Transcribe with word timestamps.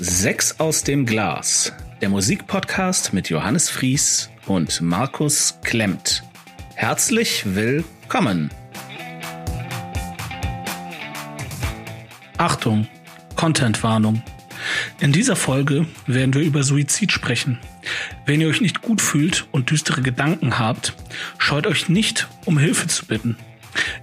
Sechs 0.00 0.60
aus 0.60 0.84
dem 0.84 1.06
Glas, 1.06 1.72
der 2.00 2.08
Musikpodcast 2.08 3.12
mit 3.12 3.30
Johannes 3.30 3.68
Fries 3.68 4.30
und 4.46 4.80
Markus 4.80 5.58
Klemmt. 5.64 6.22
Herzlich 6.76 7.42
willkommen. 7.56 8.48
Achtung, 12.36 12.86
Contentwarnung. 13.34 14.22
In 15.00 15.10
dieser 15.10 15.34
Folge 15.34 15.84
werden 16.06 16.32
wir 16.32 16.42
über 16.42 16.62
Suizid 16.62 17.10
sprechen. 17.10 17.58
Wenn 18.24 18.40
ihr 18.40 18.46
euch 18.46 18.60
nicht 18.60 18.82
gut 18.82 19.00
fühlt 19.02 19.48
und 19.50 19.72
düstere 19.72 20.02
Gedanken 20.02 20.60
habt, 20.60 20.94
scheut 21.38 21.66
euch 21.66 21.88
nicht, 21.88 22.28
um 22.44 22.56
Hilfe 22.56 22.86
zu 22.86 23.04
bitten. 23.04 23.36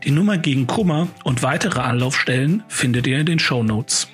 Die 0.04 0.12
Nummer 0.12 0.38
gegen 0.38 0.68
Kummer 0.68 1.08
und 1.24 1.42
weitere 1.42 1.80
Anlaufstellen 1.80 2.64
findet 2.68 3.08
ihr 3.08 3.18
in 3.18 3.26
den 3.26 3.40
Show 3.40 3.64
Notes. 3.64 4.10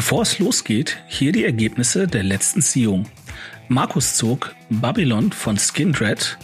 Bevor 0.00 0.22
es 0.22 0.38
losgeht, 0.38 0.96
hier 1.08 1.30
die 1.30 1.44
Ergebnisse 1.44 2.06
der 2.06 2.22
letzten 2.22 2.62
Ziehung. 2.62 3.04
Markus 3.68 4.16
zog 4.16 4.54
Babylon 4.70 5.30
von 5.30 5.58
Skindred, 5.58 6.38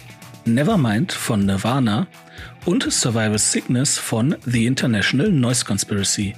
Nevermind 0.45 1.11
von 1.11 1.43
Nirvana 1.43 2.05
und 2.65 2.83
Survival 2.93 3.39
Sickness 3.39 3.97
von 3.97 4.35
The 4.45 4.67
International 4.67 5.31
Noise 5.31 5.65
Conspiracy. 5.65 6.35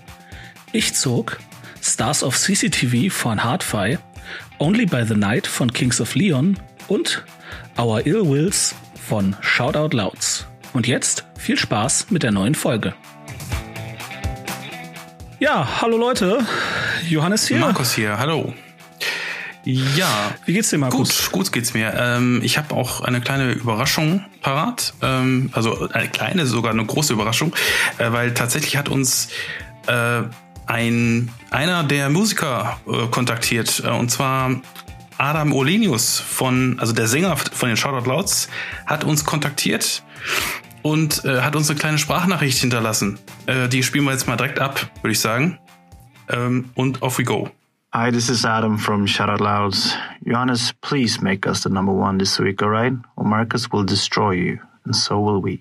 Ich 0.71 0.93
zog 0.93 1.41
Stars 1.81 2.23
of 2.23 2.37
CCTV 2.37 3.13
von 3.13 3.43
Hardfi, 3.43 3.97
Only 4.57 4.85
by 4.85 5.03
the 5.05 5.15
Night 5.15 5.45
von 5.45 5.73
Kings 5.73 5.99
of 5.99 6.15
Leon 6.15 6.57
und 6.87 7.25
Our 7.77 8.07
Ill 8.07 8.29
Wills 8.29 8.73
von 8.95 9.35
Shout 9.41 9.75
Out 9.75 9.93
Louds. 9.93 10.47
Und 10.71 10.87
jetzt 10.87 11.25
viel 11.37 11.59
Spaß 11.59 12.11
mit 12.11 12.23
der 12.23 12.31
neuen 12.31 12.55
Folge. 12.55 12.93
Ja, 15.41 15.81
hallo 15.81 15.97
Leute. 15.97 16.45
Johannes 17.09 17.47
hier. 17.47 17.59
Markus 17.59 17.93
hier, 17.93 18.17
hallo. 18.17 18.53
Ja. 19.63 20.35
Wie 20.45 20.53
geht's 20.53 20.69
dir, 20.69 20.77
Markus? 20.77 21.25
Gut, 21.25 21.31
gut 21.31 21.51
geht's 21.51 21.73
mir. 21.73 21.93
Ähm, 21.95 22.41
ich 22.43 22.57
habe 22.57 22.73
auch 22.75 23.01
eine 23.01 23.19
kleine 23.19 23.51
Überraschung 23.51 24.23
parat. 24.41 24.93
Ähm, 25.01 25.49
also 25.53 25.89
eine 25.89 26.09
kleine, 26.09 26.45
sogar 26.45 26.71
eine 26.71 26.85
große 26.85 27.13
Überraschung, 27.13 27.53
äh, 27.97 28.11
weil 28.11 28.33
tatsächlich 28.33 28.77
hat 28.77 28.89
uns 28.89 29.29
äh, 29.87 30.21
ein 30.65 31.29
einer 31.49 31.83
der 31.83 32.09
Musiker 32.09 32.79
äh, 32.87 33.07
kontaktiert 33.07 33.83
äh, 33.83 33.89
und 33.89 34.09
zwar 34.09 34.61
Adam 35.17 35.51
Olenius 35.53 36.19
von, 36.19 36.79
also 36.79 36.93
der 36.93 37.07
Sänger 37.07 37.35
von 37.35 37.67
den 37.67 37.77
Shoutout 37.77 38.07
Louds, 38.07 38.47
hat 38.85 39.03
uns 39.03 39.25
kontaktiert 39.25 40.03
und 40.81 41.25
äh, 41.25 41.41
hat 41.41 41.55
uns 41.55 41.69
eine 41.69 41.77
kleine 41.77 41.97
Sprachnachricht 41.97 42.57
hinterlassen. 42.59 43.19
Äh, 43.45 43.67
die 43.67 43.83
spielen 43.83 44.05
wir 44.05 44.11
jetzt 44.11 44.27
mal 44.27 44.37
direkt 44.37 44.59
ab, 44.59 44.89
würde 45.01 45.11
ich 45.11 45.19
sagen. 45.19 45.59
Ähm, 46.29 46.69
und 46.75 47.01
off 47.01 47.17
we 47.17 47.23
go. 47.23 47.49
Hi, 47.91 48.11
this 48.11 48.29
is 48.29 48.45
Adam 48.45 48.77
from 48.77 49.07
Shoutout 49.07 49.39
Louds. 49.39 49.95
Johannes, 50.23 50.73
please 50.81 51.23
make 51.23 51.47
us 51.47 51.63
the 51.63 51.69
number 51.69 51.91
one 51.91 52.19
this 52.19 52.37
week, 52.39 52.61
alright? 52.61 52.93
Or 53.15 53.25
Marcus 53.25 53.71
will 53.71 53.83
destroy 53.83 54.31
you, 54.31 54.59
and 54.85 54.95
so 54.95 55.19
will 55.19 55.41
we. 55.41 55.59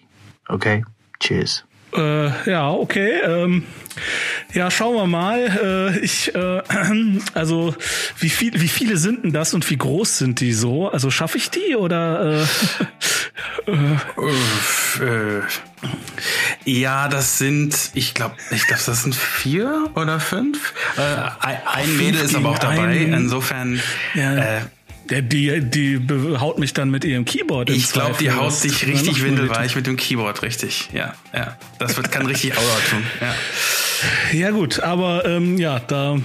Okay? 0.50 0.84
Cheers. 1.20 1.64
Äh, 1.96 2.50
ja, 2.50 2.70
okay. 2.70 3.20
Ähm, 3.24 3.62
ja, 4.52 4.70
schauen 4.70 4.94
wir 4.94 5.06
mal. 5.06 5.94
Äh, 5.94 5.98
ich, 6.00 6.34
äh, 6.34 6.62
also 7.34 7.74
wie 8.19 8.28
viel, 8.28 8.61
wie 8.61 8.69
viele 8.69 8.98
sind 8.98 9.24
denn 9.24 9.33
das 9.33 9.55
und 9.55 9.69
wie 9.70 9.78
groß 9.78 10.19
sind 10.19 10.41
die 10.41 10.52
so? 10.52 10.89
Also 10.89 11.11
schaffe 11.11 11.39
ich 11.39 11.50
die 11.50 11.77
oder? 11.77 12.44
Äh, 13.67 13.73
äh, 15.02 15.40
ja, 16.68 17.08
das 17.08 17.39
sind, 17.39 17.90
ich 17.95 18.14
glaube, 18.14 18.36
ich 18.51 18.67
glaube, 18.67 18.83
das 18.84 19.02
sind 19.02 19.14
vier 19.14 19.90
oder 19.95 20.20
fünf. 20.20 20.74
Äh, 20.96 21.01
ein, 21.40 21.58
ein 21.64 21.96
Mädel 21.96 22.20
ist 22.20 22.34
aber 22.34 22.51
auch 22.51 22.58
dabei. 22.58 22.96
Insofern. 22.96 23.80
Ja. 24.14 24.36
Äh, 24.36 24.61
die, 25.11 25.62
die 25.62 26.01
haut 26.39 26.58
mich 26.58 26.74
dann 26.74 26.90
mit 26.90 27.02
ihrem 27.02 27.24
Keyboard. 27.24 27.70
Ich 27.70 27.92
glaube, 27.92 28.17
die 28.20 28.30
haut 28.30 28.62
dich 28.62 28.86
richtig 28.86 29.24
windelweich 29.24 29.74
mit 29.74 29.86
dem 29.86 29.96
Keyboard, 29.96 30.42
richtig. 30.42 30.90
Ja, 30.92 31.14
ja. 31.33 31.56
Das 31.79 31.96
wird, 31.96 32.12
kann 32.12 32.27
richtig 32.27 32.58
Aua 32.58 32.77
tun. 32.90 33.02
Ja. 33.23 34.39
ja, 34.39 34.50
gut, 34.50 34.80
aber 34.80 35.24
ähm, 35.24 35.56
ja, 35.56 35.79
da 35.79 36.18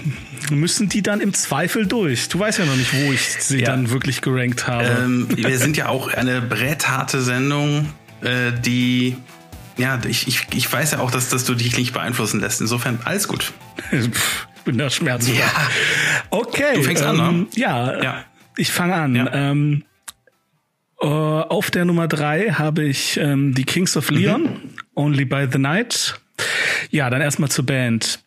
müssen 0.52 0.90
die 0.90 1.02
dann 1.02 1.22
im 1.22 1.34
Zweifel 1.34 1.88
durch. 1.88 2.28
Du 2.28 2.40
weißt 2.40 2.60
ja 2.60 2.66
noch 2.66 2.76
nicht, 2.76 2.94
wo 2.94 3.14
ich 3.14 3.22
sie 3.22 3.62
ja. 3.62 3.68
dann 3.68 3.90
wirklich 3.90 4.20
gerankt 4.20 4.68
habe. 4.68 4.84
Ähm, 4.84 5.28
wir 5.34 5.58
sind 5.60 5.78
ja 5.78 5.88
auch 5.88 6.10
eine 6.10 6.42
brettharte 6.42 7.22
Sendung, 7.22 7.88
äh, 8.22 8.52
die 8.52 9.16
ja, 9.78 10.00
ich, 10.08 10.28
ich, 10.28 10.48
ich 10.54 10.72
weiß 10.72 10.92
ja 10.92 11.00
auch, 11.00 11.12
dass, 11.12 11.30
dass 11.30 11.46
du 11.46 11.56
dich 11.56 11.78
nicht 11.78 11.94
beeinflussen 11.94 12.40
lässt. 12.40 12.62
Insofern 12.62 13.00
alles 13.06 13.28
gut. 13.28 13.54
ich 13.92 14.10
bin 14.66 14.78
da 14.78 14.90
schmerzfrei. 14.90 15.36
Ja. 15.40 15.52
Okay. 16.30 16.76
Du 16.76 16.84
fängst 16.84 17.04
ähm, 17.04 17.20
an, 17.20 17.40
ne? 17.40 17.48
Ja. 17.56 18.02
ja. 18.02 18.26
Ich 18.58 18.72
fange 18.72 18.96
an. 18.96 19.16
Ja. 19.16 19.34
Ähm, 19.34 19.84
uh, 21.02 21.08
auf 21.08 21.72
der 21.72 21.86
Nummer 21.86 22.08
drei 22.08 22.52
habe 22.52 22.84
ich 22.84 23.18
ähm, 23.18 23.54
die 23.54 23.66
Kings 23.66 23.98
of 23.98 24.10
Leon, 24.12 24.44
mhm. 24.44 24.70
Only 24.96 25.26
by 25.26 25.48
the 25.52 25.58
Night. 25.58 26.20
Ja, 26.92 27.10
dann 27.10 27.22
erstmal 27.22 27.50
zur 27.50 27.66
Band. 27.66 28.23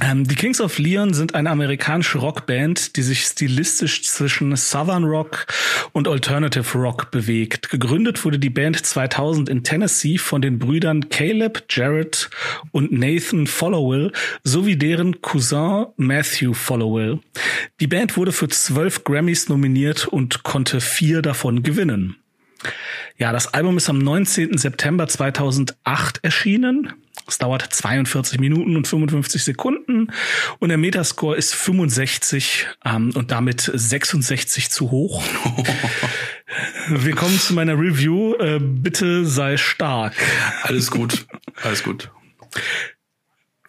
Ähm, 0.00 0.26
die 0.26 0.34
Kings 0.34 0.60
of 0.60 0.78
Leon 0.78 1.12
sind 1.12 1.34
eine 1.34 1.50
amerikanische 1.50 2.18
Rockband, 2.18 2.96
die 2.96 3.02
sich 3.02 3.24
stilistisch 3.24 4.02
zwischen 4.04 4.56
Southern 4.56 5.04
Rock 5.04 5.46
und 5.92 6.08
Alternative 6.08 6.78
Rock 6.78 7.10
bewegt. 7.10 7.68
Gegründet 7.68 8.24
wurde 8.24 8.38
die 8.38 8.48
Band 8.48 8.84
2000 8.84 9.50
in 9.50 9.64
Tennessee 9.64 10.16
von 10.16 10.40
den 10.40 10.58
Brüdern 10.58 11.10
Caleb, 11.10 11.64
Jared 11.68 12.30
und 12.70 12.90
Nathan 12.90 13.46
Followell 13.46 14.12
sowie 14.44 14.76
deren 14.76 15.20
Cousin 15.20 15.86
Matthew 15.96 16.54
Followell. 16.54 17.20
Die 17.80 17.86
Band 17.86 18.16
wurde 18.16 18.32
für 18.32 18.48
zwölf 18.48 19.04
Grammys 19.04 19.50
nominiert 19.50 20.06
und 20.06 20.42
konnte 20.42 20.80
vier 20.80 21.20
davon 21.20 21.62
gewinnen. 21.62 22.16
Ja, 23.18 23.32
das 23.32 23.52
Album 23.52 23.76
ist 23.76 23.90
am 23.90 23.98
19. 23.98 24.56
September 24.56 25.06
2008 25.06 26.20
erschienen. 26.22 26.92
Es 27.26 27.38
dauert 27.38 27.62
42 27.62 28.40
Minuten 28.40 28.76
und 28.76 28.86
55 28.86 29.44
Sekunden 29.44 30.12
und 30.58 30.68
der 30.68 30.78
Metascore 30.78 31.36
ist 31.36 31.54
65 31.54 32.66
ähm, 32.84 33.12
und 33.14 33.30
damit 33.30 33.70
66 33.72 34.70
zu 34.70 34.90
hoch. 34.90 35.22
Willkommen 36.88 37.38
zu 37.38 37.54
meiner 37.54 37.78
Review. 37.78 38.34
Äh, 38.34 38.58
bitte 38.60 39.24
sei 39.24 39.56
stark. 39.56 40.14
Alles 40.62 40.90
gut, 40.90 41.26
alles 41.62 41.82
gut. 41.82 42.10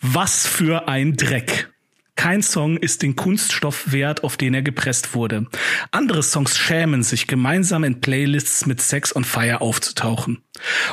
Was 0.01 0.45
für 0.47 0.87
ein 0.87 1.15
Dreck. 1.15 1.72
Kein 2.15 2.43
Song 2.43 2.77
ist 2.77 3.01
den 3.01 3.15
Kunststoff 3.15 3.91
wert, 3.91 4.23
auf 4.23 4.37
den 4.37 4.53
er 4.53 4.61
gepresst 4.61 5.15
wurde. 5.15 5.47
Andere 5.91 6.23
Songs 6.23 6.57
schämen 6.57 7.03
sich, 7.03 7.27
gemeinsam 7.27 7.83
in 7.83 8.01
Playlists 8.01 8.65
mit 8.65 8.81
Sex 8.81 9.15
on 9.15 9.23
Fire 9.23 9.61
aufzutauchen. 9.61 10.43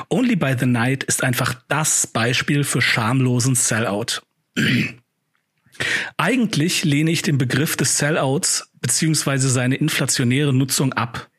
Only 0.09 0.37
by 0.37 0.55
the 0.59 0.67
Night 0.67 1.05
ist 1.05 1.23
einfach 1.23 1.55
das 1.69 2.07
Beispiel 2.07 2.65
für 2.65 2.81
schamlosen 2.81 3.55
Sellout. 3.55 4.23
Eigentlich 6.17 6.85
lehne 6.85 7.11
ich 7.11 7.23
den 7.23 7.39
Begriff 7.39 7.77
des 7.77 7.99
Sellouts 7.99 8.71
beziehungsweise 8.81 9.49
seine 9.51 9.77
inflationäre 9.77 10.53
Nutzung 10.53 10.93
ab. 10.93 11.30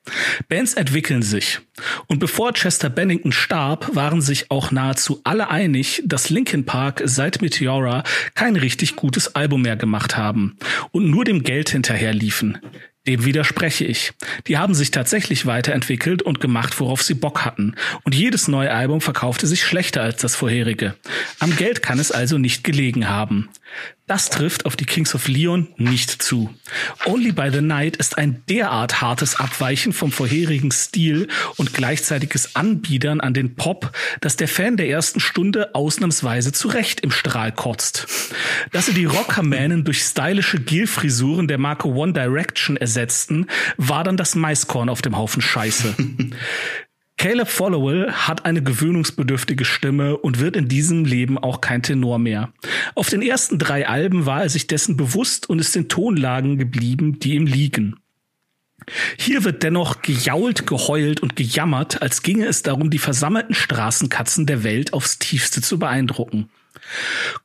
Bands 0.50 0.74
entwickeln 0.74 1.22
sich. 1.22 1.60
Und 2.08 2.20
bevor 2.20 2.54
Chester 2.54 2.90
Bennington 2.90 3.32
starb, 3.32 3.96
waren 3.96 4.22
sich 4.22 4.52
auch 4.52 4.72
nahezu 4.72 5.22
alle 5.24 5.50
einig, 5.50 6.02
dass 6.06 6.30
Linkin 6.30 6.66
Park 6.66 7.02
seit 7.06 7.42
Meteora 7.42 8.04
kein 8.36 8.56
richtig 8.56 8.96
gutes 8.96 9.36
Album 9.36 9.64
mehr 9.64 9.76
gemacht 9.76 10.18
haben 10.18 10.58
und 10.92 11.10
nur 11.10 11.26
dem 11.26 11.44
Geld 11.44 11.70
hinterher 11.70 12.14
liefen. 12.14 12.60
Dem 13.08 13.26
widerspreche 13.26 13.84
ich. 13.86 14.14
Die 14.46 14.60
haben 14.60 14.76
sich 14.76 14.92
tatsächlich 14.92 15.48
weiterentwickelt 15.48 16.22
und 16.22 16.40
gemacht, 16.40 16.80
worauf 16.80 17.02
sie 17.02 17.16
Bock 17.16 17.44
hatten. 17.44 17.74
Und 18.04 18.14
jedes 18.14 18.48
neue 18.48 18.72
Album 18.72 19.02
verkaufte 19.02 19.48
sich 19.48 19.64
schlechter 19.64 20.04
als 20.04 20.22
das 20.22 20.36
vorherige. 20.36 20.94
Am 21.40 21.56
Geld 21.56 21.82
kann 21.82 21.98
es 21.98 22.12
also 22.12 22.38
nicht 22.38 22.64
gelegen 22.64 23.10
haben. 23.10 23.50
Das 24.12 24.30
trifft 24.30 24.66
auf 24.66 24.76
die 24.76 24.84
Kings 24.84 25.16
of 25.16 25.30
Leon 25.30 25.70
nicht 25.78 26.22
zu. 26.22 26.54
Only 27.06 27.32
by 27.32 27.50
the 27.50 27.62
Night 27.62 27.96
ist 27.96 28.18
ein 28.18 28.44
derart 28.50 29.00
hartes 29.00 29.38
Abweichen 29.38 29.94
vom 29.94 30.12
vorherigen 30.12 30.70
Stil 30.70 31.30
und 31.56 31.74
gleichzeitiges 31.74 32.58
Anbiedern 32.58 33.22
an 33.22 33.34
den 33.34 33.56
Pop, 33.56 33.94
dass 34.20 34.36
der 34.36 34.50
Fan 34.50 34.76
der 34.76 34.90
ersten 34.90 35.22
Stunde 35.22 35.74
ausnahmsweise 35.76 36.52
zurecht 36.52 37.00
im 37.00 37.12
Strahl 37.12 37.54
kotzt. 37.54 38.06
Dass 38.74 38.88
sie 38.88 38.94
die 38.94 39.06
Rockermänen 39.06 39.86
durch 39.86 40.02
stylische 40.02 40.60
Gelfrisuren 40.60 41.48
der 41.48 41.58
Marke 41.58 41.88
One 41.88 42.12
Direction 42.12 42.76
ersetzten, 42.76 43.48
war 43.78 44.04
dann 44.04 44.18
das 44.18 44.36
Maiskorn 44.36 44.90
auf 44.90 45.02
dem 45.02 45.16
Haufen 45.16 45.42
Scheiße. 45.42 45.96
Caleb 47.22 47.50
Followell 47.50 48.12
hat 48.12 48.46
eine 48.46 48.64
gewöhnungsbedürftige 48.64 49.64
Stimme 49.64 50.18
und 50.18 50.40
wird 50.40 50.56
in 50.56 50.68
diesem 50.68 51.06
Leben 51.06 51.38
auch 51.38 51.62
kein 51.62 51.84
Tenor 51.84 52.18
mehr. 52.18 52.52
Auf 52.96 53.10
den 53.10 53.22
ersten 53.22 53.60
drei 53.60 53.88
Alben 53.88 54.26
war 54.26 54.42
er 54.42 54.50
sich 54.50 54.66
dessen 54.66 54.98
bewusst 54.98 55.48
und 55.48 55.60
ist 55.60 55.76
in 55.76 55.88
Tonlagen 55.88 56.58
geblieben, 56.58 57.20
die 57.20 57.36
ihm 57.36 57.46
liegen. 57.46 58.00
Hier 59.20 59.44
wird 59.44 59.62
dennoch 59.62 60.02
gejault, 60.02 60.66
geheult 60.66 61.20
und 61.20 61.36
gejammert, 61.36 62.02
als 62.02 62.24
ginge 62.24 62.48
es 62.48 62.64
darum, 62.64 62.90
die 62.90 62.98
versammelten 62.98 63.54
Straßenkatzen 63.54 64.48
der 64.48 64.64
Welt 64.64 64.94
aufs 64.94 65.20
tiefste 65.20 65.62
zu 65.62 65.78
beeindrucken. 65.78 66.50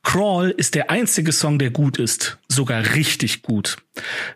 Crawl 0.01 0.49
ist 0.49 0.73
der 0.73 0.89
einzige 0.89 1.31
Song, 1.31 1.59
der 1.59 1.69
gut 1.69 1.99
ist, 1.99 2.39
sogar 2.47 2.95
richtig 2.95 3.43
gut. 3.43 3.77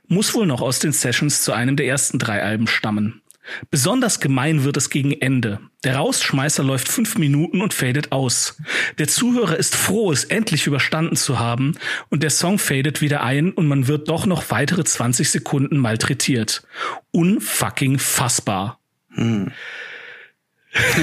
Muss 0.08 0.36
wohl 0.36 0.46
noch 0.46 0.62
aus 0.62 0.78
den 0.78 0.92
Sessions 0.92 1.42
zu 1.42 1.52
einem 1.52 1.78
der 1.78 1.88
ersten 1.88 2.20
drei 2.20 2.44
Alben 2.44 2.68
stammen. 2.68 3.24
Besonders 3.70 4.20
gemein 4.20 4.64
wird 4.64 4.78
es 4.78 4.90
gegen 4.90 5.14
Ende. 5.14 5.60
Der 5.84 5.96
Rausschmeißer 5.96 6.64
läuft 6.64 6.88
fünf 6.88 7.18
Minuten 7.18 7.62
und 7.62 7.74
fadet 7.74 8.12
aus. 8.12 8.58
Der 8.98 9.08
Zuhörer 9.08 9.58
ist 9.58 9.76
froh, 9.76 10.12
es 10.12 10.26
endlich 10.26 10.68
überstanden 10.68 11.16
zu 11.16 11.40
haben 11.40 11.78
und 12.10 12.24
der 12.24 12.30
Song 12.30 12.60
fadet 12.60 13.02
wieder 13.02 13.24
ein 13.24 13.52
und 13.52 13.68
man 13.68 13.88
wird 13.88 14.10
doch 14.10 14.26
noch 14.26 14.52
weitere 14.52 14.84
20 14.84 15.30
Sekunden 15.30 15.78
malträtiert. 15.78 16.64
Unfucking 17.12 18.00
fassbar. 18.00 18.80
Hm. 19.10 19.52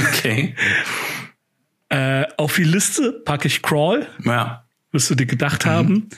Okay. 0.08 0.55
äh, 1.88 2.25
auf 2.37 2.55
die 2.56 2.64
Liste 2.64 3.12
packe 3.25 3.49
ich 3.49 3.62
Crawl. 3.62 4.06
Ja. 4.25 4.64
Wirst 4.93 5.11
du 5.11 5.14
dir 5.14 5.26
gedacht 5.26 5.67
mhm. 5.67 5.70
haben. 5.70 6.08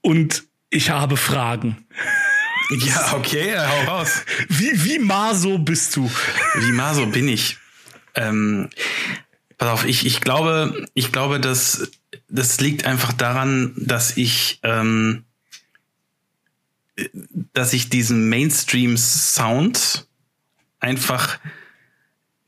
Und 0.00 0.44
ich 0.70 0.90
habe 0.90 1.16
Fragen. 1.16 1.86
Ja, 2.86 3.12
okay, 3.16 3.56
hau 3.58 3.84
raus. 3.84 4.24
Wie, 4.48 4.84
wie 4.84 4.98
Maso 4.98 5.58
bist 5.58 5.96
du? 5.96 6.10
Wie 6.54 6.72
Maso 6.72 7.06
bin 7.06 7.28
ich? 7.28 7.56
Ähm, 8.14 8.68
pass 9.56 9.68
auf, 9.70 9.84
ich, 9.86 10.04
ich 10.06 10.20
glaube, 10.20 10.86
ich 10.94 11.12
glaube, 11.12 11.40
dass 11.40 11.90
das 12.28 12.60
liegt 12.60 12.84
einfach 12.84 13.12
daran, 13.12 13.72
dass 13.76 14.16
ich, 14.16 14.60
ähm, 14.62 15.24
dass 17.54 17.72
ich 17.72 17.88
diesen 17.88 18.28
Mainstream-Sound 18.28 20.06
einfach 20.80 21.38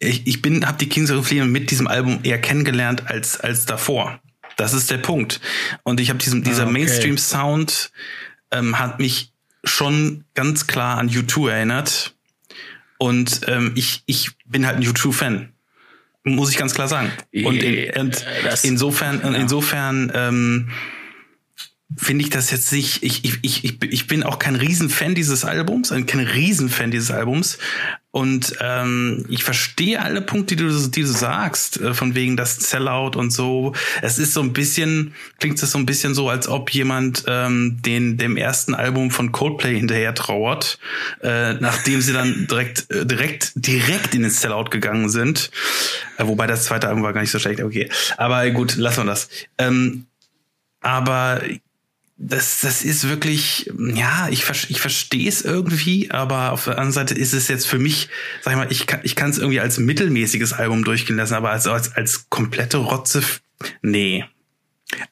ich, 0.00 0.26
ich 0.26 0.40
bin, 0.40 0.66
habe 0.66 0.78
die 0.78 0.88
Kings 0.88 1.10
of 1.10 1.30
Leon 1.30 1.52
mit 1.52 1.70
diesem 1.70 1.86
Album 1.86 2.20
eher 2.22 2.40
kennengelernt 2.40 3.06
als 3.08 3.38
als 3.38 3.66
davor. 3.66 4.18
Das 4.56 4.72
ist 4.72 4.90
der 4.90 4.98
Punkt. 4.98 5.40
Und 5.84 6.00
ich 6.00 6.08
habe 6.08 6.18
diesen 6.18 6.42
dieser 6.42 6.62
ah, 6.62 6.66
okay. 6.66 6.72
Mainstream-Sound 6.72 7.92
ähm, 8.50 8.78
hat 8.78 8.98
mich 8.98 9.32
schon 9.64 10.24
ganz 10.34 10.66
klar 10.66 10.98
an 10.98 11.08
U2 11.08 11.50
erinnert. 11.50 12.14
Und 12.98 13.40
ähm, 13.46 13.72
ich, 13.76 14.02
ich 14.06 14.32
bin 14.46 14.66
halt 14.66 14.76
ein 14.76 14.82
U2-Fan. 14.82 15.52
Muss 16.24 16.50
ich 16.50 16.58
ganz 16.58 16.74
klar 16.74 16.86
sagen. 16.86 17.10
Und, 17.32 17.62
in, 17.62 17.98
und 17.98 18.26
insofern, 18.62 19.34
insofern 19.34 20.12
ähm, 20.14 20.70
finde 21.96 22.24
ich 22.24 22.30
das 22.30 22.50
jetzt 22.50 22.72
nicht, 22.72 23.02
ich, 23.02 23.24
ich, 23.24 23.38
ich, 23.42 23.82
ich 23.82 24.06
bin 24.06 24.22
auch 24.22 24.38
kein 24.38 24.54
Riesenfan 24.54 25.14
dieses 25.14 25.44
Albums, 25.44 25.92
kein 26.06 26.20
Riesenfan 26.20 26.90
dieses 26.90 27.10
Albums. 27.10 27.58
Und 28.12 28.56
ähm, 28.60 29.24
ich 29.28 29.44
verstehe 29.44 30.02
alle 30.02 30.20
Punkte, 30.20 30.56
die 30.56 30.64
du, 30.64 30.88
die 30.88 31.02
du 31.02 31.06
sagst, 31.06 31.80
äh, 31.80 31.94
von 31.94 32.16
wegen 32.16 32.36
das 32.36 32.56
Sellout 32.56 33.16
und 33.16 33.30
so. 33.30 33.72
Es 34.02 34.18
ist 34.18 34.34
so 34.34 34.40
ein 34.40 34.52
bisschen, 34.52 35.14
klingt 35.38 35.62
es 35.62 35.70
so 35.70 35.78
ein 35.78 35.86
bisschen 35.86 36.14
so, 36.14 36.28
als 36.28 36.48
ob 36.48 36.70
jemand 36.70 37.24
ähm, 37.28 37.78
den 37.82 38.16
dem 38.16 38.36
ersten 38.36 38.74
Album 38.74 39.12
von 39.12 39.30
Coldplay 39.30 39.78
hinterher 39.78 40.12
trauert, 40.14 40.80
äh, 41.22 41.54
nachdem 41.54 42.00
sie 42.00 42.12
dann 42.12 42.48
direkt, 42.48 42.90
äh, 42.90 43.06
direkt, 43.06 43.52
direkt 43.54 44.14
in 44.14 44.22
den 44.22 44.30
Sellout 44.30 44.70
gegangen 44.70 45.08
sind. 45.08 45.52
Äh, 46.18 46.26
wobei 46.26 46.48
das 46.48 46.64
zweite 46.64 46.88
Album 46.88 47.04
war 47.04 47.12
gar 47.12 47.20
nicht 47.20 47.30
so 47.30 47.38
schlecht, 47.38 47.62
okay. 47.62 47.90
Aber 48.16 48.48
gut, 48.50 48.74
lassen 48.76 49.04
wir 49.04 49.10
das. 49.10 49.28
Ähm, 49.56 50.06
aber 50.80 51.42
das, 52.22 52.60
das 52.60 52.84
ist 52.84 53.08
wirklich, 53.08 53.72
ja, 53.78 54.28
ich, 54.30 54.44
ich 54.68 54.80
verstehe 54.80 55.26
es 55.26 55.40
irgendwie, 55.40 56.10
aber 56.10 56.52
auf 56.52 56.64
der 56.64 56.74
anderen 56.74 56.92
Seite 56.92 57.14
ist 57.14 57.32
es 57.32 57.48
jetzt 57.48 57.66
für 57.66 57.78
mich, 57.78 58.10
sag 58.42 58.52
ich 58.52 58.58
mal, 58.58 58.70
ich 58.70 58.86
kann 58.86 59.00
ich 59.04 59.16
kann 59.16 59.30
es 59.30 59.38
irgendwie 59.38 59.60
als 59.60 59.78
mittelmäßiges 59.78 60.52
Album 60.52 60.84
durchgehen 60.84 61.16
lassen, 61.16 61.32
aber 61.32 61.50
als, 61.50 61.66
als, 61.66 61.96
als 61.96 62.28
komplette 62.28 62.76
Rotze, 62.76 63.22
nee. 63.80 64.26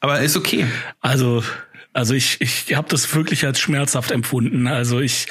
Aber 0.00 0.20
ist 0.20 0.36
okay. 0.36 0.66
Also, 1.00 1.42
also 1.94 2.12
ich, 2.12 2.42
ich 2.42 2.74
habe 2.74 2.88
das 2.90 3.14
wirklich 3.14 3.46
als 3.46 3.58
schmerzhaft 3.58 4.10
empfunden. 4.10 4.66
Also 4.66 5.00
ich, 5.00 5.28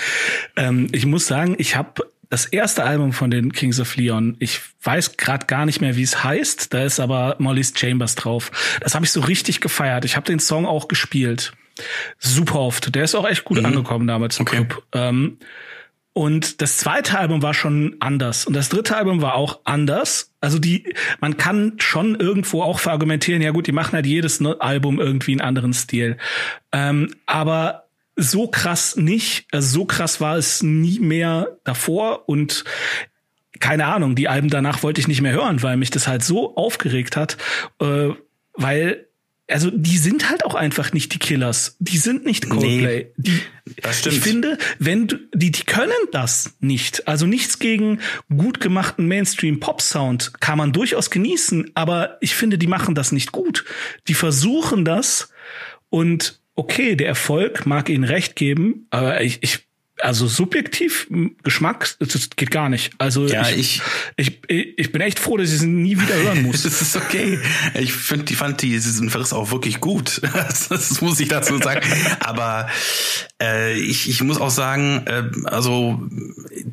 ähm, 0.55 0.87
ich 0.93 1.05
muss 1.05 1.27
sagen, 1.27 1.55
ich 1.59 1.75
habe 1.75 2.09
das 2.31 2.47
erste 2.47 2.85
Album 2.85 3.13
von 3.13 3.29
den 3.29 3.53
Kings 3.53 3.79
of 3.79 3.95
Leon, 3.97 4.35
ich 4.39 4.61
weiß 4.81 5.15
gerade 5.17 5.45
gar 5.45 5.67
nicht 5.67 5.79
mehr, 5.79 5.95
wie 5.95 6.03
es 6.03 6.23
heißt, 6.23 6.73
da 6.73 6.83
ist 6.83 6.99
aber 6.99 7.35
Molly's 7.37 7.73
Chambers 7.75 8.15
drauf. 8.15 8.51
Das 8.81 8.95
habe 8.95 9.05
ich 9.05 9.11
so 9.11 9.21
richtig 9.21 9.61
gefeiert. 9.61 10.05
Ich 10.05 10.15
habe 10.15 10.25
den 10.25 10.39
Song 10.39 10.65
auch 10.65 10.87
gespielt 10.87 11.53
super 12.17 12.59
oft. 12.59 12.93
Der 12.95 13.03
ist 13.03 13.15
auch 13.15 13.27
echt 13.27 13.43
gut 13.43 13.59
mhm. 13.59 13.65
angekommen 13.65 14.07
damals 14.07 14.39
im 14.39 14.47
okay. 14.47 14.65
Club. 14.65 14.83
Ähm, 14.93 15.37
und 16.17 16.63
das 16.63 16.77
zweite 16.77 17.19
Album 17.19 17.43
war 17.43 17.53
schon 17.53 17.97
anders. 17.99 18.47
Und 18.47 18.55
das 18.55 18.69
dritte 18.69 18.97
Album 18.97 19.21
war 19.21 19.35
auch 19.35 19.59
anders. 19.65 20.33
Also 20.41 20.57
die, 20.57 20.95
man 21.19 21.37
kann 21.37 21.73
schon 21.77 22.15
irgendwo 22.15 22.63
auch 22.63 22.79
verargumentieren, 22.79 23.43
ja 23.43 23.51
gut, 23.51 23.67
die 23.67 23.71
machen 23.71 23.93
halt 23.93 24.07
jedes 24.07 24.43
Album 24.43 24.99
irgendwie 24.99 25.33
einen 25.33 25.41
anderen 25.41 25.73
Stil. 25.73 26.17
Ähm, 26.71 27.13
aber 27.27 27.87
so 28.15 28.47
krass 28.47 28.95
nicht. 28.95 29.45
Also 29.51 29.81
so 29.81 29.85
krass 29.85 30.19
war 30.19 30.37
es 30.37 30.63
nie 30.63 30.99
mehr 30.99 31.59
davor 31.63 32.27
und 32.27 32.63
keine 33.59 33.85
Ahnung, 33.85 34.15
die 34.15 34.27
Alben 34.27 34.49
danach 34.49 34.81
wollte 34.83 34.99
ich 34.99 35.07
nicht 35.07 35.21
mehr 35.21 35.33
hören, 35.33 35.61
weil 35.61 35.77
mich 35.77 35.91
das 35.91 36.07
halt 36.07 36.23
so 36.23 36.55
aufgeregt 36.55 37.15
hat, 37.15 37.37
äh, 37.79 38.09
weil 38.53 39.06
also 39.49 39.71
die 39.71 39.97
sind 39.97 40.29
halt 40.29 40.45
auch 40.45 40.55
einfach 40.55 40.91
nicht 40.93 41.13
die 41.13 41.19
Killers. 41.19 41.77
Die 41.79 41.97
sind 41.97 42.25
nicht 42.25 42.49
Coldplay. 42.49 43.05
Nee, 43.05 43.11
die, 43.17 43.41
das 43.81 43.99
stimmt. 43.99 44.15
Ich 44.15 44.21
finde, 44.21 44.57
wenn 44.79 45.07
du, 45.07 45.17
die, 45.33 45.51
die 45.51 45.63
können 45.63 45.91
das 46.11 46.55
nicht. 46.59 47.07
Also 47.07 47.25
nichts 47.25 47.59
gegen 47.59 47.99
gut 48.35 48.59
gemachten 48.59 49.07
Mainstream-Pop-Sound 49.07 50.33
kann 50.41 50.57
man 50.57 50.73
durchaus 50.73 51.09
genießen, 51.09 51.71
aber 51.75 52.17
ich 52.21 52.35
finde, 52.35 52.57
die 52.57 52.67
machen 52.67 52.95
das 52.95 53.11
nicht 53.11 53.31
gut. 53.31 53.63
Die 54.07 54.13
versuchen 54.13 54.83
das 54.83 55.29
und 55.89 56.41
okay, 56.55 56.95
der 56.95 57.07
Erfolg 57.07 57.65
mag 57.65 57.89
ihnen 57.89 58.03
recht 58.03 58.35
geben, 58.35 58.87
aber 58.89 59.21
ich, 59.21 59.39
ich 59.41 59.66
also 60.01 60.27
subjektiv 60.27 61.07
Geschmack, 61.43 61.95
das 61.99 62.29
geht 62.35 62.51
gar 62.51 62.69
nicht. 62.69 62.91
Also 62.97 63.27
ja, 63.27 63.49
ich, 63.49 63.81
ich, 64.15 64.39
ich, 64.47 64.77
ich 64.77 64.91
bin 64.91 65.01
echt 65.01 65.19
froh, 65.19 65.37
dass 65.37 65.51
ich 65.51 65.59
sie 65.59 65.67
nie 65.67 65.99
wieder 65.99 66.15
hören 66.15 66.43
muss. 66.43 66.63
das 66.63 66.81
ist 66.81 66.95
okay. 66.95 67.39
Ich 67.73 67.93
finde, 67.93 68.25
die 68.25 68.35
fand 68.35 68.61
die 68.61 68.69
diesen 68.69 69.09
Verriss 69.09 69.33
auch 69.33 69.51
wirklich 69.51 69.79
gut. 69.79 70.21
das 70.69 71.01
muss 71.01 71.19
ich 71.19 71.29
dazu 71.29 71.57
sagen. 71.57 71.81
Aber 72.19 72.69
äh, 73.41 73.77
ich, 73.79 74.09
ich 74.09 74.21
muss 74.23 74.39
auch 74.39 74.49
sagen, 74.49 75.03
äh, 75.05 75.23
also 75.45 76.01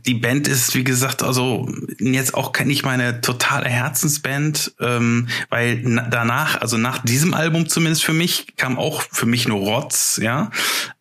die 0.07 0.15
Band 0.15 0.49
ist, 0.49 0.75
wie 0.75 0.85
gesagt, 0.85 1.23
also 1.23 1.69
jetzt 1.99 2.35
auch 2.35 2.53
nicht 2.61 2.85
meine 2.85 3.21
totale 3.21 3.69
Herzensband, 3.69 4.75
ähm, 4.81 5.29
weil 5.51 5.83
danach, 6.11 6.61
also 6.61 6.77
nach 6.77 6.99
diesem 6.99 7.35
Album 7.35 7.69
zumindest 7.69 8.05
für 8.05 8.13
mich, 8.13 8.57
kam 8.57 8.79
auch 8.79 9.03
für 9.03 9.27
mich 9.27 9.49
nur 9.49 9.59
Rotz, 9.59 10.19
ja. 10.23 10.51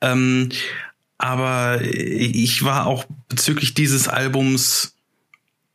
Ähm, 0.02 0.50
aber 1.18 1.82
ich 1.82 2.64
war 2.64 2.86
auch 2.86 3.06
bezüglich 3.30 3.74
dieses 3.74 4.08
Albums 4.08 4.96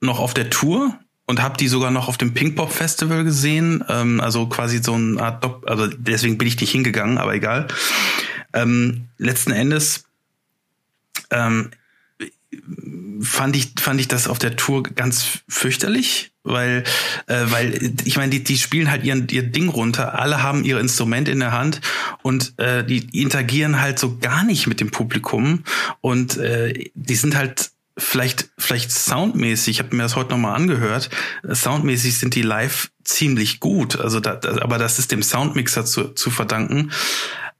noch 0.01 0.21
auf 0.21 0.35
der 0.35 0.51
Tour 0.51 0.99
und 1.27 1.43
habe 1.43 1.57
die 1.59 1.69
sogar 1.69 1.91
noch 1.91 2.09
auf 2.09 2.17
dem 2.17 2.35
Pinkpop 2.35 2.73
Festival 2.73 3.25
gesehen. 3.25 3.85
Ähm, 3.89 4.21
also 4.21 4.47
quasi 4.47 4.83
so 4.83 4.95
eine 4.95 5.21
Art, 5.21 5.45
Dopp 5.45 5.69
also 5.69 5.87
deswegen 5.87 6.39
bin 6.39 6.49
ich 6.49 6.61
nicht 6.61 6.71
hingegangen, 6.71 7.19
aber 7.19 7.35
egal. 7.35 7.69
Ähm, 8.53 9.09
letzten 9.19 9.53
Endes 9.53 10.05
ähm, 11.31 11.71
fand 13.21 13.57
ich 13.57 13.75
fand 13.79 14.01
ich 14.01 14.09
das 14.09 14.27
auf 14.27 14.39
der 14.39 14.57
Tour 14.57 14.83
ganz 14.83 15.43
fürchterlich, 15.49 16.33
weil 16.49 16.85
äh, 17.27 17.45
weil 17.49 17.93
ich 18.05 18.17
meine 18.17 18.31
die 18.31 18.43
die 18.43 18.59
spielen 18.59 18.91
halt 18.91 19.05
ihren 19.05 19.29
ihr 19.29 19.43
Ding 19.43 19.69
runter, 19.69 20.19
alle 20.19 20.43
haben 20.43 20.65
ihr 20.65 20.81
Instrument 20.81 21.29
in 21.29 21.41
der 21.41 21.53
Hand 21.53 21.81
und 22.23 22.59
äh, 22.59 22.85
die 22.85 23.21
interagieren 23.21 23.81
halt 23.81 23.99
so 23.99 24.19
gar 24.19 24.45
nicht 24.45 24.67
mit 24.67 24.81
dem 24.81 24.91
Publikum. 24.91 25.65
Und 26.01 26.37
äh, 26.39 26.91
die 26.95 27.15
sind 27.15 27.37
halt 27.37 27.71
vielleicht 27.97 28.51
vielleicht 28.59 28.93
soundmäßig, 28.93 29.77
ich 29.77 29.79
habe 29.81 29.95
mir 29.95 30.05
das 30.05 30.17
heute 30.17 30.31
noch 30.31 30.39
mal 30.39 30.55
angehört, 30.55 31.11
soundmäßig 31.51 32.17
sind 32.19 32.35
die 32.35 32.43
live 32.43 32.91
ziemlich 33.05 33.59
gut, 33.59 33.99
also 33.99 34.21
da, 34.21 34.41
aber 34.61 34.79
das 34.79 34.99
ist 34.99 35.11
dem 35.11 35.23
Soundmixer 35.23 35.85
zu, 35.85 36.09
zu 36.09 36.31
verdanken. 36.31 36.93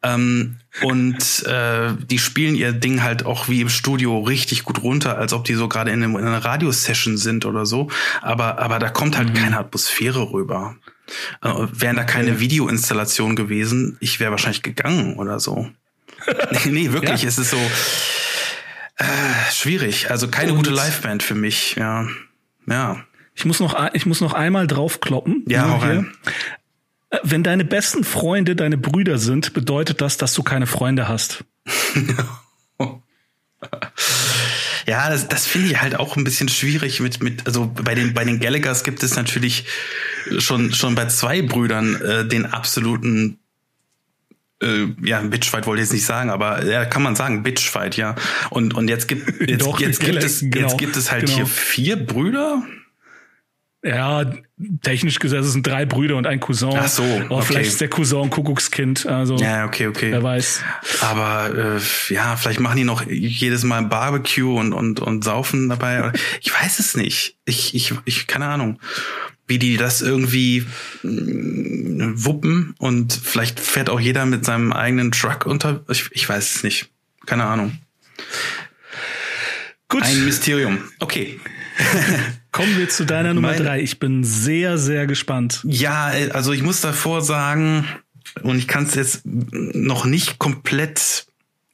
Ähm, 0.03 0.57
und 0.83 1.45
äh, 1.47 1.93
die 2.09 2.19
spielen 2.19 2.55
ihr 2.55 2.73
Ding 2.73 3.03
halt 3.03 3.27
auch 3.27 3.49
wie 3.49 3.61
im 3.61 3.69
Studio 3.69 4.21
richtig 4.21 4.65
gut 4.65 4.83
runter, 4.83 5.19
als 5.19 5.33
ob 5.33 5.45
die 5.45 5.55
so 5.55 5.69
gerade 5.69 5.91
in, 5.91 6.03
in, 6.03 6.17
einer 6.17 6.45
Radiosession 6.45 7.17
sind 7.17 7.47
oder 7.47 7.67
so. 7.67 7.89
Aber, 8.23 8.59
aber 8.59 8.79
da 8.79 8.91
kommt 8.91 9.19
halt 9.19 9.31
mhm. 9.31 9.35
keine 9.35 9.59
Atmosphäre 9.59 10.31
rüber. 10.33 10.77
Äh, 11.43 11.49
wären 11.73 11.97
da 11.97 12.05
keine 12.05 12.33
okay. 12.33 12.41
Videoinstallation 12.41 13.35
gewesen, 13.35 13.97
ich 14.01 14.21
wäre 14.21 14.31
wahrscheinlich 14.31 14.63
gegangen 14.63 15.17
oder 15.17 15.41
so. 15.41 15.69
nee, 16.51 16.71
nee, 16.71 16.93
wirklich, 16.93 17.23
ja. 17.23 17.29
es 17.29 17.39
ist 17.39 17.51
so 17.51 17.71
äh, 18.97 19.05
schwierig. 19.53 20.11
Also 20.11 20.29
keine 20.29 20.53
und 20.53 20.59
gute 20.59 20.71
Liveband 20.71 21.23
für 21.23 21.35
mich, 21.35 21.77
ja. 21.77 22.07
Ja. 22.67 23.05
Ich 23.35 23.45
muss 23.45 23.61
noch, 23.61 23.95
ich 23.95 24.05
muss 24.05 24.21
noch 24.21 24.33
einmal 24.33 24.67
draufkloppen. 24.67 25.45
Ja, 25.47 25.71
hau 25.71 25.77
rein. 25.77 26.13
Wenn 27.23 27.43
deine 27.43 27.65
besten 27.65 28.05
Freunde 28.05 28.55
deine 28.55 28.77
Brüder 28.77 29.19
sind, 29.19 29.55
bedeutet 29.55 30.01
das, 30.01 30.19
dass 30.19 30.35
du 30.35 30.43
keine 30.43 30.67
Freunde 30.67 31.09
hast. 31.09 31.45
Ja, 34.87 35.11
das, 35.11 35.29
das 35.29 35.47
finde 35.47 35.69
ich 35.69 35.83
halt 35.83 35.97
auch 35.97 36.17
ein 36.17 36.25
bisschen 36.25 36.49
schwierig 36.49 37.01
mit, 37.01 37.23
mit, 37.23 37.47
also 37.47 37.67
bei 37.67 37.95
den, 37.95 38.15
bei 38.15 38.25
den 38.25 38.41
Gallaghers 38.41 38.85
gibt 38.85 39.03
es 39.03 39.17
natürlich 39.17 39.67
schon, 40.39 40.73
schon 40.73 40.95
bei 40.95 41.05
zwei 41.09 41.43
Brüdern 41.43 42.01
äh, 42.01 42.27
den 42.27 42.47
absoluten 42.47 43.39
äh, 44.63 44.87
ja, 45.03 45.21
Bitchfight 45.21 45.67
wollte 45.67 45.83
ich 45.83 45.89
jetzt 45.89 45.93
nicht 45.93 46.07
sagen, 46.07 46.31
aber 46.31 46.65
ja, 46.65 46.87
kann 46.87 47.03
man 47.03 47.17
sagen, 47.17 47.43
Bitchfight, 47.43 47.97
ja. 47.97 48.15
Und, 48.51 48.75
und 48.75 48.89
jetzt 48.89 49.09
gibt, 49.09 49.41
jetzt, 49.49 49.61
Doch, 49.67 49.79
jetzt 49.79 50.01
gibt 50.01 50.23
es, 50.23 50.41
genau, 50.41 50.57
jetzt 50.57 50.79
gibt 50.79 50.97
es 50.97 51.13
halt 51.13 51.27
genau. 51.27 51.37
hier 51.37 51.47
vier 51.47 51.97
Brüder. 51.97 52.63
Ja, 53.85 54.25
technisch 54.83 55.21
gesagt, 55.21 55.45
es 55.45 55.53
sind 55.53 55.65
drei 55.65 55.87
Brüder 55.87 56.17
und 56.17 56.27
ein 56.27 56.41
Cousin. 56.41 56.73
Ach 56.77 56.89
so, 56.89 57.05
Aber 57.05 57.37
okay. 57.37 57.47
vielleicht 57.47 57.69
ist 57.71 57.81
der 57.81 57.89
Cousin 57.89 58.29
Kuckuckskind. 58.29 59.07
Also, 59.07 59.37
Ja, 59.37 59.67
okay, 59.67 59.87
okay. 59.87 60.11
wer 60.11 60.23
weiß. 60.23 60.63
Aber 61.01 61.77
äh, 61.79 62.13
ja, 62.13 62.35
vielleicht 62.37 62.59
machen 62.59 62.77
die 62.77 62.83
noch 62.85 63.07
jedes 63.07 63.63
Mal 63.63 63.83
Barbecue 63.85 64.53
und, 64.59 64.73
und, 64.73 64.99
und 64.99 65.23
saufen 65.23 65.69
dabei. 65.69 66.01
Oder- 66.01 66.13
Ich 66.41 66.53
weiß 66.53 66.81
es 66.81 66.97
nicht. 66.97 67.37
Ich, 67.45 67.73
ich, 67.77 67.95
ich, 68.05 68.27
keine 68.27 68.47
Ahnung, 68.47 68.81
wie 69.47 69.61
die 69.61 69.77
das 69.77 70.03
irgendwie 70.03 70.67
mm, 71.05 72.15
wuppen 72.17 72.75
und 72.79 73.13
vielleicht 73.13 73.61
fährt 73.61 73.91
auch 73.91 74.01
jeder 74.01 74.27
mit 74.27 74.45
seinem 74.45 74.73
eigenen 74.73 75.13
Truck 75.13 75.47
unter. 75.47 75.85
Ich, 75.89 76.09
ich 76.11 76.29
weiß 76.29 76.57
es 76.57 76.63
nicht. 76.65 76.91
Keine 77.27 77.45
Ahnung. 77.45 77.79
Gut, 79.89 80.03
Ein 80.03 80.25
Mysterium. 80.25 80.79
Okay. 80.99 81.39
kommen 82.59 82.77
wir 82.77 82.89
zu 82.89 83.07
deiner 83.07 83.33
Nummer 83.35 83.49
Meine- 83.53 83.65
drei. 83.65 83.81
Ich 83.81 83.99
bin 83.99 84.25
sehr, 84.25 84.77
sehr 84.79 85.07
gespannt. 85.07 85.61
Ja, 85.65 86.13
also 86.33 86.53
ich 86.53 86.63
muss 86.63 86.81
davor 86.81 87.23
sagen, 87.23 87.87
und 88.43 88.59
ich 88.59 88.69
kann 88.69 88.85
es 88.85 88.95
jetzt 88.95 89.23
noch 89.25 90.05
nicht 90.05 90.39
komplett 90.39 91.27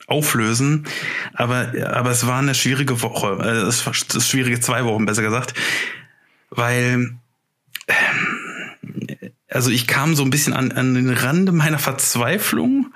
auflösen, 0.06 0.84
aber, 1.32 1.72
aber 1.92 2.10
es 2.10 2.26
war 2.26 2.38
eine 2.38 2.54
schwierige 2.54 3.00
Woche, 3.02 3.38
äh, 3.42 3.66
es 3.66 3.84
war 3.86 3.94
das 4.12 4.28
schwierige 4.28 4.60
zwei 4.60 4.84
Wochen, 4.84 5.06
besser 5.06 5.22
gesagt, 5.22 5.54
weil 6.50 7.16
ähm, 7.88 9.18
also 9.48 9.70
ich 9.70 9.86
kam 9.86 10.14
so 10.14 10.22
ein 10.22 10.30
bisschen 10.30 10.52
an, 10.52 10.72
an 10.72 10.94
den 10.94 11.10
Rande 11.10 11.52
meiner 11.52 11.78
Verzweiflung, 11.78 12.92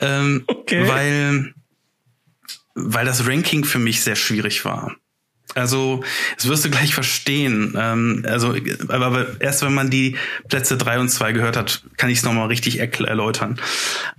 ähm, 0.00 0.42
Okay. 0.46 0.88
weil, 0.88 1.54
weil 2.74 3.06
das 3.06 3.26
Ranking 3.26 3.64
für 3.64 3.78
mich 3.78 4.02
sehr 4.02 4.16
schwierig 4.16 4.64
war. 4.64 4.96
Also, 5.54 6.02
das 6.36 6.48
wirst 6.48 6.64
du 6.64 6.70
gleich 6.70 6.94
verstehen. 6.94 7.74
Ähm, 7.78 8.24
also, 8.28 8.54
aber, 8.88 9.40
erst 9.40 9.62
wenn 9.62 9.74
man 9.74 9.90
die 9.90 10.16
Plätze 10.48 10.76
drei 10.76 10.98
und 10.98 11.08
zwei 11.08 11.32
gehört 11.32 11.56
hat, 11.56 11.82
kann 11.96 12.10
ich 12.10 12.18
es 12.18 12.24
nochmal 12.24 12.48
richtig 12.48 12.78
erläutern. 12.78 13.60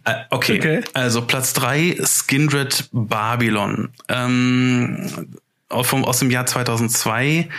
Äh, 0.04 0.16
okay. 0.30 0.58
Okay. 0.58 0.82
also 0.94 1.22
Platz 1.22 1.54
drei 1.54 1.98
Skindred 2.04 2.90
Babylon. 2.92 3.90
Ähm, 4.10 5.28
aus, 5.70 5.88
vom, 5.88 6.06
aus 6.06 6.20
dem 6.20 6.32
Jahr 6.32 6.46
2002, 6.46 7.50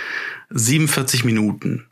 47 0.50 1.25
Minuten. 1.25 1.87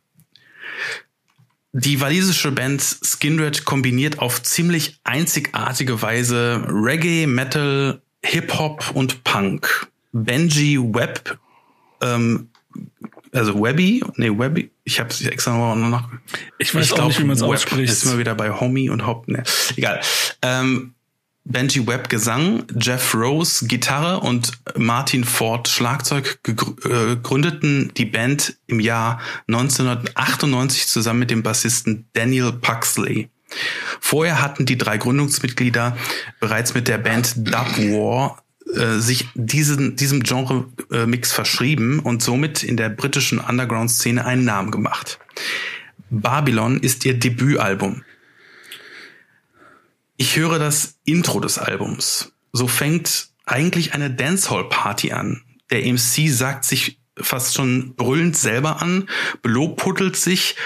Die 1.73 2.01
walisische 2.01 2.51
Band 2.51 2.83
Skindred 2.83 3.65
kombiniert 3.65 4.19
auf 4.19 4.43
ziemlich 4.43 4.99
einzigartige 5.05 6.03
Weise 6.03 6.65
Reggae, 6.69 7.27
Metal, 7.27 8.03
Hip-Hop 8.25 8.91
und 8.93 9.23
Punk. 9.23 9.89
Benji 10.13 10.79
Webb, 10.79 11.39
ähm, 12.03 12.49
also 13.33 13.61
Webby, 13.61 14.03
nee, 14.17 14.31
Webby, 14.31 14.71
ich 14.85 14.99
habe 14.99 15.11
es 15.11 15.25
extra 15.25 15.57
noch 15.57 15.89
nach. 15.89 16.09
Ich 16.59 16.75
weiß 16.75 16.93
auch 16.95 17.07
nicht, 17.07 17.21
wie 17.21 17.25
man 17.25 17.37
es 17.37 17.43
ausspricht. 17.43 17.93
Ist 17.93 18.05
immer 18.05 18.19
wieder 18.19 18.35
bei 18.35 18.51
Homie 18.51 18.91
und 18.91 19.07
Hop, 19.07 19.29
ne, 19.29 19.43
egal. 19.77 20.01
Ähm, 20.43 20.95
Benji 21.45 21.87
Webb 21.87 22.09
Gesang, 22.09 22.65
Jeff 22.79 23.15
Rose 23.15 23.67
Gitarre 23.67 24.21
und 24.21 24.53
Martin 24.77 25.25
Ford 25.25 25.69
Schlagzeug 25.69 26.39
äh, 26.47 27.17
gründeten 27.17 27.93
die 27.97 28.05
Band 28.05 28.57
im 28.67 28.79
Jahr 28.79 29.21
1998 29.49 30.87
zusammen 30.87 31.21
mit 31.21 31.31
dem 31.31 31.43
Bassisten 31.43 32.09
Daniel 32.13 32.53
Puxley. 32.53 33.31
Vorher 34.01 34.41
hatten 34.41 34.67
die 34.67 34.79
drei 34.79 34.99
Gründungsmitglieder 34.99 35.97
bereits 36.39 36.75
mit 36.75 36.89
der 36.89 36.99
Band 36.99 37.35
Dub 37.37 37.79
War 37.79 38.43
äh, 38.75 38.99
sich 38.99 39.29
diesen, 39.35 39.97
diesem 39.97 40.23
Genre-Mix 40.23 41.33
verschrieben 41.33 42.01
und 42.01 42.23
somit 42.23 42.63
in 42.63 42.77
der 42.77 42.89
britischen 42.89 43.39
Underground-Szene 43.39 44.25
einen 44.25 44.45
Namen 44.45 44.71
gemacht. 44.71 45.19
Babylon 46.11 46.81
ist 46.81 47.05
ihr 47.05 47.19
Debütalbum. 47.19 48.03
Ich 50.17 50.37
höre 50.37 50.59
das 50.59 50.99
Intro 51.05 51.41
des 51.41 51.59
Albums. 51.59 52.33
So 52.53 52.67
fängt 52.67 53.29
eigentlich 53.47 53.95
eine 53.95 54.11
Dancehall-Party 54.11 55.13
an. 55.13 55.43
Der 55.71 55.81
MC 55.91 56.29
sagt 56.29 56.65
sich 56.65 57.01
fast 57.17 57.55
schon 57.55 57.95
brüllend 57.95 58.37
selber 58.37 58.83
an, 58.83 59.09
belobpuddelt 59.43 60.17
sich 60.17 60.57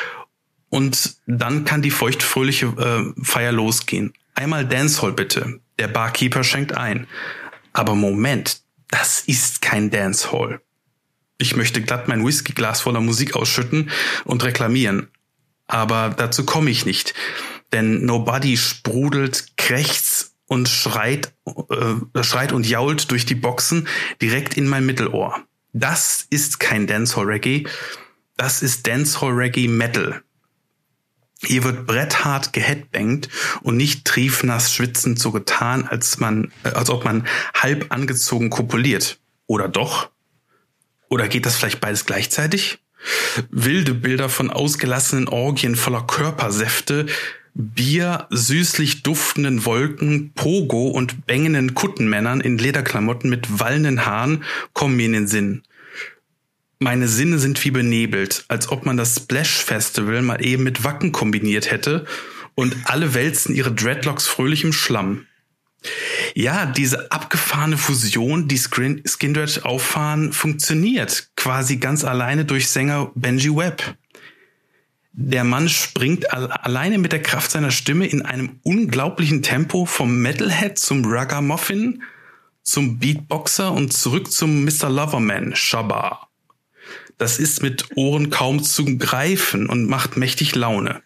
und 0.71 1.17
dann 1.27 1.65
kann 1.65 1.83
die 1.83 1.91
feuchtfröhliche 1.91 2.67
äh, 2.67 3.23
Feier 3.23 3.53
losgehen. 3.53 4.13
Einmal 4.35 4.67
Dancehall 4.67 5.13
bitte. 5.13 5.61
Der 5.79 5.89
Barkeeper 5.89 6.43
schenkt 6.43 6.77
ein. 6.77 7.07
Aber 7.75 7.95
Moment, 7.95 8.63
das 8.89 9.21
ist 9.21 9.61
kein 9.61 9.91
Dancehall. 9.91 10.63
Ich 11.37 11.57
möchte 11.57 11.83
glatt 11.83 12.09
mein 12.09 12.25
Whiskyglas 12.25 12.81
voller 12.81 13.01
Musik 13.01 13.37
ausschütten 13.37 13.91
und 14.25 14.45
reklamieren. 14.45 15.09
Aber 15.67 16.15
dazu 16.17 16.47
komme 16.47 16.71
ich 16.71 16.87
nicht. 16.87 17.13
Denn 17.73 18.07
Nobody 18.07 18.57
sprudelt, 18.57 19.57
krächzt 19.57 20.37
und 20.47 20.69
schreit, 20.69 21.35
äh, 21.45 22.23
schreit 22.23 22.53
und 22.53 22.67
jault 22.67 23.11
durch 23.11 23.27
die 23.27 23.35
Boxen 23.35 23.89
direkt 24.23 24.57
in 24.57 24.69
mein 24.69 24.87
Mittelohr. 24.87 25.43
Das 25.73 26.25
ist 26.31 26.61
kein 26.61 26.87
Dancehall 26.87 27.27
Reggae. 27.27 27.67
Das 28.37 28.63
ist 28.63 28.87
Dancehall 28.87 29.33
Reggae 29.33 29.67
Metal. 29.67 30.23
Hier 31.43 31.65
wird 31.65 31.87
bretthart 31.87 32.53
geheadbangt 32.53 33.29
und 33.63 33.77
nicht 33.77 34.05
triefnass 34.05 34.73
schwitzend 34.73 35.19
so 35.19 35.31
getan, 35.31 35.87
als 35.87 36.19
man, 36.19 36.53
äh, 36.63 36.69
als 36.69 36.91
ob 36.91 37.05
man 37.05 37.27
halb 37.55 37.87
angezogen 37.91 38.51
kopuliert. 38.51 39.19
Oder 39.47 39.69
doch? 39.69 40.11
Oder 41.09 41.29
geht 41.29 41.47
das 41.47 41.57
vielleicht 41.57 41.81
beides 41.81 42.07
gleichzeitig? 42.07 42.79
Wilde 43.51 43.95
Bilder 43.95 44.29
von 44.29 44.51
ausgelassenen 44.51 45.29
Orgien 45.29 45.77
voller 45.77 46.07
Körpersäfte, 46.07 47.07
Bier, 47.55 48.27
süßlich 48.31 49.05
duftenden 49.05 49.65
Wolken, 49.65 50.33
Pogo 50.35 50.89
und 50.89 51.27
bängenden 51.27 51.75
Kuttenmännern 51.75 52.41
in 52.41 52.59
Lederklamotten 52.59 53.31
mit 53.31 53.61
wallenden 53.61 54.07
Haaren 54.07 54.43
kommen 54.73 54.97
mir 54.97 55.07
in 55.07 55.13
den 55.13 55.29
Sinn. 55.29 55.63
Meine 56.85 57.09
Sinne 57.09 57.39
sind 57.39 57.65
wie 57.65 57.71
benebelt, 57.71 58.45
als 58.49 58.69
ob 58.69 58.85
man 58.85 58.99
das 58.99 59.17
Splash 59.17 59.65
Festival 59.65 60.21
mal 60.21 60.45
eben 60.45 60.65
mit 60.65 60.85
Wacken 60.85 61.13
kombiniert 61.13 61.71
hätte 61.71 62.05
und 62.55 62.77
alle 62.85 63.15
wälzen 63.15 63.55
ihre 63.55 63.73
Dreadlocks 63.73 64.27
fröhlich 64.27 64.65
im 64.65 64.75
Schlamm. 64.75 65.27
Ja, 66.35 66.67
diese 66.67 67.11
abgefahrene 67.11 67.79
Fusion, 67.79 68.49
die 68.49 68.59
Skin- 68.59 69.03
Skindred 69.07 69.65
auffahren, 69.65 70.35
funktioniert 70.35 71.31
quasi 71.37 71.79
ganz 71.79 72.05
alleine 72.05 72.45
durch 72.45 72.69
Sänger 72.69 73.13
Benji 73.15 73.57
Webb. 73.57 73.97
Der 75.15 75.45
Mann 75.45 75.71
springt 75.71 76.35
al 76.35 76.53
alleine 76.53 76.99
mit 76.99 77.13
der 77.13 77.23
Kraft 77.23 77.51
seiner 77.53 77.71
Stimme 77.71 78.07
in 78.07 78.21
einem 78.21 78.61
unglaublichen 78.63 79.43
Tempo 79.43 79.87
vom 79.87 80.19
Metalhead 80.19 80.79
zum 80.79 81.03
Ragamuffin, 81.07 82.03
zum 82.63 82.99
Beatboxer 82.99 83.73
und 83.73 83.95
zurück 83.95 84.31
zum 84.31 84.67
Mr. 84.67 84.91
Loverman, 84.91 85.57
Shabba. 85.57 86.29
Das 87.19 87.39
ist 87.39 87.63
mit 87.63 87.97
Ohren 87.97 88.31
kaum 88.31 88.63
zu 88.63 88.85
greifen 88.99 89.69
und 89.69 89.87
macht 89.87 90.17
mächtig 90.17 90.55
Laune. 90.55 91.03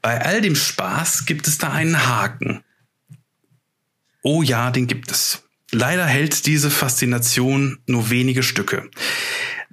Bei 0.00 0.20
all 0.20 0.40
dem 0.40 0.54
Spaß 0.54 1.26
gibt 1.26 1.48
es 1.48 1.58
da 1.58 1.70
einen 1.72 2.06
Haken. 2.06 2.62
Oh 4.22 4.42
ja, 4.42 4.70
den 4.70 4.86
gibt 4.86 5.10
es. 5.10 5.42
Leider 5.70 6.06
hält 6.06 6.46
diese 6.46 6.70
Faszination 6.70 7.78
nur 7.86 8.10
wenige 8.10 8.42
Stücke. 8.42 8.90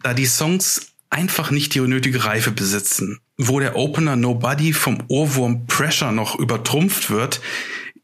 Da 0.01 0.13
die 0.13 0.25
Songs 0.25 0.93
einfach 1.09 1.51
nicht 1.51 1.73
die 1.73 1.79
nötige 1.79 2.25
Reife 2.25 2.51
besitzen. 2.51 3.19
Wo 3.37 3.59
der 3.59 3.75
Opener 3.75 4.15
Nobody 4.15 4.73
vom 4.73 5.03
Ohrwurm 5.07 5.67
Pressure 5.67 6.11
noch 6.11 6.37
übertrumpft 6.37 7.09
wird, 7.09 7.41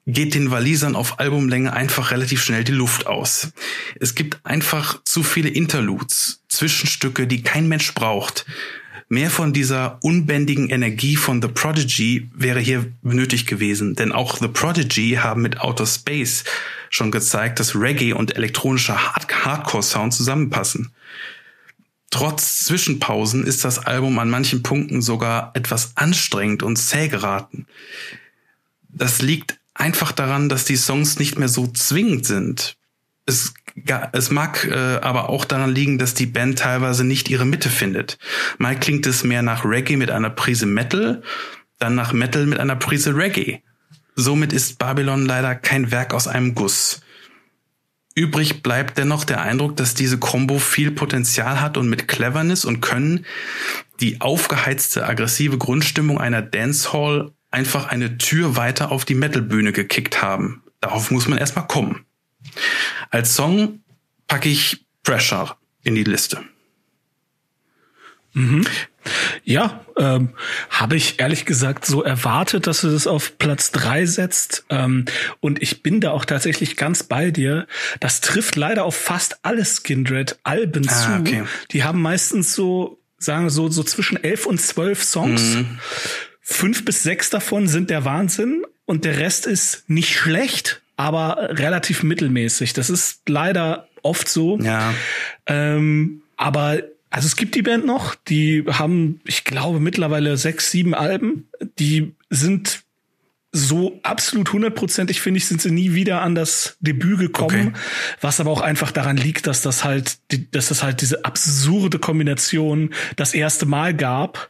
geht 0.08 0.34
den 0.34 0.52
Walisern 0.52 0.96
auf 0.96 1.20
Albumlänge 1.20 1.74
einfach 1.74 2.12
relativ 2.12 2.44
schnell 2.44 2.64
die 2.64 2.72
Luft 2.72 3.08
aus. 3.08 3.52
Es 4.00 4.16
gibt 4.16 4.40
einfach 4.44 5.02
zu 5.04 5.24
viele 5.24 5.50
Interludes, 5.50 6.42
Zwischenstücke, 6.50 7.28
die 7.28 7.44
kein 7.44 7.68
Mensch 7.68 7.94
braucht. 7.94 8.46
Mehr 9.10 9.30
von 9.30 9.52
dieser 9.52 10.00
unbändigen 10.02 10.70
Energie 10.70 11.18
von 11.18 11.42
The 11.42 11.50
Prodigy 11.50 12.30
wäre 12.34 12.62
hier 12.62 12.92
benötigt 13.02 13.46
gewesen, 13.46 13.94
denn 13.94 14.12
auch 14.12 14.38
The 14.38 14.48
Prodigy 14.48 15.20
haben 15.22 15.42
mit 15.42 15.60
Outer 15.60 15.86
Space 15.86 16.46
schon 16.90 17.12
gezeigt, 17.12 17.60
dass 17.60 17.76
Reggae 17.76 18.14
und 18.14 18.36
elektronischer 18.36 19.14
Hard 19.14 19.46
Hardcore-Sound 19.46 20.14
zusammenpassen. 20.14 20.92
Trotz 22.10 22.66
Zwischenpausen 22.66 23.46
ist 23.46 23.64
das 23.64 23.80
Album 23.80 24.18
an 24.20 24.30
manchen 24.30 24.64
Punkten 24.64 25.02
sogar 25.02 25.52
etwas 25.56 25.96
anstrengend 25.96 26.64
und 26.64 26.78
zäh 26.78 27.08
geraten. 27.08 27.68
Das 28.90 29.22
liegt 29.22 29.61
einfach 29.74 30.12
daran, 30.12 30.50
dass 30.50 30.66
die 30.66 30.76
Songs 30.76 31.20
nicht 31.20 31.38
mehr 31.38 31.50
so 31.50 31.68
zwingend 31.68 32.26
sind. 32.26 32.78
Es 33.26 33.54
es 34.12 34.32
mag 34.32 34.66
äh, 34.66 35.00
aber 35.02 35.30
auch 35.30 35.46
daran 35.46 35.74
liegen, 35.74 35.98
dass 35.98 36.14
die 36.14 36.26
Band 36.26 36.60
teilweise 36.60 37.04
nicht 37.04 37.30
ihre 37.30 37.46
Mitte 37.46 37.70
findet. 37.70 38.18
Mal 38.58 38.78
klingt 38.80 39.06
es 39.06 39.24
mehr 39.24 39.42
nach 39.42 39.66
Reggae 39.66 39.98
mit 39.98 40.12
einer 40.12 40.30
Prise 40.30 40.66
Metal, 40.66 41.22
dann 41.80 41.96
nach 41.96 42.14
Metal 42.14 42.46
mit 42.46 42.60
einer 42.60 42.76
Prise 42.76 43.16
Reggae. 43.16 43.62
Somit 44.16 44.52
ist 44.54 44.78
Babylon 44.78 45.26
leider 45.26 45.56
kein 45.56 45.92
Werk 45.92 46.14
aus 46.14 46.28
einem 46.28 46.54
Guss. 46.54 47.02
Übrig 48.14 48.62
bleibt 48.62 48.98
dennoch 48.98 49.24
der 49.24 49.42
Eindruck, 49.42 49.78
dass 49.78 49.94
diese 49.94 50.18
Combo 50.18 50.60
viel 50.60 50.92
Potenzial 50.92 51.62
hat 51.62 51.78
und 51.78 51.90
mit 51.90 52.10
Cleverness 52.10 52.66
und 52.66 52.82
Können 52.82 53.26
die 54.02 54.20
aufgeheizte, 54.20 55.08
aggressive 55.08 55.58
Grundstimmung 55.58 56.20
einer 56.20 56.42
Dancehall 56.42 57.32
einfach 57.52 57.88
eine 57.88 58.18
Tür 58.18 58.56
weiter 58.56 58.92
auf 58.92 59.06
die 59.06 59.16
Metalbühne 59.16 59.72
gekickt 59.72 60.22
haben. 60.22 60.64
Darauf 60.80 61.12
muss 61.12 61.28
man 61.28 61.38
erstmal 61.38 61.68
kommen. 61.68 62.06
Als 63.10 63.36
Song 63.36 63.82
packe 64.28 64.50
ich 64.50 64.86
Pressure 65.04 65.58
in 65.84 65.96
die 65.96 66.04
Liste. 66.04 66.44
Mhm. 68.34 68.66
Ja, 69.44 69.84
ähm, 69.98 70.30
habe 70.70 70.96
ich 70.96 71.20
ehrlich 71.20 71.46
gesagt 71.46 71.86
so 71.86 72.04
erwartet, 72.04 72.68
dass 72.68 72.82
du 72.82 72.92
das 72.92 73.08
auf 73.08 73.38
Platz 73.38 73.72
drei 73.72 74.06
setzt. 74.06 74.64
Ähm, 74.70 75.06
und 75.40 75.62
ich 75.62 75.84
bin 75.84 76.02
da 76.02 76.12
auch 76.12 76.24
tatsächlich 76.24 76.78
ganz 76.78 77.04
bei 77.04 77.32
dir. 77.32 77.68
Das 78.00 78.22
trifft 78.22 78.56
leider 78.56 78.86
auf 78.86 78.96
fast 78.96 79.40
alle 79.44 79.66
Skindred-Alben 79.66 80.88
ah, 80.88 80.92
zu. 80.92 81.20
Okay. 81.20 81.44
Die 81.72 81.84
haben 81.84 82.02
meistens 82.02 82.54
so, 82.54 83.02
sagen 83.18 83.46
wir 83.46 83.50
so, 83.50 83.70
so 83.70 83.84
zwischen 83.84 84.24
elf 84.24 84.46
und 84.46 84.62
zwölf 84.62 85.04
Songs. 85.04 85.56
Mhm. 85.56 85.80
Fünf 86.42 86.86
bis 86.86 87.04
sechs 87.04 87.30
davon 87.30 87.68
sind 87.68 87.90
der 87.90 88.04
Wahnsinn 88.04 88.64
und 88.86 89.06
der 89.06 89.18
Rest 89.20 89.46
ist 89.46 89.90
nicht 89.90 90.16
schlecht, 90.16 90.82
aber 90.98 91.58
relativ 91.58 92.04
mittelmäßig. 92.04 92.74
Das 92.74 92.90
ist 92.90 93.22
leider 93.30 93.88
oft 94.02 94.28
so. 94.28 94.60
Ja. 94.60 94.94
Ähm, 95.46 96.24
aber 96.36 96.82
also 97.12 97.28
es 97.28 97.36
gibt 97.36 97.56
die 97.56 97.62
Band 97.62 97.86
noch, 97.86 98.16
die 98.16 98.64
haben, 98.68 99.20
ich 99.26 99.44
glaube, 99.44 99.80
mittlerweile 99.80 100.38
sechs, 100.38 100.72
sieben 100.72 100.96
Alben. 100.96 101.48
Die 101.78 102.14
sind 102.30 102.84
so 103.52 104.00
absolut 104.04 104.54
hundertprozentig, 104.54 105.20
finde 105.20 105.40
ich, 105.40 105.46
sind 105.46 105.62
sie 105.62 105.72
nie 105.72 105.94
wieder 105.94 106.22
an 106.22 106.36
das 106.36 106.78
Debüt 106.80 107.20
gekommen. 107.20 107.68
Okay. 107.68 107.80
Was 108.22 108.40
aber 108.40 108.50
auch 108.50 108.62
einfach 108.62 108.92
daran 108.92 109.18
liegt, 109.18 109.46
dass 109.46 109.62
das 109.62 109.84
halt, 109.84 110.20
dass 110.52 110.70
das 110.70 110.84
halt 110.84 111.02
diese 111.02 111.26
absurde 111.26 112.00
Kombination 112.00 112.94
das 113.18 113.34
erste 113.34 113.66
Mal 113.66 113.94
gab. 113.94 114.50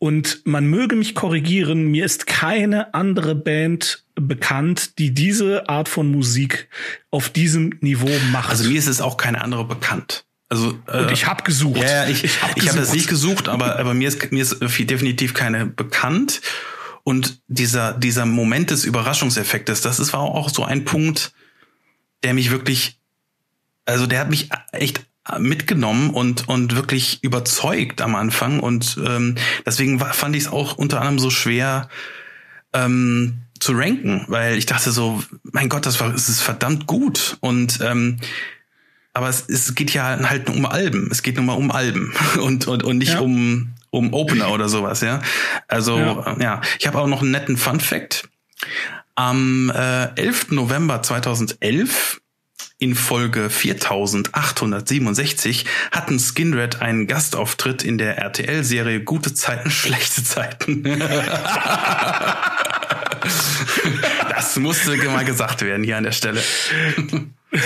Und 0.00 0.42
man 0.44 0.66
möge 0.66 0.94
mich 0.94 1.14
korrigieren, 1.16 1.88
mir 1.88 2.04
ist 2.04 2.26
keine 2.26 2.94
andere 2.94 3.34
Band 3.34 4.04
bekannt, 4.14 4.98
die 4.98 5.12
diese 5.12 5.68
Art 5.68 5.88
von 5.88 6.10
Musik 6.10 6.68
auf 7.10 7.30
diesem 7.30 7.70
Niveau 7.80 8.10
macht. 8.30 8.50
Also 8.50 8.68
mir 8.68 8.78
ist 8.78 8.86
es 8.86 9.00
auch 9.00 9.16
keine 9.16 9.40
andere 9.40 9.64
bekannt. 9.64 10.24
Also 10.48 10.78
äh, 10.86 11.02
und 11.02 11.10
ich 11.10 11.26
habe 11.26 11.42
gesucht. 11.42 11.78
Ja, 11.78 12.08
ich, 12.08 12.24
ich 12.24 12.42
habe 12.42 12.60
hab 12.60 12.76
das 12.76 12.92
nicht 12.92 13.08
gesucht, 13.08 13.48
aber 13.48 13.78
aber 13.78 13.92
mir 13.92 14.08
ist 14.08 14.30
mir 14.32 14.42
ist 14.42 14.60
definitiv 14.60 15.34
keine 15.34 15.66
bekannt. 15.66 16.40
Und 17.02 17.40
dieser 17.48 17.92
dieser 17.92 18.24
Moment 18.24 18.70
des 18.70 18.84
Überraschungseffektes, 18.84 19.80
das 19.80 19.98
ist 19.98 20.12
war 20.12 20.20
auch 20.20 20.48
so 20.48 20.64
ein 20.64 20.84
Punkt, 20.84 21.32
der 22.22 22.34
mich 22.34 22.50
wirklich, 22.50 22.98
also 23.84 24.06
der 24.06 24.20
hat 24.20 24.30
mich 24.30 24.48
echt 24.72 25.02
mitgenommen 25.38 26.10
und 26.10 26.48
und 26.48 26.74
wirklich 26.74 27.22
überzeugt 27.22 28.00
am 28.00 28.14
Anfang 28.14 28.60
und 28.60 28.98
ähm, 29.06 29.34
deswegen 29.66 29.98
fand 30.00 30.34
ich 30.36 30.44
es 30.44 30.48
auch 30.48 30.76
unter 30.76 31.00
anderem 31.00 31.18
so 31.18 31.30
schwer 31.30 31.88
ähm, 32.72 33.42
zu 33.60 33.72
ranken, 33.72 34.24
weil 34.28 34.56
ich 34.56 34.66
dachte 34.66 34.92
so, 34.92 35.22
mein 35.42 35.68
Gott, 35.68 35.84
das 35.84 36.00
war, 36.00 36.14
es 36.14 36.28
ist 36.28 36.40
verdammt 36.40 36.86
gut 36.86 37.36
und 37.40 37.80
ähm, 37.82 38.18
aber 39.18 39.28
es, 39.28 39.48
es 39.48 39.74
geht 39.74 39.92
ja 39.92 40.16
halt 40.28 40.48
um 40.48 40.64
Alben. 40.64 41.08
Es 41.10 41.22
geht 41.22 41.34
nur 41.36 41.44
mal 41.44 41.54
um 41.54 41.72
Alben 41.72 42.14
und, 42.40 42.68
und, 42.68 42.84
und 42.84 42.98
nicht 42.98 43.14
ja. 43.14 43.20
um, 43.20 43.74
um 43.90 44.14
Opener 44.14 44.52
oder 44.52 44.68
sowas, 44.68 45.00
ja. 45.00 45.20
Also, 45.66 45.98
ja, 45.98 46.36
ja. 46.38 46.60
ich 46.78 46.86
habe 46.86 46.98
auch 46.98 47.08
noch 47.08 47.22
einen 47.22 47.32
netten 47.32 47.56
Fun 47.56 47.80
Fact. 47.80 48.28
Am 49.16 49.72
äh, 49.74 50.14
11. 50.14 50.52
November 50.52 51.02
2011 51.02 52.20
in 52.78 52.94
Folge 52.94 53.50
4867 53.50 55.64
hatten 55.90 56.20
Skinred 56.20 56.80
einen 56.80 57.08
Gastauftritt 57.08 57.82
in 57.82 57.98
der 57.98 58.18
RTL-Serie 58.18 59.00
Gute 59.00 59.34
Zeiten, 59.34 59.68
schlechte 59.70 60.22
Zeiten. 60.22 60.84
das 64.30 64.56
musste 64.58 64.96
mal 64.96 65.24
gesagt 65.24 65.62
werden 65.62 65.82
hier 65.82 65.96
an 65.96 66.04
der 66.04 66.12
Stelle. 66.12 66.40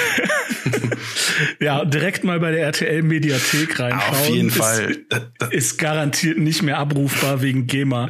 ja, 1.60 1.84
direkt 1.84 2.24
mal 2.24 2.40
bei 2.40 2.52
der 2.52 2.62
RTL 2.62 3.02
Mediathek 3.02 3.80
reinschauen. 3.80 4.14
Auf 4.14 4.30
jeden 4.30 4.50
Fall. 4.50 4.96
Ist, 5.40 5.52
ist 5.52 5.76
garantiert 5.78 6.38
nicht 6.38 6.62
mehr 6.62 6.78
abrufbar 6.78 7.42
wegen 7.42 7.66
GEMA. 7.66 8.08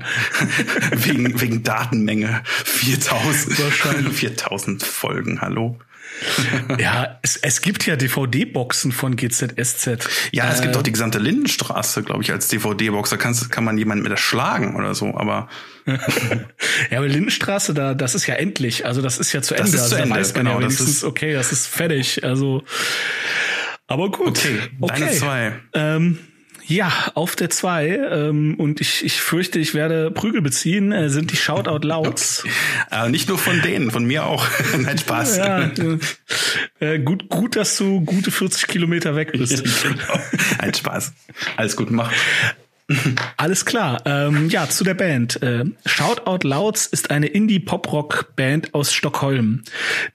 wegen, 0.93 1.41
wegen 1.41 1.65
Datenmenge. 1.65 2.43
4000. 2.45 3.59
Wahrscheinlich. 3.59 4.13
4000 4.13 4.85
Folgen, 4.85 5.41
hallo. 5.41 5.81
ja, 6.79 7.19
es, 7.23 7.37
es 7.37 7.61
gibt 7.61 7.87
ja 7.87 7.97
DVD-Boxen 7.97 8.93
von 8.93 9.17
GZSZ. 9.17 10.09
Ja, 10.33 10.51
es 10.51 10.61
äh, 10.61 10.63
gibt 10.63 10.77
auch 10.77 10.83
die 10.83 10.93
gesamte 10.93 11.19
Lindenstraße, 11.19 12.03
glaube 12.03 12.23
ich, 12.23 12.33
als 12.33 12.49
DVD-Box. 12.49 13.11
Da 13.11 13.17
kannst, 13.17 13.51
kann 13.51 13.65
man 13.65 13.79
jemanden 13.79 14.03
mit 14.03 14.13
erschlagen 14.13 14.77
oder 14.77 14.95
so, 14.95 15.17
aber. 15.17 15.49
ja, 15.87 16.99
aber 16.99 17.09
Lindenstraße, 17.09 17.75
da, 17.75 17.95
das 17.95 18.15
ist 18.15 18.27
ja 18.27 18.35
endlich. 18.35 18.87
Also 18.87 19.03
das 19.03 19.19
ist 19.19 19.33
ja 19.33 19.43
zu 19.43 19.55
Ende. 19.55 19.73
Das 19.73 19.81
ist 19.81 19.89
zu 19.89 19.97
also, 19.97 20.05
Ende, 20.05 20.17
weiß 20.17 20.35
man 20.35 20.45
genau, 20.45 20.57
ja 20.57 20.61
wenigstens, 20.61 20.87
das 20.87 20.97
ist, 20.97 21.05
okay, 21.05 21.33
das 21.33 21.53
ist 21.53 21.67
fertig. 21.67 22.25
Also, 22.25 22.63
aber 23.87 24.11
gut. 24.11 24.29
Okay, 24.29 24.59
deine 24.81 25.07
okay. 25.07 25.17
zwei. 25.17 25.53
Ähm, 25.75 26.19
ja, 26.73 26.91
auf 27.15 27.37
der 27.37 27.51
zwei 27.51 27.89
ähm, 27.89 28.55
und 28.57 28.81
ich, 28.81 29.05
ich 29.05 29.21
fürchte, 29.21 29.59
ich 29.59 29.75
werde 29.75 30.11
Prügel 30.11 30.41
beziehen, 30.43 30.93
äh, 30.93 31.11
sind 31.11 31.31
die 31.31 31.37
Shoutout 31.37 31.87
Louds. 31.87 32.41
Okay. 32.41 32.53
Äh, 32.91 33.09
nicht 33.09 33.29
nur 33.29 33.39
von 33.39 33.63
denen, 33.63 33.91
von 33.91 34.05
mir 34.05 34.27
auch. 34.27 34.47
Nein, 34.79 34.99
Spaß. 34.99 35.39
Ja, 35.39 35.71
äh, 36.81 36.99
gut, 36.99 37.29
gut, 37.31 37.57
dass 37.57 37.77
du 37.79 38.03
gute 38.03 38.31
40 38.31 38.67
Kilometer 38.67 39.17
weg 39.17 39.33
bist. 39.39 39.65
genau. 39.83 40.21
Ein 40.59 40.75
Spaß. 40.75 41.13
Alles 41.57 41.77
gut, 41.77 41.91
mach. 41.91 42.13
Alles 43.39 43.65
klar. 43.65 44.03
Ähm, 44.05 44.51
ja, 44.51 44.69
zu 44.69 44.85
der 44.85 44.95
Band. 44.95 45.43
Äh, 45.43 45.65
Shoutout 45.87 46.47
Louds 46.47 46.87
ist 46.87 47.11
eine 47.11 47.29
Indie-Pop-Rock-Band 47.29 48.75
aus 48.75 48.93
Stockholm. 48.93 49.63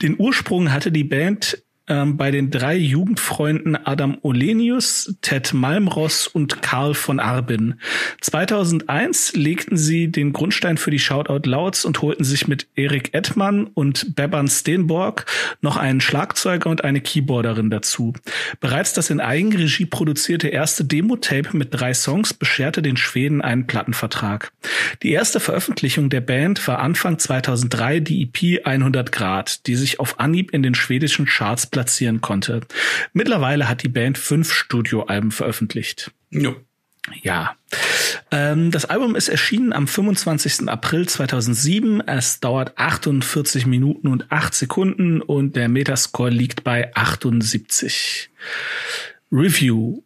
Den 0.01 0.15
Ursprung 0.19 0.71
hatte 0.71 0.91
die 0.91 1.05
Band 1.05 1.57
ähm, 1.87 2.17
bei 2.17 2.31
den 2.31 2.51
drei 2.51 2.75
Jugendfreunden 2.75 3.75
Adam 3.75 4.17
Olenius, 4.21 5.15
Ted 5.21 5.53
Malmross 5.53 6.27
und 6.27 6.61
Karl 6.61 6.93
von 6.93 7.19
Arbin. 7.19 7.75
2001 8.21 9.33
legten 9.35 9.77
sie 9.77 10.11
den 10.11 10.33
Grundstein 10.33 10.77
für 10.77 10.91
die 10.91 10.99
Shoutout 10.99 11.49
Louds 11.49 11.85
und 11.85 12.01
holten 12.01 12.25
sich 12.25 12.47
mit 12.47 12.67
Erik 12.75 13.13
Edmann 13.13 13.67
und 13.67 14.15
Beban 14.15 14.47
Steenborg 14.47 15.25
noch 15.61 15.77
einen 15.77 16.01
Schlagzeuger 16.01 16.69
und 16.69 16.83
eine 16.83 17.01
Keyboarderin 17.01 17.69
dazu. 17.69 18.13
Bereits 18.59 18.93
das 18.93 19.09
in 19.09 19.21
Eigenregie 19.21 19.85
produzierte 19.85 20.49
erste 20.49 20.83
Demo-Tape 20.83 21.55
mit 21.55 21.69
drei 21.71 21.93
Songs 21.93 22.33
bescherte 22.33 22.81
den 22.81 22.97
Schweden 22.97 23.41
einen 23.41 23.67
Plattenvertrag. 23.67 24.51
Die 25.03 25.11
erste 25.11 25.39
Veröffentlichung 25.39 26.09
der 26.09 26.21
Band 26.21 26.67
war 26.67 26.79
Anfang 26.79 27.19
2003 27.19 27.99
die 27.99 28.23
EP 28.23 28.65
100 28.65 29.11
Grad, 29.11 29.67
die 29.67 29.75
sich 29.75 29.99
auf 29.99 30.19
Anhieb 30.19 30.51
in 30.51 30.63
den 30.63 30.75
schwedischen 30.75 31.25
Charts 31.25 31.67
platzieren 31.77 32.21
konnte. 32.21 32.61
Mittlerweile 33.13 33.69
hat 33.69 33.83
die 33.83 33.87
Band 33.87 34.17
fünf 34.17 34.51
Studioalben 34.51 35.29
veröffentlicht. 35.29 36.09
Jo. 36.31 36.55
Ja. 37.21 37.55
Ähm, 38.31 38.71
das 38.71 38.85
Album 38.85 39.15
ist 39.15 39.29
erschienen 39.29 39.73
am 39.73 39.87
25. 39.87 40.67
April 40.69 41.07
2007. 41.07 42.01
Es 42.07 42.39
dauert 42.39 42.75
48 42.79 43.67
Minuten 43.67 44.07
und 44.07 44.31
8 44.31 44.55
Sekunden 44.55 45.21
und 45.21 45.55
der 45.55 45.69
Metascore 45.69 46.31
liegt 46.31 46.63
bei 46.63 46.95
78. 46.95 48.31
Review. 49.31 50.01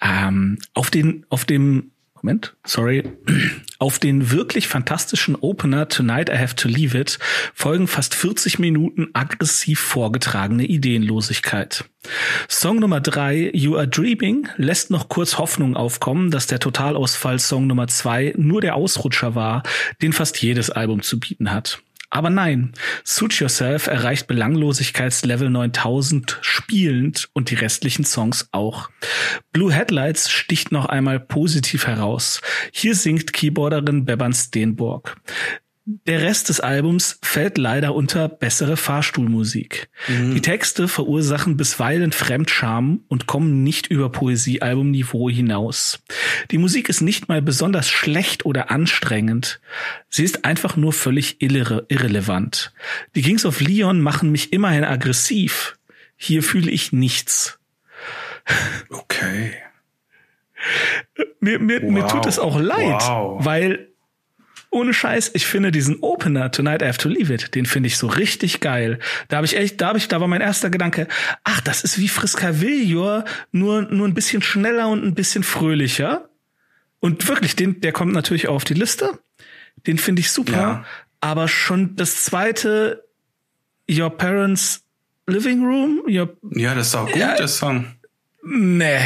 Ähm, 0.00 0.60
auf 0.72 0.90
den, 0.90 1.26
auf 1.30 1.46
dem 1.46 1.90
Moment, 2.26 2.56
sorry. 2.66 3.04
Auf 3.78 4.00
den 4.00 4.32
wirklich 4.32 4.66
fantastischen 4.66 5.36
Opener 5.36 5.86
Tonight 5.86 6.28
I 6.28 6.36
Have 6.36 6.56
to 6.56 6.66
Leave 6.66 6.98
It 6.98 7.20
folgen 7.54 7.86
fast 7.86 8.16
40 8.16 8.58
Minuten 8.58 9.10
aggressiv 9.12 9.78
vorgetragene 9.78 10.64
Ideenlosigkeit. 10.64 11.84
Song 12.48 12.80
Nummer 12.80 13.00
drei, 13.00 13.52
You 13.54 13.76
Are 13.76 13.86
Dreaming, 13.86 14.48
lässt 14.56 14.90
noch 14.90 15.08
kurz 15.08 15.38
Hoffnung 15.38 15.76
aufkommen, 15.76 16.32
dass 16.32 16.48
der 16.48 16.58
Totalausfall 16.58 17.38
Song 17.38 17.68
Nummer 17.68 17.86
zwei 17.86 18.34
nur 18.36 18.60
der 18.60 18.74
Ausrutscher 18.74 19.36
war, 19.36 19.62
den 20.02 20.12
fast 20.12 20.42
jedes 20.42 20.70
Album 20.70 21.02
zu 21.02 21.20
bieten 21.20 21.52
hat. 21.52 21.78
Aber 22.10 22.30
nein, 22.30 22.72
Suit 23.04 23.34
Yourself 23.40 23.86
erreicht 23.86 24.26
Belanglosigkeitslevel 24.26 25.50
9000 25.50 26.38
spielend 26.40 27.28
und 27.32 27.50
die 27.50 27.56
restlichen 27.56 28.04
Songs 28.04 28.48
auch. 28.52 28.90
Blue 29.52 29.72
Headlights 29.72 30.30
sticht 30.30 30.72
noch 30.72 30.86
einmal 30.86 31.20
positiv 31.20 31.86
heraus. 31.86 32.40
Hier 32.72 32.94
singt 32.94 33.32
Keyboarderin 33.32 34.04
Beban 34.04 34.32
Steenborg. 34.32 35.16
Der 35.88 36.20
Rest 36.20 36.48
des 36.48 36.58
Albums 36.58 37.20
fällt 37.22 37.58
leider 37.58 37.94
unter 37.94 38.28
bessere 38.28 38.76
Fahrstuhlmusik. 38.76 39.88
Mhm. 40.08 40.34
Die 40.34 40.40
Texte 40.40 40.88
verursachen 40.88 41.56
bisweilen 41.56 42.10
Fremdscham 42.10 43.04
und 43.06 43.26
kommen 43.26 43.62
nicht 43.62 43.86
über 43.86 44.10
Poesiealbumniveau 44.10 45.30
hinaus. 45.30 46.02
Die 46.50 46.58
Musik 46.58 46.88
ist 46.88 47.02
nicht 47.02 47.28
mal 47.28 47.40
besonders 47.40 47.88
schlecht 47.88 48.44
oder 48.44 48.72
anstrengend. 48.72 49.60
Sie 50.08 50.24
ist 50.24 50.44
einfach 50.44 50.76
nur 50.76 50.92
völlig 50.92 51.40
irre 51.40 51.86
irrelevant. 51.88 52.72
Die 53.14 53.22
Kings 53.22 53.46
of 53.46 53.60
Leon 53.60 54.00
machen 54.00 54.32
mich 54.32 54.52
immerhin 54.52 54.82
aggressiv. 54.82 55.78
Hier 56.16 56.42
fühle 56.42 56.72
ich 56.72 56.92
nichts. 56.92 57.60
Okay. 58.90 59.54
Mir, 61.38 61.60
mir, 61.60 61.80
wow. 61.82 61.90
mir 61.92 62.06
tut 62.08 62.26
es 62.26 62.40
auch 62.40 62.58
leid, 62.58 63.02
wow. 63.02 63.44
weil 63.44 63.92
ohne 64.76 64.94
Scheiß, 64.94 65.30
ich 65.34 65.46
finde 65.46 65.72
diesen 65.72 66.00
Opener 66.02 66.52
Tonight 66.52 66.82
I 66.82 66.86
Have 66.86 66.98
to 66.98 67.08
Leave 67.08 67.32
It, 67.32 67.54
den 67.54 67.66
finde 67.66 67.86
ich 67.88 67.96
so 67.96 68.06
richtig 68.06 68.60
geil. 68.60 68.98
Da 69.28 69.36
habe 69.36 69.46
ich 69.46 69.56
echt, 69.56 69.80
da 69.80 69.88
habe 69.88 69.98
ich, 69.98 70.06
da 70.06 70.20
war 70.20 70.28
mein 70.28 70.42
erster 70.42 70.70
Gedanke, 70.70 71.08
ach, 71.44 71.60
das 71.62 71.82
ist 71.82 71.98
wie 71.98 72.08
Friscavillor, 72.08 73.24
nur 73.52 73.82
nur 73.82 74.06
ein 74.06 74.14
bisschen 74.14 74.42
schneller 74.42 74.88
und 74.88 75.02
ein 75.04 75.14
bisschen 75.14 75.42
fröhlicher. 75.42 76.28
Und 77.00 77.26
wirklich, 77.26 77.56
den, 77.56 77.80
der 77.80 77.92
kommt 77.92 78.12
natürlich 78.12 78.48
auch 78.48 78.56
auf 78.56 78.64
die 78.64 78.74
Liste. 78.74 79.18
Den 79.86 79.98
finde 79.98 80.20
ich 80.20 80.30
super. 80.30 80.52
Ja. 80.52 80.84
Aber 81.20 81.48
schon 81.48 81.96
das 81.96 82.24
zweite, 82.24 83.04
Your 83.90 84.10
Parents 84.10 84.84
Living 85.26 85.64
Room, 85.64 86.02
your, 86.06 86.36
ja, 86.54 86.74
das 86.74 86.88
ist 86.88 86.94
auch 86.94 87.06
gut, 87.06 87.16
ja, 87.16 87.34
der 87.34 87.48
Song. 87.48 87.86
Nee. 88.42 89.00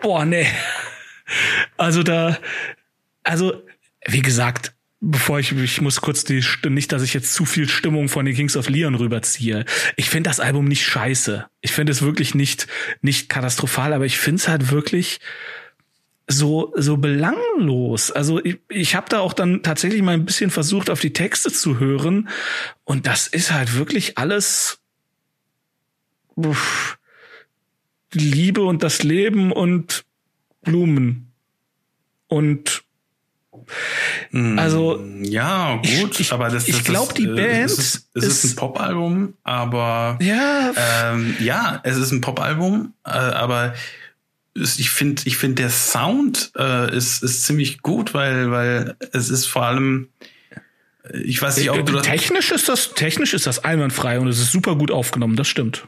Boah, 0.00 0.24
nee. 0.24 0.46
Also 1.76 2.02
da, 2.02 2.38
also 3.22 3.62
wie 4.06 4.22
gesagt, 4.22 4.72
bevor 5.00 5.40
ich, 5.40 5.52
ich 5.52 5.80
muss 5.80 6.00
kurz 6.00 6.24
die, 6.24 6.44
nicht, 6.68 6.92
dass 6.92 7.02
ich 7.02 7.14
jetzt 7.14 7.32
zu 7.34 7.44
viel 7.44 7.68
Stimmung 7.68 8.08
von 8.08 8.26
den 8.26 8.34
Kings 8.34 8.56
of 8.56 8.68
Leon 8.68 8.94
rüberziehe. 8.94 9.64
Ich 9.96 10.10
finde 10.10 10.28
das 10.28 10.40
Album 10.40 10.66
nicht 10.66 10.84
scheiße. 10.84 11.46
Ich 11.62 11.72
finde 11.72 11.92
es 11.92 12.02
wirklich 12.02 12.34
nicht, 12.34 12.66
nicht 13.00 13.28
katastrophal, 13.28 13.92
aber 13.92 14.04
ich 14.04 14.18
finde 14.18 14.40
es 14.40 14.48
halt 14.48 14.70
wirklich 14.70 15.20
so, 16.28 16.72
so 16.76 16.98
belanglos. 16.98 18.10
Also 18.10 18.44
ich, 18.44 18.58
ich 18.68 18.94
habe 18.94 19.08
da 19.08 19.20
auch 19.20 19.32
dann 19.32 19.62
tatsächlich 19.62 20.02
mal 20.02 20.12
ein 20.12 20.26
bisschen 20.26 20.50
versucht, 20.50 20.90
auf 20.90 21.00
die 21.00 21.12
Texte 21.12 21.50
zu 21.50 21.80
hören. 21.80 22.28
Und 22.84 23.06
das 23.06 23.26
ist 23.26 23.52
halt 23.52 23.74
wirklich 23.74 24.18
alles 24.18 24.80
uff, 26.36 26.98
Liebe 28.12 28.62
und 28.62 28.82
das 28.82 29.02
Leben 29.02 29.50
und 29.50 30.04
Blumen. 30.62 31.32
Und 32.28 32.84
also 34.32 35.04
ja, 35.22 35.76
gut, 35.76 36.20
ich, 36.20 36.32
aber 36.32 36.50
das, 36.50 36.66
das 36.66 36.68
ich 36.68 36.84
glaube 36.84 37.14
die 37.14 37.26
Band 37.26 37.64
es 37.64 37.78
ist, 37.78 38.08
es 38.14 38.24
ist, 38.24 38.44
ist 38.44 38.52
ein 38.52 38.56
Popalbum, 38.56 39.34
aber 39.42 40.18
ja, 40.20 40.72
ähm, 40.76 41.36
ja, 41.40 41.80
es 41.84 41.96
ist 41.96 42.12
ein 42.12 42.20
Popalbum, 42.20 42.92
äh, 43.04 43.10
aber 43.10 43.74
ich 44.54 44.90
finde, 44.90 45.22
ich 45.26 45.36
finde 45.36 45.62
der 45.62 45.70
Sound 45.70 46.52
äh, 46.58 46.94
ist 46.96 47.22
ist 47.22 47.44
ziemlich 47.44 47.82
gut, 47.82 48.14
weil 48.14 48.50
weil 48.50 48.96
es 49.12 49.30
ist 49.30 49.46
vor 49.46 49.64
allem 49.64 50.08
ich 51.24 51.40
weiß 51.40 51.56
nicht, 51.56 51.70
ob 51.70 51.86
du 51.86 51.94
das 51.94 52.06
technisch 52.06 52.50
ist 52.50 52.68
das 52.68 52.94
technisch 52.94 53.34
ist 53.34 53.46
das 53.46 53.64
einwandfrei 53.64 54.20
und 54.20 54.28
es 54.28 54.38
ist 54.38 54.52
super 54.52 54.76
gut 54.76 54.90
aufgenommen, 54.90 55.36
das 55.36 55.48
stimmt. 55.48 55.84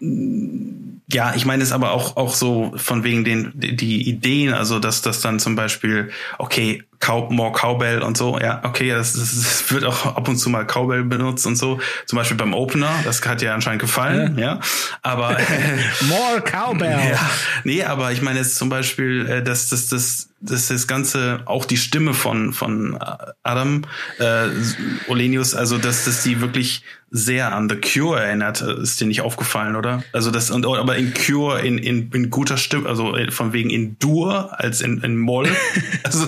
Ja, 1.11 1.35
ich 1.35 1.45
meine 1.45 1.63
es 1.63 1.73
aber 1.73 1.93
auch 1.93 2.17
auch 2.17 2.35
so 2.35 2.73
von 2.77 3.05
wegen 3.05 3.25
den 3.25 3.53
die 3.55 4.09
Ideen, 4.09 4.55
also 4.55 4.79
dass 4.79 5.03
das 5.03 5.21
dann 5.21 5.39
zum 5.39 5.55
Beispiel 5.55 6.11
okay 6.39 6.85
Cow, 7.03 7.29
more 7.31 7.51
Cowbell 7.51 8.01
und 8.01 8.17
so. 8.17 8.39
Ja, 8.39 8.61
okay, 8.63 8.91
das, 8.91 9.15
das, 9.15 9.35
das, 9.35 9.73
wird 9.73 9.85
auch 9.85 10.07
ab 10.07 10.29
und 10.29 10.37
zu 10.37 10.49
mal 10.51 10.65
Cowbell 10.65 11.03
benutzt 11.03 11.45
und 11.47 11.57
so. 11.57 11.81
Zum 12.07 12.17
Beispiel 12.17 12.37
beim 12.37 12.55
Opener, 12.55 12.93
das 13.03 13.27
hat 13.27 13.43
ja 13.43 13.55
anscheinend 13.55 13.83
gefallen, 13.83 14.39
ja. 14.39 14.55
ja. 14.55 14.61
Aber 15.03 15.37
more 16.03 16.41
Cowbell. 16.41 17.11
Ja, 17.11 17.31
nee, 17.65 17.83
aber 17.83 18.13
ich 18.13 18.23
meine 18.23 18.39
jetzt 18.39 18.55
zum 18.55 18.69
Beispiel, 18.69 19.27
äh, 19.29 19.43
dass 19.43 19.69
das, 19.69 19.89
das, 19.89 20.29
das, 20.41 20.69
das 20.69 20.87
Ganze, 20.87 21.41
auch 21.47 21.65
die 21.65 21.77
Stimme 21.77 22.15
von, 22.15 22.53
von 22.53 22.97
Adam 23.43 23.83
äh, 24.21 24.47
Olenius, 25.09 25.57
also 25.57 25.79
dass, 25.79 26.05
dass 26.05 26.23
die 26.23 26.41
wirklich 26.41 26.85
sehr 27.15 27.55
an 27.55 27.69
The 27.69 27.77
Cure 27.77 28.19
erinnert, 28.19 28.63
ist 28.63 28.99
dir 28.99 29.07
nicht 29.07 29.21
aufgefallen, 29.21 29.77
oder? 29.77 30.03
Also 30.15 30.31
das 30.31 30.51
und 30.51 30.65
aber 30.65 30.97
in 30.97 31.13
Cure 31.13 31.61
in, 31.61 31.77
in, 31.77 32.11
in 32.11 32.31
guter 32.31 32.57
Stimme, 32.57 32.89
also 32.89 33.15
von 33.29 33.53
wegen 33.53 33.69
in 33.69 33.99
Dur 33.99 34.59
als 34.59 34.81
in, 34.81 35.03
in 35.03 35.19
Moll. 35.19 35.47
also, 36.05 36.27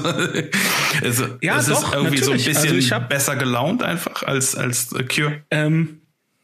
also 1.02 1.26
ja, 1.40 1.58
es 1.58 1.66
doch, 1.66 1.82
ist 1.82 1.94
irgendwie 1.94 2.20
natürlich. 2.20 2.24
so 2.24 2.30
ein 2.30 2.54
bisschen 2.54 2.76
also 2.76 2.94
hab, 2.94 3.08
besser 3.08 3.36
gelaunt 3.36 3.82
einfach 3.82 4.22
als 4.22 4.54
als 4.54 4.90
The 4.90 5.04
Cure. 5.04 5.42
Ähm, 5.50 6.00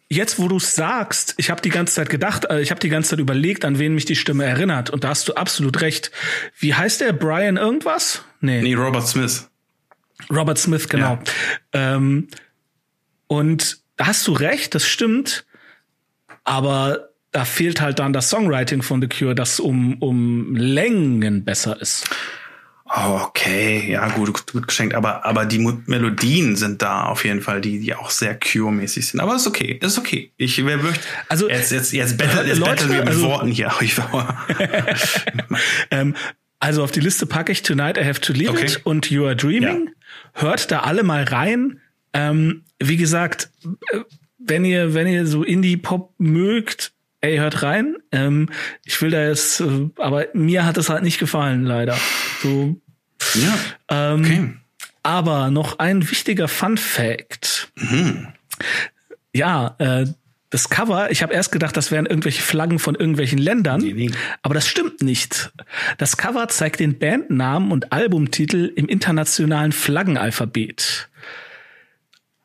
jetzt, 0.09 0.39
wo 0.39 0.49
du 0.49 0.57
es 0.57 0.75
sagst, 0.75 1.35
ich 1.39 1.51
habe 1.51 1.63
die 1.63 1.71
ganze 1.71 1.95
Zeit 1.95 2.11
gedacht, 2.11 2.47
äh, 2.51 2.61
ich 2.61 2.71
habe 2.71 2.81
die 2.81 2.89
ganze 2.89 3.11
Zeit 3.11 3.21
überlegt, 3.21 3.65
an 3.65 3.79
wen 3.79 3.95
mich 3.95 4.05
die 4.05 4.17
Stimme 4.17 4.45
erinnert 4.45 4.91
und 4.91 5.05
da 5.05 5.09
hast 5.11 5.29
du 5.29 5.35
absolut 5.35 5.81
recht. 5.81 6.11
Wie 6.59 6.75
heißt 6.75 7.01
der 7.01 7.13
Brian 7.13 7.57
irgendwas? 7.57 8.25
Nee. 8.41 8.63
Nee, 8.63 8.75
Robert 8.75 9.07
Smith. 9.07 9.49
Robert 10.31 10.59
Smith, 10.59 10.89
genau. 10.89 11.19
Ja. 11.75 11.97
Ähm, 11.97 12.29
und 13.27 13.79
da 13.97 14.09
hast 14.09 14.27
du 14.27 14.33
recht, 14.33 14.75
das 14.75 14.87
stimmt. 14.87 15.47
Aber 16.45 17.11
da 17.33 17.45
fehlt 17.45 17.81
halt 17.81 17.99
dann 18.01 18.13
das 18.13 18.29
Songwriting 18.31 18.83
von 18.83 19.01
The 19.01 19.09
Cure, 19.09 19.35
das 19.35 19.61
um, 19.61 19.99
um 19.99 20.57
Längen 20.57 21.45
besser 21.45 21.81
ist. 21.81 22.09
Okay, 22.93 23.93
ja, 23.93 24.09
gut, 24.09 24.53
gut 24.53 24.67
geschenkt. 24.67 24.97
Aber, 24.97 25.25
aber 25.25 25.47
die 25.47 25.59
Melodien 25.59 26.57
sind 26.57 26.83
da 26.83 27.05
auf 27.05 27.25
jeden 27.25 27.41
Fall, 27.41 27.61
die, 27.61 27.79
die 27.79 27.95
auch 27.95 28.11
sehr 28.11 28.39
Cure-mäßig 28.39 29.07
sind. 29.07 29.21
Aber 29.21 29.37
ist 29.37 29.47
okay, 29.47 29.79
ist 29.81 29.97
okay. 29.97 30.33
Ich 30.37 30.65
wer 30.65 30.77
möchte. 30.77 31.05
Also, 31.29 31.49
jetzt, 31.49 31.71
jetzt, 31.71 31.93
jetzt, 31.93 32.19
battle, 32.19 32.45
jetzt 32.45 32.59
Leute, 32.59 32.89
wir 32.89 32.99
mit 32.99 33.09
also, 33.09 33.29
Worten 33.29 33.53
hier. 33.53 33.73
ähm, 35.93 36.17
also 36.59 36.83
auf 36.83 36.91
die 36.91 37.01
Liste 37.01 37.27
packe 37.27 37.53
ich 37.53 37.63
Tonight 37.63 37.97
I 37.97 38.05
Have 38.05 38.21
to 38.21 38.33
Leave 38.33 38.51
okay. 38.51 38.67
It 38.67 38.81
und 38.85 39.09
You 39.09 39.25
Are 39.25 39.37
Dreaming. 39.37 39.87
Ja. 39.87 40.43
Hört 40.43 40.73
da 40.73 40.81
alle 40.81 41.05
mal 41.05 41.23
rein. 41.23 41.81
Ähm, 42.13 42.65
wie 42.81 42.97
gesagt, 42.97 43.51
äh, 43.93 44.01
wenn 44.39 44.65
ihr, 44.65 44.95
wenn 44.95 45.07
ihr 45.07 45.27
so 45.27 45.45
Indie-Pop 45.45 46.15
mögt, 46.19 46.93
ey, 47.21 47.37
hört 47.37 47.63
rein. 47.63 47.97
Ähm, 48.13 48.49
ich 48.85 49.01
will 49.03 49.11
da 49.11 49.27
jetzt, 49.27 49.61
äh, 49.61 49.89
aber 49.97 50.27
mir 50.35 50.65
hat 50.65 50.77
es 50.77 50.89
halt 50.89 51.03
nicht 51.03 51.19
gefallen, 51.19 51.65
leider. 51.65 51.97
So. 52.43 52.81
Ja. 53.35 54.15
Ähm, 54.15 54.21
okay. 54.21 54.55
Aber 55.03 55.51
noch 55.51 55.79
ein 55.79 56.11
wichtiger 56.11 56.49
Fun 56.49 56.77
Fact. 56.77 57.73
Mhm. 57.77 58.29
Ja, 59.33 59.77
äh, 59.79 60.07
das 60.51 60.69
Cover, 60.69 61.13
ich 61.13 61.23
habe 61.23 61.33
erst 61.33 61.53
gedacht, 61.53 61.77
das 61.77 61.93
wären 61.93 62.07
irgendwelche 62.07 62.43
Flaggen 62.43 62.81
von 62.81 62.97
irgendwelchen 62.97 63.39
Ländern, 63.39 63.81
nee, 63.81 63.93
nee. 63.93 64.11
aber 64.43 64.53
das 64.53 64.67
stimmt 64.67 65.01
nicht. 65.01 65.53
Das 65.97 66.17
Cover 66.17 66.49
zeigt 66.49 66.81
den 66.81 66.99
Bandnamen 66.99 67.71
und 67.71 67.93
Albumtitel 67.93 68.73
im 68.75 68.89
internationalen 68.89 69.71
Flaggenalphabet. 69.71 71.09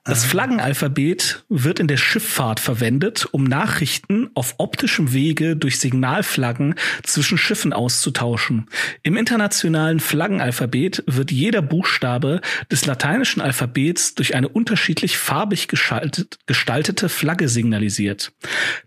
Das 0.07 0.23
Flaggenalphabet 0.23 1.45
wird 1.49 1.79
in 1.79 1.87
der 1.87 1.97
Schifffahrt 1.97 2.59
verwendet, 2.59 3.27
um 3.31 3.43
Nachrichten 3.43 4.29
auf 4.35 4.53
optischem 4.59 5.13
Wege 5.13 5.55
durch 5.55 5.79
Signalflaggen 5.79 6.75
zwischen 7.01 7.39
Schiffen 7.39 7.73
auszutauschen. 7.73 8.67
Im 9.01 9.17
internationalen 9.17 9.99
Flaggenalphabet 9.99 11.03
wird 11.07 11.31
jeder 11.31 11.63
Buchstabe 11.63 12.41
des 12.71 12.85
lateinischen 12.85 13.41
Alphabets 13.41 14.13
durch 14.13 14.35
eine 14.35 14.47
unterschiedlich 14.47 15.17
farbig 15.17 15.67
gestaltete 15.67 17.09
Flagge 17.09 17.49
signalisiert. 17.49 18.31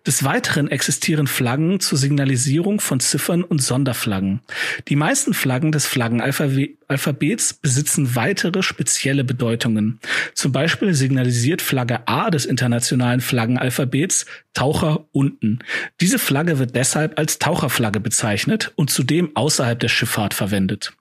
Des 0.06 0.22
Weiteren 0.22 0.68
existieren 0.68 1.26
Flaggen 1.26 1.80
zur 1.80 1.98
Signalisierung 1.98 2.78
von 2.78 3.00
Ziffern 3.00 3.42
und 3.42 3.60
Sonderflaggen. 3.60 4.38
Die 4.86 4.94
meisten 4.94 5.34
Flaggen 5.34 5.72
des 5.72 5.84
Flaggenalphabets 5.84 6.77
besitzen 6.88 8.14
weitere 8.16 8.62
spezielle 8.62 9.22
Bedeutungen. 9.22 10.00
Zum 10.34 10.52
Beispiel 10.52 10.94
signalisiert 10.94 11.60
Flagge 11.60 12.00
A 12.06 12.30
des 12.30 12.46
internationalen 12.46 13.20
Flaggenalphabets 13.20 14.26
Taucher 14.54 15.06
unten. 15.12 15.60
Diese 16.00 16.18
Flagge 16.18 16.58
wird 16.58 16.74
deshalb 16.74 17.16
als 17.16 17.38
Taucherflagge 17.38 18.00
bezeichnet 18.00 18.72
und 18.74 18.90
zudem 18.90 19.36
außerhalb 19.36 19.78
der 19.78 19.88
Schifffahrt 19.88 20.34
verwendet. 20.34 20.94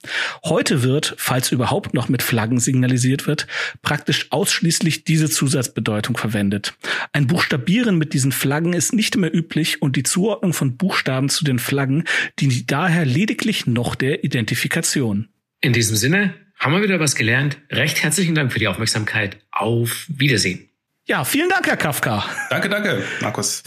Heute 0.43 0.83
wird, 0.83 1.15
falls 1.17 1.51
überhaupt 1.51 1.95
noch 1.95 2.07
mit 2.07 2.21
Flaggen 2.21 2.59
signalisiert 2.59 3.25
wird, 3.25 3.47
praktisch 3.81 4.27
ausschließlich 4.29 5.05
diese 5.05 5.27
Zusatzbedeutung 5.27 6.17
verwendet. 6.17 6.75
Ein 7.13 7.25
Buchstabieren 7.25 7.97
mit 7.97 8.13
diesen 8.13 8.31
Flaggen 8.31 8.73
ist 8.73 8.93
nicht 8.93 9.17
mehr 9.17 9.33
üblich 9.33 9.81
und 9.81 9.95
die 9.95 10.03
Zuordnung 10.03 10.53
von 10.53 10.77
Buchstaben 10.77 11.29
zu 11.29 11.43
den 11.43 11.57
Flaggen 11.57 12.03
dient 12.39 12.69
daher 12.69 13.05
lediglich 13.05 13.65
noch 13.65 13.95
der 13.95 14.23
Identifikation. 14.23 15.29
In 15.61 15.73
diesem 15.73 15.95
Sinne, 15.95 16.35
haben 16.59 16.73
wir 16.73 16.83
wieder 16.83 16.99
was 16.99 17.15
gelernt. 17.15 17.57
Recht 17.71 18.03
herzlichen 18.03 18.35
Dank 18.35 18.53
für 18.53 18.59
die 18.59 18.67
Aufmerksamkeit. 18.67 19.37
Auf 19.51 20.05
Wiedersehen. 20.07 20.69
Ja, 21.07 21.23
vielen 21.23 21.49
Dank, 21.49 21.65
Herr 21.67 21.77
Kafka. 21.77 22.23
Danke, 22.49 22.69
danke, 22.69 23.03
Markus. 23.21 23.63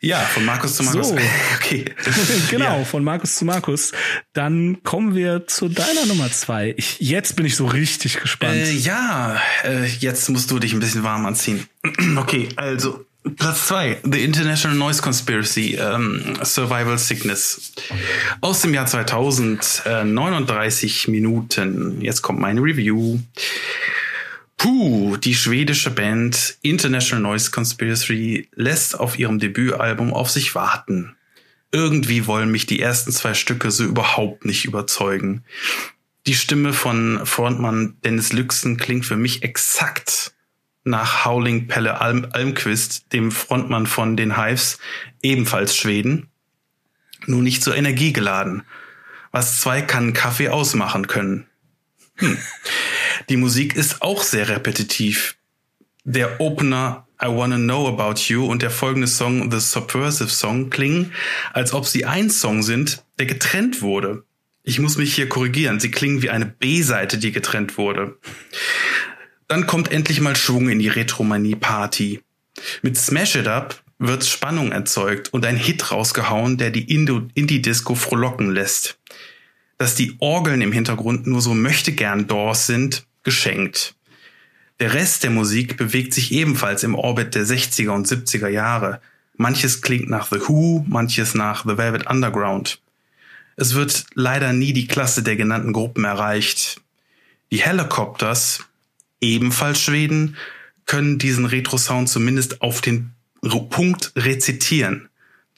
Ja, 0.00 0.18
von 0.20 0.44
Markus 0.44 0.76
zu 0.76 0.82
Markus. 0.84 1.08
So. 1.08 1.18
okay. 1.56 1.84
genau, 2.50 2.78
Ja. 2.78 2.84
von 2.84 3.04
Markus 3.04 3.36
zu 3.36 3.44
Markus. 3.44 3.92
Dann 4.32 4.82
kommen 4.82 5.14
wir 5.14 5.46
zu 5.46 5.68
deiner 5.68 6.06
Nummer 6.06 6.30
zwei. 6.30 6.74
Ich, 6.76 6.98
jetzt 7.00 7.36
bin 7.36 7.46
ich 7.46 7.56
so 7.56 7.66
richtig 7.66 8.20
gespannt. 8.20 8.54
Äh, 8.56 8.72
ja, 8.72 9.40
äh, 9.64 9.86
jetzt 9.86 10.28
musst 10.30 10.50
du 10.50 10.58
dich 10.58 10.72
ein 10.72 10.80
bisschen 10.80 11.02
warm 11.02 11.26
anziehen. 11.26 11.68
okay, 12.16 12.48
also 12.56 13.04
Platz 13.36 13.66
zwei, 13.66 13.98
The 14.04 14.22
International 14.22 14.76
Noise 14.76 15.02
Conspiracy, 15.02 15.74
ähm, 15.74 16.38
Survival 16.42 16.98
Sickness. 16.98 17.72
Aus 18.40 18.60
dem 18.60 18.72
Jahr 18.74 18.86
2000, 18.86 19.82
äh, 19.86 20.04
39 20.04 21.08
Minuten. 21.08 22.00
Jetzt 22.00 22.22
kommt 22.22 22.38
meine 22.38 22.60
Review. 22.62 23.18
Puh, 24.56 25.16
die 25.16 25.34
schwedische 25.34 25.90
Band 25.90 26.58
International 26.62 27.22
Noise 27.22 27.50
Conspiracy 27.50 28.48
lässt 28.54 28.98
auf 28.98 29.18
ihrem 29.18 29.38
Debütalbum 29.38 30.12
auf 30.12 30.30
sich 30.30 30.54
warten. 30.54 31.16
Irgendwie 31.70 32.26
wollen 32.26 32.50
mich 32.50 32.66
die 32.66 32.80
ersten 32.80 33.12
zwei 33.12 33.34
Stücke 33.34 33.70
so 33.70 33.84
überhaupt 33.84 34.44
nicht 34.44 34.64
überzeugen. 34.64 35.44
Die 36.26 36.34
Stimme 36.34 36.72
von 36.72 37.20
Frontmann 37.24 37.96
Dennis 38.04 38.32
Lüxen 38.32 38.78
klingt 38.78 39.06
für 39.06 39.16
mich 39.16 39.42
exakt 39.42 40.32
nach 40.88 41.24
Howling 41.24 41.68
Pelle 41.68 42.00
Alm 42.00 42.26
Almquist, 42.32 43.12
dem 43.12 43.30
Frontmann 43.30 43.86
von 43.86 44.16
den 44.16 44.36
Hives, 44.36 44.78
ebenfalls 45.22 45.76
Schweden, 45.76 46.28
nur 47.26 47.42
nicht 47.42 47.62
so 47.62 47.72
energiegeladen, 47.72 48.62
was 49.30 49.60
zwei 49.60 49.82
Kannen 49.82 50.12
Kaffee 50.12 50.48
ausmachen 50.48 51.06
können. 51.06 51.46
Hm. 52.16 52.38
Die 53.28 53.36
Musik 53.36 53.76
ist 53.76 54.02
auch 54.02 54.22
sehr 54.22 54.48
repetitiv. 54.48 55.36
Der 56.04 56.40
Opener 56.40 57.06
I 57.22 57.26
Wanna 57.26 57.56
Know 57.56 57.88
About 57.88 58.20
You 58.28 58.46
und 58.46 58.62
der 58.62 58.70
folgende 58.70 59.08
Song 59.08 59.50
The 59.50 59.58
Subversive 59.58 60.30
Song 60.30 60.70
klingen, 60.70 61.12
als 61.52 61.72
ob 61.72 61.86
sie 61.86 62.04
ein 62.04 62.30
Song 62.30 62.62
sind, 62.62 63.04
der 63.18 63.26
getrennt 63.26 63.82
wurde. 63.82 64.24
Ich 64.62 64.78
muss 64.78 64.96
mich 64.98 65.14
hier 65.14 65.28
korrigieren. 65.28 65.80
Sie 65.80 65.90
klingen 65.90 66.22
wie 66.22 66.30
eine 66.30 66.46
B-Seite, 66.46 67.18
die 67.18 67.32
getrennt 67.32 67.78
wurde. 67.78 68.18
Dann 69.48 69.66
kommt 69.66 69.90
endlich 69.90 70.20
mal 70.20 70.36
Schwung 70.36 70.68
in 70.68 70.78
die 70.78 70.88
Retromanie-Party. 70.88 72.20
Mit 72.82 72.98
Smash 72.98 73.34
It 73.34 73.48
Up 73.48 73.82
wird 73.98 74.24
Spannung 74.24 74.72
erzeugt 74.72 75.32
und 75.32 75.44
ein 75.46 75.56
Hit 75.56 75.90
rausgehauen, 75.90 76.58
der 76.58 76.70
die 76.70 76.94
Indie-Disco 76.94 77.94
frohlocken 77.94 78.50
lässt. 78.50 78.98
Dass 79.78 79.94
die 79.94 80.16
Orgeln 80.18 80.60
im 80.60 80.72
Hintergrund 80.72 81.26
nur 81.26 81.40
so 81.40 81.54
möchte 81.54 81.92
gern 81.92 82.26
Doors 82.26 82.66
sind, 82.66 83.06
geschenkt. 83.22 83.94
Der 84.80 84.92
Rest 84.94 85.24
der 85.24 85.30
Musik 85.30 85.76
bewegt 85.76 86.14
sich 86.14 86.30
ebenfalls 86.30 86.84
im 86.84 86.94
Orbit 86.94 87.34
der 87.34 87.44
60er 87.44 87.90
und 87.90 88.06
70er 88.06 88.48
Jahre. 88.48 89.00
Manches 89.36 89.80
klingt 89.80 90.08
nach 90.08 90.28
The 90.30 90.40
Who, 90.46 90.84
manches 90.86 91.34
nach 91.34 91.64
The 91.64 91.78
Velvet 91.78 92.06
Underground. 92.06 92.80
Es 93.56 93.74
wird 93.74 94.04
leider 94.14 94.52
nie 94.52 94.72
die 94.72 94.86
Klasse 94.86 95.22
der 95.22 95.36
genannten 95.36 95.72
Gruppen 95.72 96.04
erreicht. 96.04 96.80
Die 97.50 97.62
Helicopters, 97.62 98.67
ebenfalls 99.20 99.80
Schweden, 99.80 100.36
können 100.86 101.18
diesen 101.18 101.44
Retro-Sound 101.44 102.08
zumindest 102.08 102.62
auf 102.62 102.80
den 102.80 103.12
Punkt 103.70 104.12
rezitieren. 104.16 105.08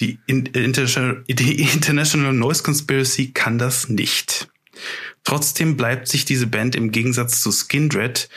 Die, 0.01 0.19
In 0.27 0.47
International, 0.47 1.25
die 1.29 1.63
International 1.63 2.33
Noise 2.33 2.63
Conspiracy 2.63 3.33
kann 3.33 3.59
das 3.59 3.89
nicht. 3.89 4.49
Trotzdem 5.25 5.77
bleibt 5.77 6.09
sich 6.09 6.25
diese 6.25 6.47
Band 6.47 6.75
im 6.75 6.91
Gegensatz 6.91 7.41
zu 7.41 7.53
Skindred, 7.53 8.29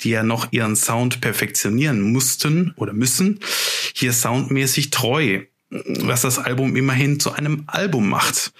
die 0.00 0.10
ja 0.10 0.22
noch 0.22 0.48
ihren 0.50 0.76
Sound 0.76 1.20
perfektionieren 1.20 2.00
mussten 2.00 2.72
oder 2.76 2.92
müssen, 2.92 3.40
hier 3.94 4.12
soundmäßig 4.12 4.90
treu, 4.90 5.42
was 5.68 6.22
das 6.22 6.38
Album 6.38 6.74
immerhin 6.74 7.20
zu 7.20 7.32
einem 7.32 7.64
Album 7.66 8.08
macht. 8.08 8.52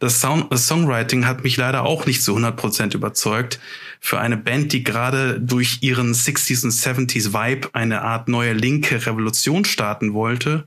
Das, 0.00 0.20
Sound 0.20 0.52
das 0.52 0.66
Songwriting 0.66 1.26
hat 1.26 1.44
mich 1.44 1.56
leider 1.56 1.84
auch 1.84 2.06
nicht 2.06 2.22
zu 2.22 2.36
100% 2.36 2.94
überzeugt. 2.94 3.60
Für 4.00 4.20
eine 4.20 4.36
Band, 4.36 4.72
die 4.72 4.84
gerade 4.84 5.40
durch 5.40 5.78
ihren 5.80 6.12
60s 6.12 6.64
und 6.64 6.72
70s 6.72 7.32
Vibe 7.32 7.70
eine 7.72 8.02
Art 8.02 8.28
neue 8.28 8.52
linke 8.52 9.06
Revolution 9.06 9.64
starten 9.64 10.14
wollte, 10.14 10.66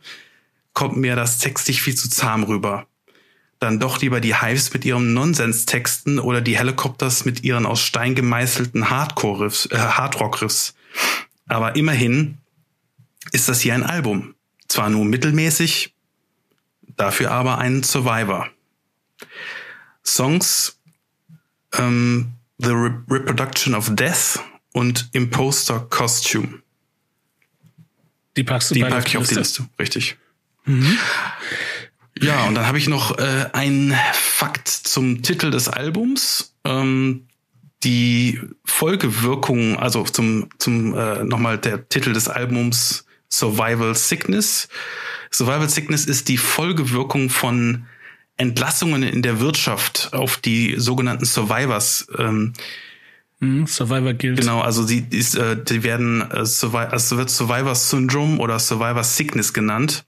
kommt 0.73 0.97
mir 0.97 1.15
das 1.15 1.39
textlich 1.39 1.81
viel 1.81 1.95
zu 1.95 2.09
zahm 2.09 2.43
rüber. 2.43 2.87
Dann 3.59 3.79
doch 3.79 4.01
lieber 4.01 4.21
die 4.21 4.35
Hives 4.35 4.71
mit 4.73 4.85
ihren 4.85 5.13
Nonsens-Texten 5.13 6.19
oder 6.19 6.41
die 6.41 6.57
Helicopters 6.57 7.25
mit 7.25 7.43
ihren 7.43 7.65
aus 7.65 7.81
Stein 7.81 8.13
gemeißelten 8.13 8.89
Hardcore-Riffs, 8.89 9.67
äh, 9.71 9.77
Hardrock-Riffs. 9.77 10.75
Aber 11.47 11.75
immerhin 11.75 12.37
ist 13.31 13.49
das 13.49 13.61
hier 13.61 13.73
ein 13.73 13.83
Album. 13.83 14.35
Zwar 14.67 14.89
nur 14.89 15.05
mittelmäßig, 15.05 15.95
dafür 16.95 17.31
aber 17.31 17.57
ein 17.57 17.83
Survivor. 17.83 18.49
Songs 20.05 20.79
ähm, 21.73 22.33
The 22.59 22.71
Re 22.71 23.03
Reproduction 23.09 23.75
of 23.75 23.89
Death 23.93 24.39
und 24.73 25.09
Imposter 25.11 25.79
Costume. 25.89 26.61
die 28.35 28.43
packst 28.43 28.71
du 28.71 28.75
Die 28.75 28.81
packe 28.81 29.07
ich 29.07 29.17
auf 29.17 29.27
die 29.27 29.35
Liste, 29.35 29.67
richtig. 29.79 30.17
Ja, 32.21 32.45
und 32.45 32.55
dann 32.55 32.65
habe 32.65 32.77
ich 32.77 32.87
noch 32.87 33.17
äh, 33.17 33.49
einen 33.53 33.95
Fakt 34.13 34.67
zum 34.67 35.21
Titel 35.21 35.51
des 35.51 35.69
Albums. 35.69 36.55
Ähm, 36.63 37.27
die 37.83 38.41
Folgewirkung, 38.65 39.77
also 39.77 40.03
zum, 40.03 40.49
zum 40.57 40.95
äh, 40.97 41.23
nochmal 41.23 41.57
der 41.57 41.87
Titel 41.89 42.13
des 42.13 42.27
Albums 42.27 43.05
Survival 43.29 43.93
Sickness. 43.95 44.67
Survival 45.31 45.69
Sickness 45.69 46.05
ist 46.05 46.27
die 46.27 46.37
Folgewirkung 46.37 47.29
von 47.29 47.85
Entlassungen 48.37 49.03
in 49.03 49.21
der 49.21 49.39
Wirtschaft 49.39 50.09
auf 50.13 50.37
die 50.37 50.75
sogenannten 50.77 51.25
Survivors. 51.25 52.07
Ähm, 52.17 52.53
Mhm, 53.39 53.67
Survivor 53.67 54.13
Guild. 54.15 54.39
Genau, 54.39 54.61
also 54.61 54.83
sie 54.83 55.05
ist, 55.11 55.35
äh, 55.35 55.55
die 55.63 55.83
werden 55.83 56.21
äh, 56.31 56.43
Survi 56.43 56.77
also 56.77 57.17
wird 57.17 57.29
Survivor 57.29 57.75
Syndrome 57.75 58.39
oder 58.39 58.57
Survivor 58.57 59.03
Sickness 59.03 59.53
genannt. 59.53 60.05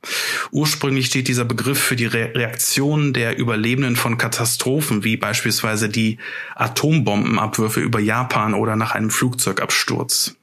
Ursprünglich 0.51 1.05
steht 1.05 1.27
dieser 1.27 1.45
Begriff 1.45 1.79
für 1.79 1.95
die 1.95 2.07
Re 2.07 2.31
Reaktion 2.33 3.13
der 3.13 3.37
Überlebenden 3.37 3.95
von 3.95 4.17
Katastrophen, 4.17 5.03
wie 5.03 5.15
beispielsweise 5.15 5.89
die 5.89 6.17
Atombombenabwürfe 6.55 7.81
über 7.81 7.99
Japan 7.99 8.55
oder 8.55 8.75
nach 8.75 8.95
einem 8.95 9.11
Flugzeugabsturz. 9.11 10.35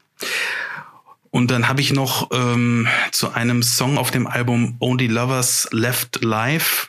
Und 1.31 1.51
dann 1.51 1.68
habe 1.68 1.81
ich 1.81 1.92
noch 1.92 2.31
ähm, 2.33 2.87
zu 3.11 3.33
einem 3.33 3.64
Song 3.64 3.99
auf 3.99 4.12
dem 4.12 4.29
Album 4.29 4.77
Only 4.79 5.09
Lovers 5.09 5.68
Left 5.72 6.25
Alive 6.25 6.88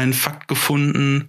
einen 0.00 0.14
Fakt 0.14 0.48
gefunden. 0.48 1.28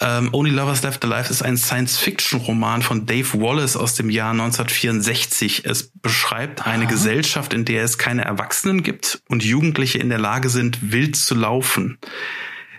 Ähm, 0.00 0.30
Only 0.32 0.50
Lovers 0.50 0.82
Left 0.82 1.04
Alive 1.04 1.28
ist 1.28 1.42
ein 1.42 1.58
Science-Fiction-Roman 1.58 2.80
von 2.80 3.04
Dave 3.04 3.38
Wallace 3.40 3.76
aus 3.76 3.94
dem 3.94 4.08
Jahr 4.08 4.30
1964. 4.30 5.66
Es 5.66 5.90
beschreibt 6.00 6.66
eine 6.66 6.86
Gesellschaft, 6.86 7.52
in 7.52 7.66
der 7.66 7.84
es 7.84 7.98
keine 7.98 8.24
Erwachsenen 8.24 8.82
gibt 8.82 9.22
und 9.28 9.44
Jugendliche 9.44 9.98
in 9.98 10.08
der 10.08 10.18
Lage 10.18 10.48
sind, 10.48 10.92
wild 10.92 11.16
zu 11.16 11.34
laufen. 11.34 11.98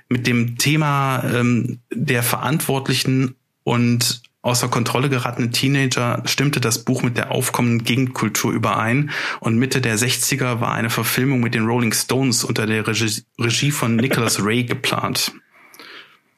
Mit 0.10 0.26
dem 0.26 0.58
Thema 0.58 1.24
ähm, 1.24 1.80
der 1.94 2.24
verantwortlichen 2.24 3.36
und 3.64 4.24
außer 4.44 4.68
Kontrolle 4.70 5.10
geratenen 5.10 5.52
Teenager 5.52 6.24
stimmte 6.26 6.60
das 6.60 6.84
Buch 6.84 7.04
mit 7.04 7.18
der 7.18 7.32
aufkommenden 7.32 7.84
Gegenkultur 7.86 8.52
überein 8.52 9.12
und 9.40 9.58
Mitte 9.58 9.82
der 9.82 9.98
60er 10.00 10.60
war 10.60 10.74
eine 10.74 10.90
Verfilmung 10.90 11.42
mit 11.42 11.54
den 11.54 11.66
Rolling 11.66 11.94
Stones 11.94 12.44
unter 12.44 12.66
der 12.66 12.88
Regie, 12.88 13.24
Regie 13.40 13.72
von 13.72 13.96
Nicholas 13.98 14.40
Ray 14.44 14.64
geplant. 14.64 15.32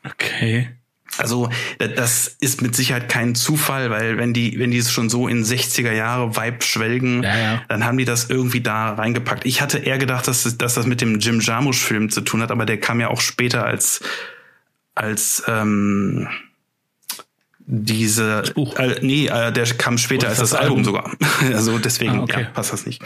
Okay. 0.06 0.70
Also 1.18 1.50
da- 1.78 1.88
das 1.88 2.36
ist 2.40 2.62
mit 2.62 2.76
Sicherheit 2.76 3.08
kein 3.08 3.36
Zufall, 3.36 3.90
weil 3.92 4.18
wenn 4.18 4.34
die, 4.34 4.58
wenn 4.60 4.72
die 4.72 4.80
es 4.80 4.92
schon 4.92 5.10
so 5.10 5.28
in 5.28 5.44
60er 5.46 5.92
Jahre 5.92 6.36
Vibe 6.36 6.64
schwelgen, 6.64 7.22
Ja, 7.24 7.38
ja. 7.38 7.62
dann 7.70 7.86
haben 7.86 7.98
die 7.98 8.06
das 8.06 8.30
irgendwie 8.30 8.62
da 8.62 8.94
reingepackt. 8.96 9.46
Ich 9.46 9.62
hatte 9.62 9.78
eher 9.78 9.98
gedacht, 10.00 10.28
dass, 10.28 10.44
das- 10.44 10.58
dass 10.58 10.74
das 10.74 10.88
mit 10.88 11.02
dem 11.02 11.20
Jim 11.20 11.40
Jarmusch-Film 11.40 12.10
zu 12.10 12.22
tun 12.22 12.42
hat, 12.42 12.52
aber 12.52 12.66
der 12.66 12.80
kam 12.80 13.00
ja 13.00 13.10
auch 13.10 13.22
später 13.22 13.64
als 13.66 14.02
als 14.96 15.44
ähm, 15.48 16.28
diese 17.66 18.44
Buch. 18.54 18.76
Äh, 18.78 19.00
nee, 19.02 19.28
äh, 19.28 19.52
der 19.52 19.66
kam 19.66 19.98
später 19.98 20.28
als 20.28 20.40
das 20.40 20.52
das 20.52 20.60
Album 20.60 20.80
Album. 20.80 20.84
sogar. 20.84 21.12
also 21.54 21.78
deswegen 21.80 22.20
Ah, 22.20 22.24
okay. 22.24 22.42
ja, 22.42 22.48
passt 22.48 22.74
das 22.74 22.86
nicht. 22.86 23.02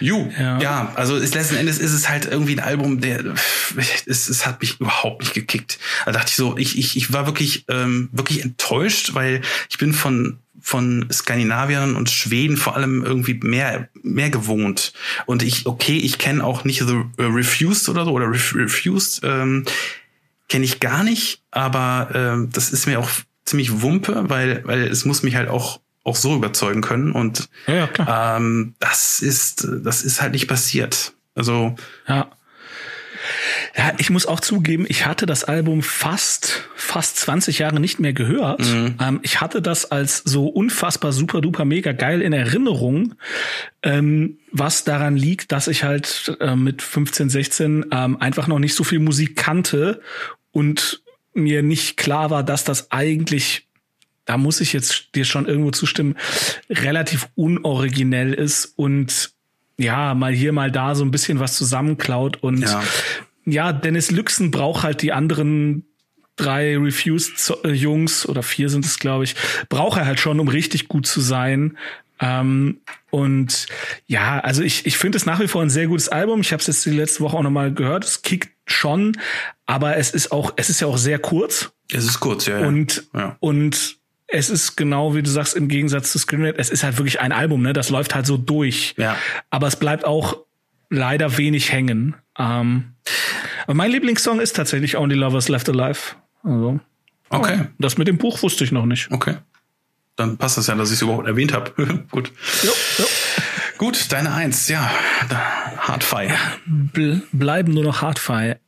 Ju, 0.00 0.30
Ja. 0.38 0.58
ja. 0.60 0.92
also 0.94 1.16
ist, 1.16 1.34
letzten 1.34 1.56
Endes 1.56 1.78
ist 1.78 1.92
es 1.92 2.08
halt 2.08 2.26
irgendwie 2.26 2.54
ein 2.54 2.60
Album, 2.60 3.00
der 3.00 3.34
es, 3.76 4.28
es 4.28 4.46
hat 4.46 4.60
mich 4.60 4.80
überhaupt 4.80 5.20
nicht 5.20 5.34
gekickt. 5.34 5.78
Da 6.06 6.12
dachte 6.12 6.30
ich 6.30 6.36
so, 6.36 6.56
ich, 6.56 6.78
ich, 6.78 6.96
ich 6.96 7.12
war 7.12 7.26
wirklich, 7.26 7.64
ähm, 7.68 8.08
wirklich 8.12 8.42
enttäuscht, 8.42 9.14
weil 9.14 9.42
ich 9.68 9.78
bin 9.78 9.92
von 9.92 10.38
von 10.62 11.06
Skandinaviern 11.10 11.96
und 11.96 12.10
Schweden 12.10 12.58
vor 12.58 12.76
allem 12.76 13.02
irgendwie 13.02 13.32
mehr 13.42 13.88
mehr 14.02 14.28
gewohnt 14.28 14.92
und 15.24 15.42
ich 15.42 15.64
okay 15.64 15.96
ich 15.96 16.18
kenne 16.18 16.44
auch 16.44 16.64
nicht 16.64 16.80
The 16.86 17.02
äh, 17.16 17.22
Refused 17.22 17.88
oder 17.88 18.04
so 18.04 18.10
oder 18.12 18.30
Ref 18.30 18.54
Refused 18.54 19.22
ähm, 19.24 19.64
kenne 20.50 20.66
ich 20.66 20.78
gar 20.78 21.02
nicht 21.02 21.40
aber 21.50 22.10
ähm, 22.14 22.50
das 22.52 22.72
ist 22.72 22.86
mir 22.86 23.00
auch 23.00 23.08
ziemlich 23.50 23.82
wumpe 23.82 24.24
weil 24.28 24.62
weil 24.64 24.82
es 24.82 25.04
muss 25.04 25.22
mich 25.22 25.36
halt 25.36 25.48
auch 25.48 25.80
auch 26.04 26.16
so 26.16 26.34
überzeugen 26.34 26.80
können 26.80 27.12
und 27.12 27.48
Ja, 27.66 27.88
ja, 27.96 28.36
ähm, 28.36 28.74
das 28.78 29.20
ist, 29.20 29.68
das 29.84 30.02
ist 30.02 30.22
halt 30.22 30.32
nicht 30.32 30.48
passiert. 30.48 31.12
Also 31.34 31.74
Ja. 32.08 32.30
Ja, 33.76 33.92
ich 33.98 34.08
muss 34.08 34.24
auch 34.24 34.40
zugeben, 34.40 34.86
ich 34.88 35.04
hatte 35.04 35.26
das 35.26 35.44
Album 35.44 35.82
fast, 35.82 36.64
fast 36.74 37.18
20 37.18 37.58
Jahre 37.58 37.78
nicht 37.78 38.00
mehr 38.00 38.14
gehört. 38.14 38.62
Ähm, 38.98 39.20
ich 39.22 39.42
hatte 39.42 39.60
das 39.60 39.90
als 39.90 40.22
so 40.24 40.46
unfassbar 40.46 41.12
super 41.12 41.42
duper 41.42 41.66
mega 41.66 41.92
geil 41.92 42.22
in 42.22 42.32
Erinnerung, 42.32 43.14
ähm, 43.82 44.38
was 44.52 44.84
daran 44.84 45.16
liegt, 45.16 45.52
dass 45.52 45.68
ich 45.68 45.84
halt 45.84 46.36
äh, 46.40 46.56
mit 46.56 46.80
15, 46.80 47.28
16 47.28 47.86
ähm, 47.90 48.16
einfach 48.20 48.46
noch 48.46 48.58
nicht 48.58 48.74
so 48.74 48.84
viel 48.84 49.00
Musik 49.00 49.36
kannte 49.36 50.00
und 50.50 51.02
mir 51.34 51.62
nicht 51.62 51.96
klar 51.96 52.30
war, 52.30 52.42
dass 52.42 52.64
das 52.64 52.90
eigentlich 52.90 53.66
da 54.30 54.36
muss 54.38 54.60
ich 54.60 54.72
jetzt 54.72 55.08
dir 55.16 55.24
schon 55.24 55.46
irgendwo 55.46 55.72
zustimmen, 55.72 56.14
relativ 56.68 57.28
unoriginell 57.34 58.32
ist 58.32 58.74
und 58.76 59.32
ja, 59.76 60.14
mal 60.14 60.32
hier, 60.32 60.52
mal 60.52 60.70
da 60.70 60.94
so 60.94 61.04
ein 61.04 61.10
bisschen 61.10 61.40
was 61.40 61.56
zusammenklaut 61.56 62.40
und 62.40 62.60
Ja. 62.60 62.82
ja, 63.44 63.72
Dennis 63.72 64.12
Lüxen 64.12 64.52
braucht 64.52 64.84
halt 64.84 65.02
die 65.02 65.12
anderen 65.12 65.84
drei 66.36 66.76
Refused-Jungs 66.76 68.24
oder 68.28 68.44
vier 68.44 68.68
sind 68.68 68.84
es, 68.84 69.00
glaube 69.00 69.24
ich, 69.24 69.34
braucht 69.68 69.98
er 69.98 70.06
halt 70.06 70.20
schon, 70.20 70.38
um 70.38 70.46
richtig 70.46 70.86
gut 70.86 71.08
zu 71.08 71.20
sein. 71.20 71.76
Ähm, 72.20 72.80
und 73.10 73.66
ja, 74.06 74.40
also 74.40 74.62
ich, 74.62 74.86
ich 74.86 74.96
finde 74.96 75.16
es 75.18 75.26
nach 75.26 75.40
wie 75.40 75.48
vor 75.48 75.62
ein 75.62 75.70
sehr 75.70 75.86
gutes 75.86 76.08
Album. 76.08 76.40
Ich 76.40 76.52
habe 76.52 76.60
es 76.60 76.66
jetzt 76.66 76.84
die 76.86 76.90
letzte 76.90 77.20
Woche 77.20 77.36
auch 77.36 77.42
nochmal 77.42 77.72
gehört. 77.72 78.04
Es 78.04 78.22
kickt 78.22 78.50
schon, 78.66 79.16
aber 79.66 79.96
es 79.96 80.10
ist 80.12 80.32
auch, 80.32 80.52
es 80.56 80.70
ist 80.70 80.80
ja 80.80 80.86
auch 80.86 80.98
sehr 80.98 81.18
kurz. 81.18 81.72
es 81.92 82.04
ist 82.04 82.20
kurz, 82.20 82.46
ja. 82.46 82.60
ja. 82.60 82.66
Und, 82.66 83.08
ja. 83.14 83.36
und 83.40 83.98
es 84.28 84.48
ist 84.48 84.76
genau 84.76 85.14
wie 85.14 85.22
du 85.22 85.30
sagst, 85.30 85.56
im 85.56 85.68
Gegensatz 85.68 86.12
zu 86.12 86.18
Screenrate, 86.18 86.58
es 86.58 86.70
ist 86.70 86.84
halt 86.84 86.98
wirklich 86.98 87.20
ein 87.20 87.32
Album, 87.32 87.62
ne? 87.62 87.72
Das 87.72 87.90
läuft 87.90 88.14
halt 88.14 88.26
so 88.26 88.36
durch. 88.36 88.94
Ja. 88.96 89.16
Aber 89.50 89.66
es 89.66 89.76
bleibt 89.76 90.04
auch 90.04 90.38
leider 90.88 91.36
wenig 91.36 91.72
hängen. 91.72 92.14
Ähm, 92.38 92.94
aber 93.64 93.74
mein 93.74 93.90
Lieblingssong 93.90 94.40
ist 94.40 94.54
tatsächlich 94.56 94.96
Only 94.96 95.16
Lovers 95.16 95.48
Left 95.48 95.68
Alive. 95.68 96.00
Also, 96.44 96.80
Okay, 97.32 97.66
das 97.78 97.96
mit 97.96 98.08
dem 98.08 98.18
Buch 98.18 98.42
wusste 98.42 98.64
ich 98.64 98.72
noch 98.72 98.86
nicht. 98.86 99.10
okay. 99.12 99.36
Dann 100.20 100.36
passt 100.36 100.58
das 100.58 100.66
ja, 100.66 100.74
dass 100.74 100.90
ich 100.90 100.96
es 100.96 101.02
überhaupt 101.02 101.26
erwähnt 101.26 101.54
habe. 101.54 101.72
Gut. 102.10 102.30
Jo, 102.62 102.72
jo. 102.98 103.04
Gut, 103.78 104.12
deine 104.12 104.34
Eins, 104.34 104.68
ja. 104.68 104.90
Hardfire. 105.78 106.34
Bl 106.66 107.22
bleiben 107.32 107.72
nur 107.72 107.84
noch 107.84 108.02
Hardfire. 108.02 108.60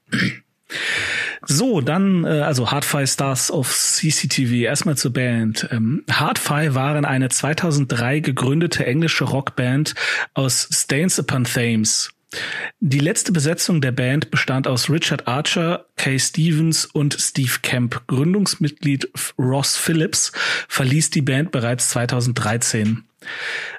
So, 1.47 1.83
dann, 1.83 2.25
äh, 2.25 2.29
also 2.29 2.71
Hardfire 2.71 3.07
Stars 3.07 3.51
of 3.51 3.71
CCTV. 3.71 4.65
Erstmal 4.65 4.97
zur 4.97 5.13
Band. 5.13 5.69
Ähm, 5.71 6.05
Hardfire 6.11 6.75
waren 6.75 7.05
eine 7.05 7.29
2003 7.29 8.21
gegründete 8.21 8.87
englische 8.87 9.25
Rockband 9.25 9.95
aus 10.33 10.71
Stains 10.73 11.19
Upon 11.19 11.45
Thames. 11.45 12.15
Die 12.81 12.99
letzte 12.99 13.33
Besetzung 13.33 13.81
der 13.81 13.93
Band 13.93 14.31
bestand 14.31 14.67
aus 14.67 14.91
Richard 14.91 15.29
Archer, 15.29 15.87
Kay 15.97 16.19
Stevens 16.19 16.85
und 16.87 17.17
Steve 17.19 17.59
Kemp. 17.63 18.03
Gründungsmitglied 18.07 19.11
Ross 19.39 19.77
Phillips 19.77 20.33
verließ 20.69 21.11
die 21.11 21.23
Band 21.23 21.53
bereits 21.53 21.91
2013. 21.91 23.05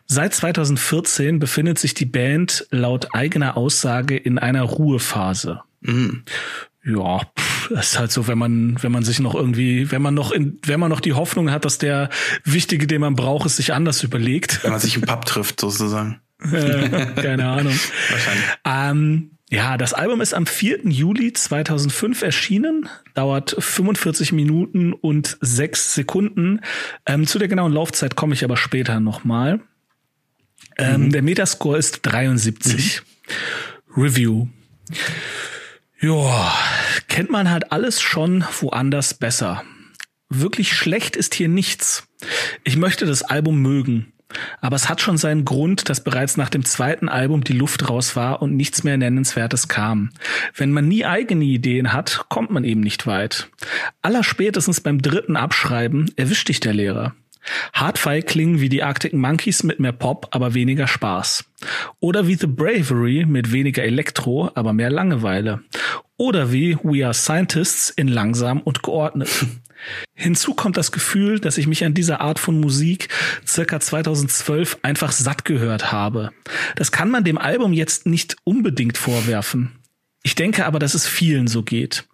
Seit 0.05 0.33
2014 0.33 1.39
befindet 1.39 1.79
sich 1.79 1.93
die 1.93 2.05
Band 2.05 2.67
laut 2.69 3.13
eigener 3.13 3.57
Aussage 3.57 4.15
in 4.15 4.37
einer 4.37 4.63
Ruhephase. 4.63 5.61
Ja, 6.85 7.19
pff, 7.39 7.69
das 7.69 7.93
ist 7.93 7.99
halt 7.99 8.11
so, 8.11 8.27
wenn 8.27 8.37
man, 8.37 8.81
wenn 8.81 8.91
man 8.91 9.03
sich 9.03 9.19
noch 9.19 9.35
irgendwie, 9.35 9.89
wenn 9.91 10.01
man 10.01 10.13
noch 10.13 10.31
in, 10.31 10.59
wenn 10.63 10.79
man 10.79 10.89
noch 10.89 10.99
die 10.99 11.13
Hoffnung 11.13 11.49
hat, 11.49 11.63
dass 11.63 11.77
der 11.77 12.09
Wichtige, 12.43 12.87
den 12.87 13.01
man 13.01 13.15
braucht, 13.15 13.45
es 13.45 13.55
sich 13.55 13.73
anders 13.73 14.03
überlegt. 14.03 14.63
Wenn 14.63 14.71
man 14.71 14.81
sich 14.81 14.95
im 14.95 15.03
Pub 15.03 15.25
trifft, 15.25 15.59
sozusagen. 15.61 16.19
Äh, 16.51 17.21
Keine 17.21 17.47
Ahnung. 17.47 17.77
Wahrscheinlich. 18.09 18.45
Ähm, 18.65 19.31
ja, 19.49 19.77
das 19.77 19.93
Album 19.93 20.19
ist 20.21 20.33
am 20.33 20.47
4. 20.47 20.87
Juli 20.89 21.31
2005 21.31 22.21
erschienen, 22.23 22.89
dauert 23.13 23.55
45 23.57 24.31
Minuten 24.31 24.93
und 24.93 25.37
6 25.41 25.93
Sekunden. 25.93 26.61
Ähm, 27.05 27.27
zu 27.27 27.37
der 27.39 27.47
genauen 27.47 27.71
Laufzeit 27.71 28.15
komme 28.15 28.33
ich 28.33 28.43
aber 28.43 28.57
später 28.57 28.99
nochmal. 28.99 29.59
Ähm, 30.77 31.11
Der 31.11 31.21
Metascore 31.21 31.77
ist 31.77 31.99
73. 32.01 33.01
Review. 33.95 34.47
Ja, 36.01 36.53
kennt 37.07 37.29
man 37.29 37.49
halt 37.51 37.71
alles 37.71 38.01
schon 38.01 38.43
woanders 38.59 39.13
besser. 39.13 39.63
Wirklich 40.29 40.73
schlecht 40.73 41.15
ist 41.15 41.35
hier 41.35 41.47
nichts. 41.47 42.07
Ich 42.63 42.75
möchte 42.75 43.05
das 43.05 43.21
Album 43.21 43.61
mögen. 43.61 44.12
Aber 44.61 44.75
es 44.75 44.89
hat 44.89 45.01
schon 45.01 45.17
seinen 45.17 45.45
Grund, 45.45 45.89
dass 45.89 46.03
bereits 46.03 46.37
nach 46.37 46.49
dem 46.49 46.65
zweiten 46.65 47.09
Album 47.09 47.43
die 47.43 47.53
Luft 47.53 47.89
raus 47.89 48.15
war 48.15 48.41
und 48.41 48.55
nichts 48.55 48.83
mehr 48.83 48.97
Nennenswertes 48.97 49.67
kam. 49.67 50.11
Wenn 50.55 50.71
man 50.71 50.87
nie 50.87 51.05
eigene 51.05 51.45
Ideen 51.45 51.93
hat, 51.93 52.25
kommt 52.29 52.51
man 52.51 52.63
eben 52.63 52.81
nicht 52.81 53.07
weit. 53.07 53.49
Allerspätestens 54.01 54.81
beim 54.81 55.01
dritten 55.01 55.35
Abschreiben 55.35 56.11
erwischt 56.15 56.49
dich 56.49 56.59
der 56.59 56.73
Lehrer. 56.73 57.13
Hardfire 57.73 58.21
klingen 58.21 58.61
wie 58.61 58.69
die 58.69 58.83
Arctic 58.83 59.13
Monkeys 59.13 59.63
mit 59.63 59.79
mehr 59.79 59.91
Pop, 59.91 60.27
aber 60.31 60.53
weniger 60.53 60.87
Spaß. 60.87 61.45
Oder 61.99 62.27
wie 62.27 62.35
The 62.35 62.47
Bravery 62.47 63.25
mit 63.25 63.51
weniger 63.51 63.83
Elektro, 63.83 64.49
aber 64.55 64.73
mehr 64.73 64.89
Langeweile. 64.89 65.61
Oder 66.17 66.51
wie 66.51 66.77
We 66.83 67.05
Are 67.05 67.13
Scientists 67.13 67.89
in 67.89 68.07
langsam 68.07 68.61
und 68.61 68.83
geordnet. 68.83 69.45
Hinzu 70.13 70.53
kommt 70.53 70.77
das 70.77 70.91
Gefühl, 70.91 71.39
dass 71.39 71.57
ich 71.57 71.67
mich 71.67 71.83
an 71.83 71.93
dieser 71.93 72.21
Art 72.21 72.39
von 72.39 72.59
Musik 72.59 73.09
circa 73.45 73.79
2012 73.79 74.79
einfach 74.81 75.11
satt 75.11 75.45
gehört 75.45 75.91
habe. 75.91 76.31
Das 76.75 76.91
kann 76.91 77.09
man 77.09 77.23
dem 77.23 77.37
Album 77.37 77.73
jetzt 77.73 78.05
nicht 78.05 78.35
unbedingt 78.43 78.97
vorwerfen. 78.97 79.71
Ich 80.23 80.35
denke 80.35 80.65
aber, 80.65 80.79
dass 80.79 80.93
es 80.93 81.07
vielen 81.07 81.47
so 81.47 81.63
geht. 81.63 82.05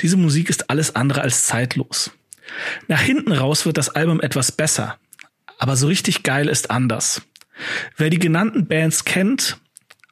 Diese 0.00 0.16
Musik 0.16 0.50
ist 0.50 0.70
alles 0.70 0.96
andere 0.96 1.22
als 1.22 1.44
zeitlos. 1.44 2.10
Nach 2.88 3.00
hinten 3.00 3.32
raus 3.32 3.66
wird 3.66 3.78
das 3.78 3.90
Album 3.90 4.20
etwas 4.20 4.52
besser, 4.52 4.98
aber 5.58 5.76
so 5.76 5.86
richtig 5.86 6.24
geil 6.24 6.48
ist 6.48 6.70
anders. 6.70 7.22
Wer 7.96 8.10
die 8.10 8.18
genannten 8.18 8.66
Bands 8.66 9.04
kennt 9.04 9.60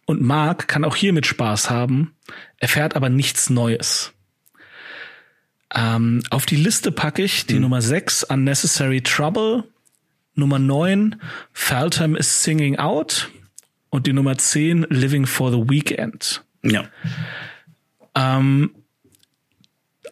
und 0.07 0.23
mag, 0.23 0.69
kann 0.69 0.85
auch 0.85 0.95
hiermit 0.95 1.27
Spaß 1.27 1.71
haben, 1.71 2.15
erfährt 2.59 2.95
aber 2.95 3.09
nichts 3.09 3.51
Neues. 3.51 4.13
Ähm, 5.75 6.23
auf 6.31 6.47
die 6.47 6.57
Liste 6.57 6.91
packe 6.93 7.23
ich 7.23 7.47
die 7.47 7.59
Nummer 7.59 7.81
6, 7.81 8.25
Unnecessary 8.25 9.03
Trouble, 9.03 9.65
Nummer 10.35 10.59
9, 10.59 11.21
Faltham 11.53 12.17
is 12.17 12.43
Singing 12.43 12.79
Out 12.79 13.31
und 13.91 14.07
die 14.07 14.13
Nummer 14.13 14.37
10, 14.37 14.87
Living 14.91 15.27
for 15.27 15.51
the 15.53 15.69
Weekend. 15.69 16.45
Ja. 16.63 16.85
Ähm, 18.15 18.71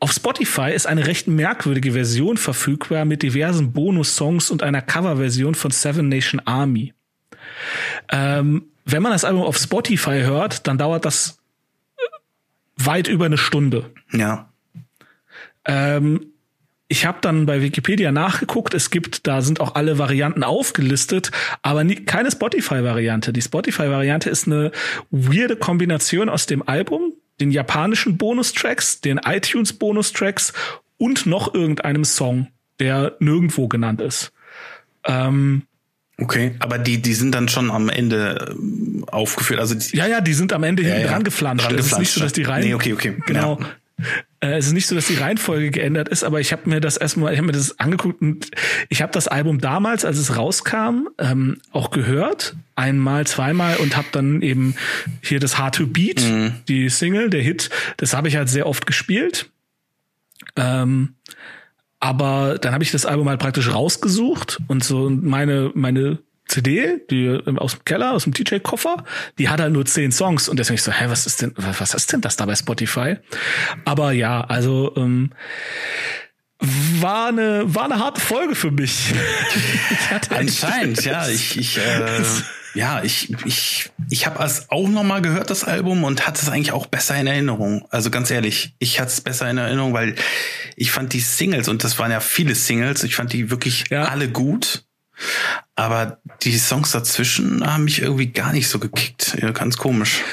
auf 0.00 0.12
Spotify 0.12 0.72
ist 0.72 0.86
eine 0.86 1.06
recht 1.06 1.26
merkwürdige 1.26 1.92
Version 1.92 2.36
verfügbar 2.36 3.04
mit 3.04 3.22
diversen 3.22 3.72
Bonus-Songs 3.72 4.50
und 4.50 4.62
einer 4.62 4.82
Coverversion 4.82 5.54
von 5.54 5.70
Seven 5.70 6.08
Nation 6.08 6.40
Army. 6.44 6.94
Ähm, 8.10 8.66
wenn 8.84 9.02
man 9.02 9.12
das 9.12 9.24
Album 9.24 9.42
auf 9.42 9.58
Spotify 9.58 10.20
hört, 10.22 10.66
dann 10.66 10.78
dauert 10.78 11.04
das 11.04 11.38
weit 12.76 13.08
über 13.08 13.26
eine 13.26 13.38
Stunde. 13.38 13.90
Ja. 14.12 14.50
Ähm, 15.68 16.32
ich 16.88 17.04
habe 17.04 17.18
dann 17.20 17.44
bei 17.44 17.60
Wikipedia 17.62 18.10
nachgeguckt. 18.10 18.72
Es 18.72 18.90
gibt, 18.90 19.26
da 19.26 19.42
sind 19.42 19.60
auch 19.60 19.74
alle 19.74 19.98
Varianten 19.98 20.42
aufgelistet, 20.42 21.30
aber 21.62 21.84
nie, 21.84 21.96
keine 21.96 22.30
Spotify-Variante. 22.30 23.32
Die 23.32 23.42
Spotify-Variante 23.42 24.30
ist 24.30 24.46
eine 24.46 24.72
weirde 25.10 25.56
Kombination 25.56 26.30
aus 26.30 26.46
dem 26.46 26.66
Album, 26.66 27.12
den 27.40 27.50
japanischen 27.50 28.16
Bonustracks, 28.16 29.02
den 29.02 29.18
iTunes-Bonustracks 29.18 30.54
und 30.96 31.26
noch 31.26 31.52
irgendeinem 31.52 32.04
Song, 32.04 32.48
der 32.80 33.16
nirgendwo 33.20 33.68
genannt 33.68 34.00
ist. 34.00 34.32
Ähm, 35.04 35.62
Okay. 36.20 36.56
Aber 36.58 36.78
die, 36.78 37.00
die 37.00 37.14
sind 37.14 37.32
dann 37.32 37.48
schon 37.48 37.70
am 37.70 37.88
Ende 37.88 38.48
ähm, 38.50 39.04
aufgeführt. 39.06 39.60
Also 39.60 39.76
die, 39.76 39.96
ja, 39.96 40.04
ja, 40.08 40.20
die 40.20 40.34
sind 40.34 40.52
am 40.52 40.64
Ende 40.64 40.82
hinten 40.82 41.02
ja. 41.02 41.06
dran 41.06 41.22
geflanscht. 41.22 41.66
Dran 41.66 41.78
es 41.78 41.86
ist 41.86 41.98
nicht 41.98 42.12
geflanscht, 42.12 42.14
so, 42.14 42.20
dass 42.22 42.32
die 42.32 42.42
ja. 42.42 42.48
rein. 42.48 42.64
Nee, 42.64 42.74
okay, 42.74 42.92
okay. 42.92 43.16
Genau. 43.24 43.60
Ja. 43.60 44.04
Äh, 44.40 44.56
Es 44.58 44.66
ist 44.66 44.72
nicht 44.72 44.86
so, 44.86 44.94
dass 44.94 45.06
die 45.08 45.14
Reihenfolge 45.16 45.70
geändert 45.70 46.08
ist, 46.08 46.22
aber 46.24 46.40
ich 46.40 46.52
habe 46.52 46.68
mir 46.68 46.80
das 46.80 46.96
erstmal, 46.96 47.32
ich 47.32 47.38
habe 47.38 47.46
mir 47.46 47.52
das 47.52 47.78
angeguckt 47.80 48.20
und 48.22 48.50
ich 48.88 49.02
habe 49.02 49.12
das 49.12 49.26
Album 49.28 49.60
damals, 49.60 50.04
als 50.04 50.16
es 50.18 50.36
rauskam, 50.36 51.08
ähm, 51.18 51.60
auch 51.72 51.90
gehört, 51.90 52.56
einmal, 52.76 53.26
zweimal 53.26 53.76
und 53.76 53.96
habe 53.96 54.08
dann 54.12 54.40
eben 54.42 54.74
hier 55.22 55.40
das 55.40 55.58
Hard 55.58 55.74
to 55.76 55.86
Beat, 55.86 56.22
Mhm. 56.22 56.52
die 56.68 56.88
Single, 56.88 57.30
der 57.30 57.42
Hit, 57.42 57.70
das 57.96 58.14
habe 58.14 58.28
ich 58.28 58.36
halt 58.36 58.48
sehr 58.48 58.66
oft 58.66 58.86
gespielt. 58.86 59.50
Ähm, 60.56 61.14
aber 62.00 62.58
dann 62.60 62.72
habe 62.74 62.84
ich 62.84 62.92
das 62.92 63.06
Album 63.06 63.28
halt 63.28 63.40
praktisch 63.40 63.72
rausgesucht 63.72 64.60
und 64.68 64.84
so 64.84 65.10
meine 65.10 65.72
meine 65.74 66.18
CD, 66.48 67.00
die 67.10 67.26
ähm, 67.26 67.58
aus 67.58 67.74
dem 67.74 67.84
Keller, 67.84 68.12
aus 68.12 68.24
dem 68.24 68.32
DJ-Koffer, 68.32 69.04
die 69.38 69.48
hat 69.48 69.60
halt 69.60 69.72
nur 69.72 69.86
zehn 69.86 70.10
Songs 70.12 70.48
und 70.48 70.58
deswegen 70.58 70.76
ich 70.76 70.82
so, 70.82 70.92
hä, 70.92 71.04
was 71.08 71.26
ist 71.26 71.42
denn, 71.42 71.52
was 71.56 71.94
ist 71.94 72.12
denn 72.12 72.20
das 72.20 72.36
da 72.36 72.46
bei 72.46 72.56
Spotify? 72.56 73.16
Aber 73.84 74.12
ja, 74.12 74.40
also 74.40 74.92
ähm, 74.96 75.30
war 76.60 77.28
eine, 77.28 77.62
war 77.72 77.84
eine 77.84 77.98
harte 77.98 78.20
Folge 78.20 78.54
für 78.54 78.70
mich. 78.70 79.14
Anscheinend, 80.30 81.04
ja. 81.04 81.28
Ich, 81.28 81.56
ich, 81.56 81.78
äh, 81.78 82.22
ja, 82.74 83.02
ich, 83.02 83.32
ich, 83.44 83.90
ich 84.10 84.26
habe 84.26 84.42
es 84.42 84.70
auch 84.70 84.88
noch 84.88 85.04
mal 85.04 85.22
gehört, 85.22 85.50
das 85.50 85.64
Album, 85.64 86.04
und 86.04 86.26
hatte 86.26 86.42
es 86.42 86.48
eigentlich 86.48 86.72
auch 86.72 86.86
besser 86.86 87.16
in 87.16 87.26
Erinnerung. 87.26 87.86
Also 87.90 88.10
ganz 88.10 88.30
ehrlich, 88.30 88.74
ich 88.78 88.98
hatte 89.00 89.10
es 89.10 89.20
besser 89.20 89.48
in 89.48 89.58
Erinnerung, 89.58 89.92
weil 89.92 90.16
ich 90.76 90.90
fand 90.90 91.12
die 91.12 91.20
Singles, 91.20 91.68
und 91.68 91.84
das 91.84 91.98
waren 91.98 92.10
ja 92.10 92.20
viele 92.20 92.54
Singles, 92.54 93.04
ich 93.04 93.14
fand 93.14 93.32
die 93.32 93.50
wirklich 93.50 93.84
ja. 93.90 94.04
alle 94.04 94.28
gut. 94.28 94.84
Aber 95.78 96.18
die 96.42 96.58
Songs 96.58 96.90
dazwischen 96.90 97.64
haben 97.64 97.84
mich 97.84 98.02
irgendwie 98.02 98.26
gar 98.26 98.52
nicht 98.52 98.66
so 98.66 98.80
gekickt. 98.80 99.38
Ja, 99.40 99.52
ganz 99.52 99.76
komisch. 99.76 100.24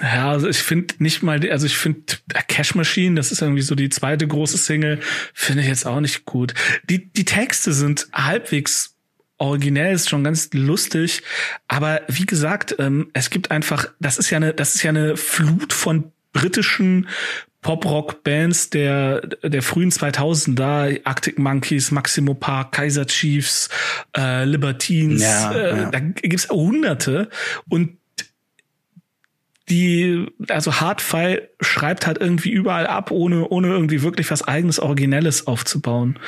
Ja, 0.00 0.30
also 0.30 0.48
ich 0.48 0.58
finde 0.58 0.94
nicht 1.00 1.24
mal, 1.24 1.50
also 1.50 1.66
ich 1.66 1.76
finde 1.76 2.00
Cash 2.46 2.76
Machine, 2.76 3.16
das 3.16 3.32
ist 3.32 3.42
irgendwie 3.42 3.62
so 3.62 3.74
die 3.74 3.88
zweite 3.88 4.28
große 4.28 4.56
Single, 4.56 5.00
finde 5.34 5.62
ich 5.62 5.68
jetzt 5.68 5.84
auch 5.84 5.98
nicht 5.98 6.26
gut. 6.26 6.54
Die, 6.88 7.12
die 7.12 7.24
Texte 7.24 7.72
sind 7.72 8.06
halbwegs 8.12 8.94
originell, 9.38 9.94
ist 9.94 10.08
schon 10.08 10.22
ganz 10.22 10.50
lustig, 10.52 11.22
aber 11.66 12.02
wie 12.06 12.26
gesagt, 12.26 12.76
ähm, 12.78 13.10
es 13.14 13.30
gibt 13.30 13.50
einfach, 13.50 13.86
das 13.98 14.16
ist 14.16 14.30
ja 14.30 14.36
eine, 14.36 14.54
das 14.54 14.76
ist 14.76 14.84
ja 14.84 14.90
eine 14.90 15.16
Flut 15.16 15.72
von 15.72 16.12
britischen 16.32 17.08
Pop-Rock-Bands 17.62 18.70
der, 18.70 19.20
der 19.20 19.62
frühen 19.62 19.90
2000er, 19.90 21.00
Arctic 21.04 21.38
Monkeys, 21.38 21.90
Maximo 21.90 22.34
Park, 22.34 22.72
Kaiser 22.72 23.06
Chiefs, 23.06 23.68
äh, 24.16 24.44
Libertines, 24.44 25.22
ja, 25.22 25.52
äh, 25.52 25.76
ja. 25.76 25.90
da 25.90 25.98
gibt's 25.98 26.48
hunderte 26.48 27.28
und 27.68 27.98
die, 29.68 30.26
also 30.48 30.80
Hardfile 30.80 31.48
schreibt 31.60 32.06
halt 32.06 32.18
irgendwie 32.18 32.50
überall 32.50 32.86
ab, 32.86 33.10
ohne, 33.10 33.48
ohne 33.48 33.68
irgendwie 33.68 34.02
wirklich 34.02 34.30
was 34.30 34.42
eigenes 34.42 34.80
Originelles 34.80 35.46
aufzubauen. 35.46 36.18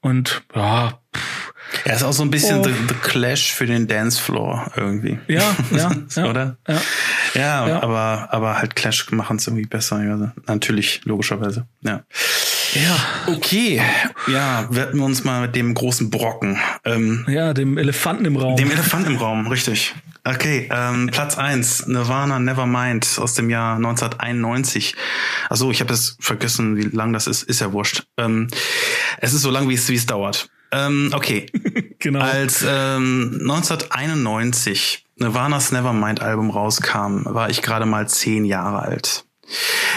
Und 0.00 0.42
ja, 0.54 0.98
pff. 1.14 1.52
Er 1.84 1.96
ist 1.96 2.02
auch 2.02 2.12
so 2.12 2.22
ein 2.22 2.30
bisschen 2.30 2.60
oh. 2.60 2.64
the, 2.64 2.72
the, 2.88 2.94
Clash 2.94 3.52
für 3.52 3.66
den 3.66 3.86
Dancefloor 3.86 4.72
irgendwie. 4.76 5.18
Ja, 5.28 5.54
ja, 5.70 6.24
oder? 6.24 6.56
Ja, 6.66 6.80
ja, 7.34 7.68
ja, 7.68 7.82
aber 7.82 8.28
aber 8.30 8.58
halt 8.58 8.74
Clash 8.74 9.10
machen 9.10 9.36
es 9.36 9.46
irgendwie 9.46 9.66
besser. 9.66 10.02
Ja, 10.02 10.32
natürlich 10.46 11.02
logischerweise. 11.04 11.66
Ja. 11.82 12.02
Ja. 12.74 12.96
Okay. 13.34 13.80
Ja, 14.26 14.66
werden 14.70 15.00
wir 15.00 15.06
uns 15.06 15.24
mal 15.24 15.42
mit 15.42 15.56
dem 15.56 15.72
großen 15.74 16.10
Brocken. 16.10 16.58
Ähm, 16.84 17.24
ja, 17.28 17.54
dem 17.54 17.78
Elefanten 17.78 18.24
im 18.26 18.36
Raum. 18.36 18.56
Dem 18.56 18.70
Elefanten 18.70 19.12
im 19.12 19.16
Raum, 19.16 19.46
richtig. 19.46 19.94
Okay, 20.24 20.68
ähm, 20.70 21.08
Platz 21.10 21.38
eins 21.38 21.86
Nirvana 21.86 22.38
Nevermind 22.38 23.18
aus 23.18 23.32
dem 23.34 23.48
Jahr 23.48 23.76
1991. 23.76 24.94
Also 25.48 25.70
ich 25.70 25.80
habe 25.80 25.88
das 25.88 26.18
vergessen, 26.20 26.76
wie 26.76 26.94
lang 26.94 27.14
das 27.14 27.26
ist, 27.26 27.44
ist 27.44 27.60
ja 27.60 27.72
wurscht. 27.72 28.04
Ähm, 28.18 28.48
es 29.20 29.32
ist 29.32 29.42
so 29.42 29.50
lang, 29.50 29.68
wie 29.70 29.74
es, 29.74 29.88
wie 29.88 29.94
es 29.94 30.04
dauert. 30.04 30.50
Ähm, 30.72 31.10
okay. 31.14 31.46
genau. 31.98 32.20
Als 32.20 32.62
ähm, 32.66 33.38
1991 33.40 35.04
Nirvana's 35.16 35.72
Nevermind 35.72 36.20
Album 36.20 36.50
rauskam, 36.50 37.24
war 37.24 37.50
ich 37.50 37.62
gerade 37.62 37.86
mal 37.86 38.08
zehn 38.08 38.44
Jahre 38.44 38.80
alt. 38.80 39.24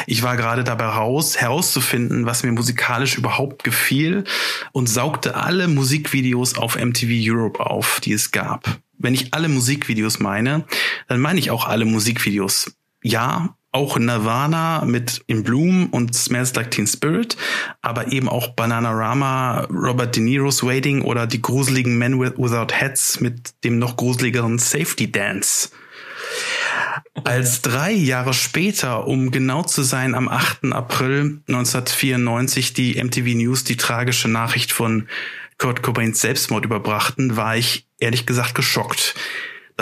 Ich 0.08 0.24
war 0.24 0.38
gerade 0.38 0.64
dabei 0.64 0.86
raus, 0.86 1.38
herauszufinden, 1.38 2.26
was 2.26 2.44
mir 2.44 2.54
musikalisch 2.54 3.18
überhaupt 3.18 3.64
gefiel 3.64 4.24
und 4.72 4.88
saugte 4.88 5.36
alle 5.36 5.68
Musikvideos 5.68 6.58
auf 6.58 6.78
MTV 6.78 7.10
Europe 7.12 7.60
auf, 7.60 8.00
die 8.00 8.14
es 8.14 8.32
gab 8.32 8.80
wenn 9.02 9.14
ich 9.14 9.34
alle 9.34 9.50
Musikvideos 9.50 10.20
meine, 10.20 10.66
dann 11.08 11.20
meine 11.20 11.40
ich 11.40 11.52
auch 11.52 11.66
alle 11.66 11.86
Musikvideos. 11.86 12.72
Ja, 13.04 13.56
auch 13.72 13.98
Nirvana 13.98 14.84
mit 14.86 15.24
In 15.28 15.44
Bloom 15.44 15.88
und 15.88 16.14
Smells 16.14 16.54
Like 16.56 16.72
Teen 16.72 16.88
Spirit, 16.88 17.38
aber 17.82 18.12
eben 18.12 18.28
auch 18.28 18.50
Bananarama, 18.50 19.62
Robert 19.72 20.16
De 20.16 20.24
Niro's 20.24 20.64
Waiting 20.64 21.02
oder 21.02 21.26
die 21.26 21.42
gruseligen 21.42 21.98
Men 21.98 22.20
Without 22.20 22.74
Heads 22.74 23.22
mit 23.22 23.54
dem 23.64 23.80
noch 23.80 23.96
gruseligeren 23.96 24.60
Safety 24.60 25.12
Dance. 25.12 25.70
Als 27.24 27.62
drei 27.62 27.92
Jahre 27.92 28.34
später, 28.34 29.08
um 29.08 29.32
genau 29.32 29.64
zu 29.64 29.84
sein, 29.84 30.16
am 30.16 30.28
8. 30.28 30.72
April 30.72 31.42
1994 31.48 32.74
die 32.74 33.02
MTV 33.02 33.36
News 33.36 33.64
die 33.64 33.78
tragische 33.78 34.28
Nachricht 34.28 34.72
von 34.72 35.08
Kurt 35.58 35.84
Cobains 35.84 36.20
Selbstmord 36.22 36.66
überbrachten, 36.66 37.36
war 37.36 37.56
ich 37.56 37.88
ehrlich 38.00 38.26
gesagt 38.26 38.56
geschockt. 38.56 39.16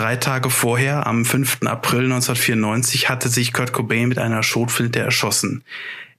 Drei 0.00 0.16
Tage 0.16 0.48
vorher, 0.48 1.06
am 1.06 1.26
5. 1.26 1.58
April 1.66 2.04
1994, 2.04 3.10
hatte 3.10 3.28
sich 3.28 3.52
Kurt 3.52 3.74
Cobain 3.74 4.08
mit 4.08 4.18
einer 4.18 4.42
Schrotflinte 4.42 4.98
erschossen. 4.98 5.62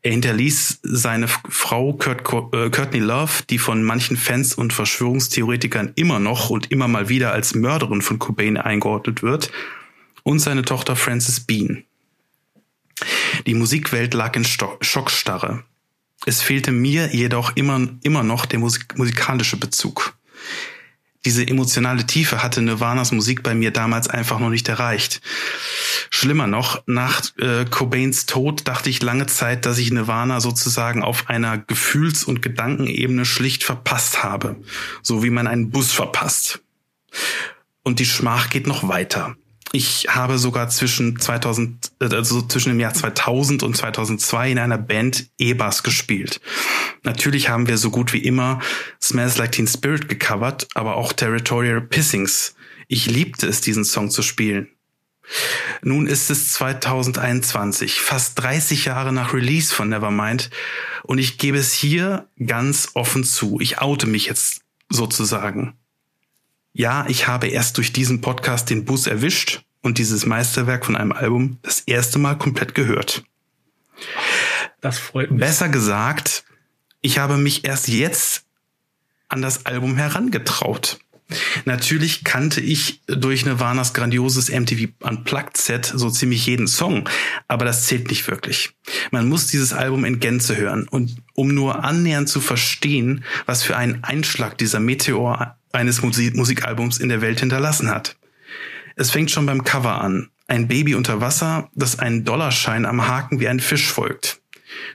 Er 0.03 0.11
hinterließ 0.11 0.81
seine 0.83 1.27
Frau 1.27 1.93
Kurt 1.93 2.23
Co 2.23 2.51
äh, 2.53 2.69
Courtney 2.69 2.99
Love, 2.99 3.41
die 3.49 3.57
von 3.57 3.81
manchen 3.81 4.17
Fans 4.17 4.53
und 4.53 4.71
Verschwörungstheoretikern 4.71 5.93
immer 5.95 6.19
noch 6.19 6.51
und 6.51 6.71
immer 6.71 6.87
mal 6.87 7.09
wieder 7.09 7.31
als 7.31 7.55
Mörderin 7.55 8.03
von 8.03 8.19
Cobain 8.19 8.55
eingeordnet 8.55 9.23
wird, 9.23 9.51
und 10.21 10.37
seine 10.37 10.61
Tochter 10.61 10.95
Frances 10.95 11.39
Bean. 11.39 11.83
Die 13.47 13.55
Musikwelt 13.55 14.13
lag 14.13 14.35
in 14.35 14.45
Sto 14.45 14.77
Schockstarre. 14.81 15.63
Es 16.27 16.43
fehlte 16.43 16.71
mir 16.71 17.15
jedoch 17.15 17.55
immer, 17.55 17.87
immer 18.03 18.21
noch 18.21 18.45
der 18.45 18.59
Musik 18.59 18.95
musikalische 18.99 19.57
Bezug. 19.57 20.13
Diese 21.23 21.47
emotionale 21.47 22.07
Tiefe 22.07 22.41
hatte 22.41 22.63
Nirvanas 22.63 23.11
Musik 23.11 23.43
bei 23.43 23.53
mir 23.53 23.71
damals 23.71 24.07
einfach 24.07 24.39
noch 24.39 24.49
nicht 24.49 24.67
erreicht. 24.69 25.21
Schlimmer 26.09 26.47
noch, 26.47 26.81
nach 26.87 27.21
äh, 27.37 27.65
Cobains 27.65 28.25
Tod 28.25 28.67
dachte 28.67 28.89
ich 28.89 29.03
lange 29.03 29.27
Zeit, 29.27 29.67
dass 29.67 29.77
ich 29.77 29.91
Nirvana 29.91 30.39
sozusagen 30.39 31.03
auf 31.03 31.29
einer 31.29 31.59
Gefühls- 31.59 32.23
und 32.23 32.41
Gedankenebene 32.41 33.25
schlicht 33.25 33.63
verpasst 33.63 34.23
habe. 34.23 34.55
So 35.03 35.23
wie 35.23 35.29
man 35.29 35.45
einen 35.45 35.69
Bus 35.69 35.91
verpasst. 35.91 36.61
Und 37.83 37.99
die 37.99 38.05
Schmach 38.05 38.49
geht 38.49 38.65
noch 38.65 38.87
weiter. 38.87 39.35
Ich 39.73 40.07
habe 40.09 40.37
sogar 40.37 40.69
zwischen 40.69 41.19
2000, 41.19 41.91
äh, 41.99 42.15
also 42.15 42.41
zwischen 42.41 42.69
dem 42.69 42.79
Jahr 42.79 42.93
2000 42.93 43.63
und 43.63 43.75
2002 43.75 44.51
in 44.51 44.59
einer 44.59 44.77
Band 44.77 45.29
E-Bass 45.37 45.83
gespielt. 45.83 46.41
Natürlich 47.03 47.49
haben 47.49 47.67
wir 47.67 47.77
so 47.77 47.89
gut 47.89 48.11
wie 48.13 48.23
immer 48.23 48.59
Smells 49.01 49.37
Like 49.37 49.53
Teen 49.53 49.67
Spirit 49.67 50.09
gecovert, 50.09 50.67
aber 50.73 50.95
auch 50.95 51.13
Territorial 51.13 51.81
Pissings. 51.81 52.55
Ich 52.87 53.05
liebte 53.05 53.47
es, 53.47 53.61
diesen 53.61 53.85
Song 53.85 54.09
zu 54.09 54.21
spielen. 54.21 54.67
Nun 55.81 56.07
ist 56.07 56.29
es 56.29 56.51
2021, 56.51 58.01
fast 58.01 58.39
30 58.41 58.85
Jahre 58.85 59.13
nach 59.13 59.33
Release 59.33 59.73
von 59.73 59.89
Nevermind, 59.89 60.49
und 61.03 61.17
ich 61.17 61.37
gebe 61.37 61.57
es 61.57 61.73
hier 61.73 62.27
ganz 62.45 62.91
offen 62.93 63.23
zu. 63.23 63.59
Ich 63.59 63.79
oute 63.79 64.07
mich 64.07 64.25
jetzt 64.25 64.61
sozusagen. 64.89 65.73
Ja, 66.73 67.05
ich 67.07 67.27
habe 67.27 67.47
erst 67.47 67.77
durch 67.77 67.91
diesen 67.91 68.21
Podcast 68.21 68.69
den 68.69 68.85
Bus 68.85 69.07
erwischt 69.07 69.63
und 69.81 69.97
dieses 69.97 70.25
Meisterwerk 70.25 70.85
von 70.85 70.95
einem 70.95 71.11
Album 71.11 71.57
das 71.63 71.81
erste 71.81 72.17
Mal 72.19 72.37
komplett 72.37 72.75
gehört. 72.75 73.23
Das 74.79 74.97
freut 74.97 75.31
mich. 75.31 75.39
Besser 75.39 75.69
gesagt, 75.69 76.45
ich 77.01 77.17
habe 77.17 77.37
mich 77.37 77.65
erst 77.65 77.87
jetzt 77.87 78.45
an 79.27 79.41
das 79.41 79.65
Album 79.65 79.97
herangetraut. 79.97 80.99
Natürlich 81.63 82.23
kannte 82.23 82.59
ich 82.59 83.01
durch 83.07 83.45
Nirvanas 83.45 83.93
grandioses 83.93 84.49
MTV 84.49 84.89
Unplugged 84.99 85.55
Set 85.55 85.85
so 85.85 86.09
ziemlich 86.09 86.45
jeden 86.45 86.67
Song, 86.67 87.07
aber 87.47 87.63
das 87.63 87.85
zählt 87.85 88.09
nicht 88.09 88.27
wirklich. 88.27 88.71
Man 89.11 89.29
muss 89.29 89.47
dieses 89.47 89.71
Album 89.71 90.03
in 90.03 90.19
Gänze 90.19 90.57
hören 90.57 90.87
und 90.89 91.15
um 91.33 91.53
nur 91.53 91.85
annähernd 91.85 92.27
zu 92.27 92.41
verstehen, 92.41 93.23
was 93.45 93.63
für 93.63 93.77
einen 93.77 94.03
Einschlag 94.03 94.57
dieser 94.57 94.81
Meteor 94.81 95.57
eines 95.73 96.01
Musik 96.01 96.35
Musikalbums 96.35 96.99
in 96.99 97.09
der 97.09 97.21
Welt 97.21 97.39
hinterlassen 97.39 97.89
hat. 97.89 98.17
Es 98.95 99.11
fängt 99.11 99.31
schon 99.31 99.45
beim 99.45 99.63
Cover 99.63 100.01
an. 100.01 100.29
Ein 100.47 100.67
Baby 100.67 100.95
unter 100.95 101.21
Wasser, 101.21 101.69
das 101.75 101.99
einen 101.99 102.25
Dollarschein 102.25 102.85
am 102.85 103.07
Haken 103.07 103.39
wie 103.39 103.47
ein 103.47 103.59
Fisch 103.59 103.87
folgt. 103.87 104.41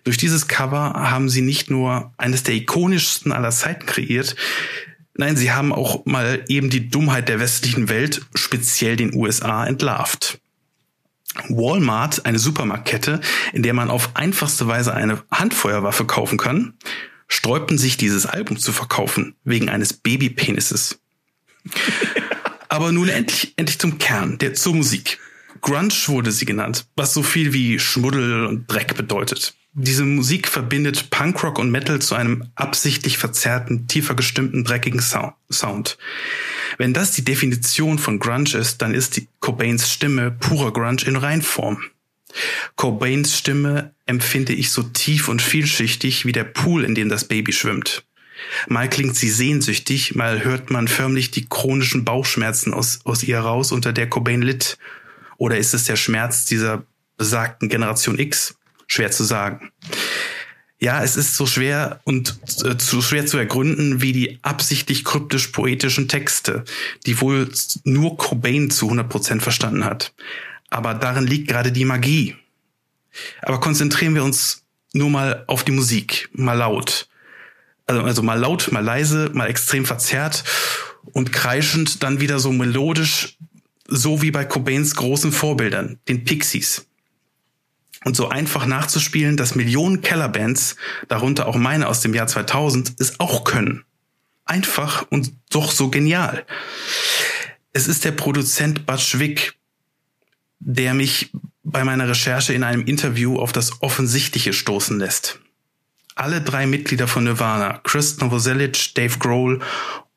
Durch 0.05 0.17
dieses 0.17 0.49
Cover 0.49 0.93
haben 0.95 1.29
sie 1.29 1.43
nicht 1.43 1.71
nur 1.71 2.13
eines 2.19 2.43
der 2.43 2.55
ikonischsten 2.55 3.33
aller 3.33 3.51
Zeiten 3.51 3.87
kreiert, 3.87 4.37
nein, 5.15 5.37
sie 5.37 5.53
haben 5.53 5.73
auch 5.73 6.05
mal 6.05 6.45
eben 6.49 6.71
die 6.71 6.89
Dummheit 6.89 7.29
der 7.29 7.41
westlichen 7.41 7.89
Welt, 7.89 8.23
speziell 8.35 8.97
den 8.97 9.15
USA, 9.15 9.67
entlarvt. 9.67 10.41
Walmart, 11.49 12.25
eine 12.25 12.39
Supermarktkette, 12.39 13.21
in 13.53 13.63
der 13.63 13.75
man 13.75 13.91
auf 13.91 14.17
einfachste 14.17 14.67
Weise 14.69 14.95
eine 14.95 15.23
Handfeuerwaffe 15.31 16.07
kaufen 16.07 16.39
kann, 16.39 16.75
sträubten 17.29 17.79
sich 17.79 17.97
dieses 17.97 18.27
Album 18.27 18.59
zu 18.59 18.73
verkaufen, 18.73 19.35
wegen 19.45 19.69
eines 19.69 19.93
Babypenises. 19.93 20.99
Aber 22.69 22.93
nun 22.93 23.09
endlich, 23.09 23.55
endlich 23.57 23.79
zum 23.79 23.99
Kern, 23.99 24.39
der 24.39 24.55
zur 24.55 24.75
Musik. 24.75 25.19
Grunge 25.61 25.95
wurde 26.07 26.33
sie 26.33 26.45
genannt, 26.45 26.87
was 26.97 27.15
so 27.15 27.23
viel 27.23 27.53
wie 27.53 27.79
Schmuddel 27.79 28.47
und 28.47 28.71
Dreck 28.71 28.97
bedeutet. 28.97 29.55
Diese 29.79 30.05
Musik 30.05 30.49
verbindet 30.49 31.11
Punkrock 31.11 31.59
und 31.59 31.71
Metal 31.71 32.01
zu 32.01 32.15
einem 32.15 32.51
absichtlich 32.55 33.19
verzerrten, 33.19 33.87
tiefer 33.87 34.15
gestimmten, 34.15 34.65
dreckigen 34.65 35.03
Sound. 35.03 35.99
Wenn 36.79 36.95
das 36.95 37.13
die 37.13 37.25
Definition 37.25 37.99
von 37.99 38.19
Grunge 38.19 38.55
ist, 38.55 38.81
dann 38.81 38.95
ist 38.95 39.17
die 39.17 39.29
Cobains 39.41 39.91
Stimme 39.91 40.31
purer 40.31 40.73
Grunge 40.73 41.03
in 41.05 41.17
Reinform. 41.17 41.83
Cobains 42.77 43.37
Stimme 43.37 43.95
empfinde 44.07 44.53
ich 44.53 44.71
so 44.71 44.83
tief 44.83 45.29
und 45.29 45.43
vielschichtig 45.43 46.27
wie 46.27 46.33
der 46.33 46.45
Pool, 46.45 46.85
in 46.85 46.95
dem 46.95 47.09
das 47.09 47.27
Baby 47.27 47.53
schwimmt. 47.53 48.05
Mal 48.69 48.89
klingt 48.89 49.17
sie 49.17 49.31
sehnsüchtig, 49.31 50.15
mal 50.15 50.45
hört 50.45 50.71
man 50.71 50.89
förmlich 50.89 51.31
die 51.31 51.47
chronischen 51.49 52.05
Bauchschmerzen 52.05 52.75
aus, 52.75 53.01
aus 53.05 53.23
ihr 53.23 53.39
raus, 53.39 53.73
unter 53.73 53.93
der 53.93 54.09
Cobain 54.09 54.43
litt. 54.43 54.79
Oder 55.39 55.59
ist 55.59 55.75
es 55.75 55.85
der 55.85 55.97
Schmerz 55.97 56.45
dieser 56.45 56.85
besagten 57.17 57.69
Generation 57.69 58.19
X? 58.19 58.57
Schwer 58.87 59.11
zu 59.11 59.25
sagen. 59.25 59.73
Ja, 60.79 61.03
es 61.03 61.17
ist 61.17 61.35
so 61.37 61.47
schwer 61.47 62.01
und 62.05 62.39
äh, 62.63 62.77
zu 62.77 63.01
schwer 63.01 63.25
zu 63.25 63.39
ergründen 63.39 64.03
wie 64.03 64.13
die 64.13 64.39
absichtlich 64.43 65.05
kryptisch 65.05 65.49
poetischen 65.49 66.07
Texte, 66.07 66.65
die 67.07 67.21
wohl 67.21 67.51
nur 67.85 68.19
Cobain 68.19 68.71
zu 68.71 68.91
100% 68.91 69.41
verstanden 69.41 69.87
hat. 69.87 70.13
Aber 70.69 70.95
darin 70.95 71.27
liegt 71.27 71.49
gerade 71.49 71.73
die 71.73 71.85
Magie. 71.85 72.37
Aber 73.43 73.61
konzentrieren 73.61 74.15
wir 74.15 74.25
uns 74.25 74.65
nur 74.93 75.11
mal 75.11 75.45
auf 75.47 75.65
die 75.65 75.73
Musik, 75.73 76.29
mal 76.33 76.55
laut. 76.55 77.09
Also, 77.87 78.03
also 78.03 78.23
mal 78.23 78.39
laut, 78.39 78.71
mal 78.73 78.85
leise, 78.85 79.31
mal 79.33 79.49
extrem 79.49 79.87
verzerrt 79.87 80.45
und 81.13 81.33
kreischend, 81.33 82.03
dann 82.03 82.21
wieder 82.21 82.39
so 82.39 82.53
melodisch, 82.53 83.37
so 83.87 84.23
wie 84.23 84.33
bei 84.33 84.45
Cobains 84.45 84.97
großen 84.97 85.31
Vorbildern, 85.31 86.01
den 86.09 86.25
Pixies 86.25 86.87
und 88.07 88.15
so 88.15 88.29
einfach 88.29 88.67
nachzuspielen, 88.67 89.37
dass 89.37 89.57
Millionen 89.57 90.01
Kellerbands, 90.01 90.77
darunter 91.09 91.49
auch 91.49 91.57
meine 91.57 91.89
aus 91.89 92.03
dem 92.03 92.15
Jahr 92.15 92.29
2000, 92.29 92.95
es 93.01 93.19
auch 93.19 93.43
können. 93.43 93.85
Einfach 94.45 95.07
und 95.11 95.33
doch 95.51 95.73
so 95.73 95.91
genial. 95.91 96.47
Es 97.73 97.89
ist 97.89 98.05
der 98.05 98.13
Produzent 98.13 98.87
Butch 98.87 99.19
Wick, 99.19 99.55
der 100.59 100.95
mich 100.95 101.33
bei 101.63 101.85
meiner 101.85 102.09
Recherche 102.09 102.53
in 102.53 102.63
einem 102.63 102.85
Interview 102.85 103.39
auf 103.39 103.53
das 103.53 103.83
Offensichtliche 103.83 104.53
stoßen 104.53 104.99
lässt. 104.99 105.41
Alle 106.15 106.41
drei 106.41 106.67
Mitglieder 106.67 107.09
von 107.09 107.25
Nirvana, 107.25 107.81
Chris 107.85 108.19
Novoselic, 108.19 108.95
Dave 108.95 109.19
Grohl 109.19 109.61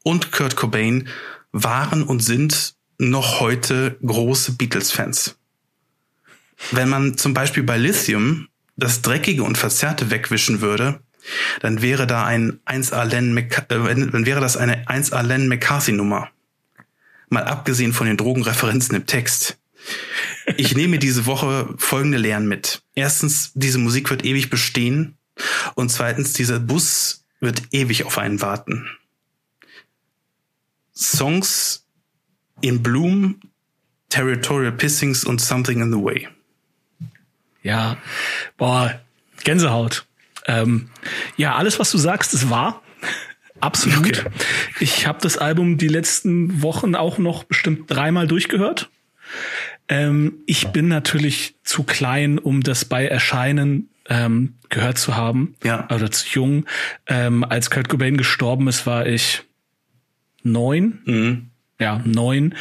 und 0.03 0.31
Kurt 0.31 0.55
Cobain, 0.55 1.09
waren 1.51 2.03
und 2.03 2.21
sind 2.21 2.75
noch 2.99 3.39
heute 3.39 3.97
große 4.05 4.53
Beatles-Fans. 4.53 5.37
Wenn 6.71 6.89
man 6.89 7.17
zum 7.17 7.33
Beispiel 7.33 7.63
bei 7.63 7.77
Lithium 7.77 8.47
das 8.75 9.01
Dreckige 9.01 9.43
und 9.43 9.57
Verzerrte 9.57 10.11
wegwischen 10.11 10.61
würde, 10.61 11.01
dann 11.61 11.81
wäre 11.81 12.07
da 12.07 12.25
ein 12.25 12.59
1A 12.65 13.03
Len 13.03 13.37
äh, 13.37 13.47
dann 13.67 14.25
wäre 14.25 14.41
das 14.41 14.57
eine 14.57 14.85
1A 14.87 15.21
Len 15.21 15.47
McCarthy 15.47 15.91
Nummer. 15.91 16.29
Mal 17.29 17.43
abgesehen 17.43 17.93
von 17.93 18.07
den 18.07 18.17
Drogenreferenzen 18.17 18.95
im 18.95 19.05
Text. 19.05 19.58
Ich 20.57 20.75
nehme 20.75 20.99
diese 20.99 21.25
Woche 21.25 21.73
folgende 21.77 22.17
Lehren 22.17 22.47
mit. 22.47 22.81
Erstens, 22.95 23.51
diese 23.53 23.77
Musik 23.77 24.09
wird 24.09 24.25
ewig 24.25 24.49
bestehen. 24.49 25.17
Und 25.75 25.89
zweitens, 25.89 26.33
dieser 26.33 26.59
Bus 26.59 27.25
wird 27.39 27.61
ewig 27.71 28.03
auf 28.03 28.17
einen 28.17 28.41
warten. 28.41 28.89
Songs 30.93 31.85
in 32.61 32.83
Bloom, 32.83 33.39
Territorial 34.09 34.73
Pissings 34.73 35.23
und 35.23 35.39
Something 35.39 35.81
in 35.81 35.91
the 35.91 35.99
Way. 35.99 36.27
Ja, 37.63 37.97
boah, 38.57 38.99
Gänsehaut. 39.43 40.05
Ähm, 40.45 40.89
ja, 41.37 41.55
alles, 41.55 41.79
was 41.79 41.91
du 41.91 41.97
sagst, 41.97 42.33
ist 42.33 42.49
wahr. 42.49 42.81
Absolut. 43.59 44.19
Okay. 44.19 44.29
Ich 44.79 45.05
habe 45.05 45.19
das 45.21 45.37
Album 45.37 45.77
die 45.77 45.87
letzten 45.87 46.61
Wochen 46.61 46.95
auch 46.95 47.17
noch 47.17 47.43
bestimmt 47.43 47.91
dreimal 47.91 48.27
durchgehört. 48.27 48.89
Ähm, 49.89 50.39
ich 50.45 50.67
bin 50.69 50.87
natürlich 50.87 51.55
zu 51.63 51.83
klein, 51.83 52.39
um 52.39 52.61
das 52.61 52.85
bei 52.85 53.07
Erscheinen 53.07 53.89
ähm, 54.07 54.55
gehört 54.69 54.97
zu 54.97 55.17
haben. 55.17 55.55
Ja. 55.63 55.87
Oder 55.93 56.09
zu 56.11 56.27
jung. 56.29 56.65
Ähm, 57.07 57.43
als 57.43 57.69
Kurt 57.69 57.89
Cobain 57.89 58.17
gestorben 58.17 58.67
ist, 58.67 58.85
war 58.85 59.05
ich 59.05 59.43
neun. 60.43 60.99
Mhm 61.05 61.49
ja, 61.79 62.01
neun. 62.03 62.55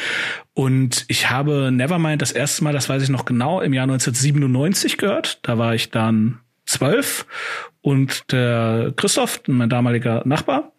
Und 0.53 1.05
ich 1.07 1.29
habe 1.29 1.71
Nevermind 1.71 2.21
das 2.21 2.31
erste 2.31 2.63
Mal, 2.63 2.73
das 2.73 2.89
weiß 2.89 3.03
ich 3.03 3.09
noch 3.09 3.25
genau, 3.25 3.61
im 3.61 3.73
Jahr 3.73 3.83
1997 3.83 4.97
gehört. 4.97 5.39
Da 5.43 5.57
war 5.57 5.75
ich 5.75 5.91
dann 5.91 6.39
zwölf. 6.65 7.25
Und 7.81 8.31
der 8.31 8.93
Christoph, 8.95 9.41
mein 9.47 9.69
damaliger 9.69 10.21
Nachbar, 10.25 10.71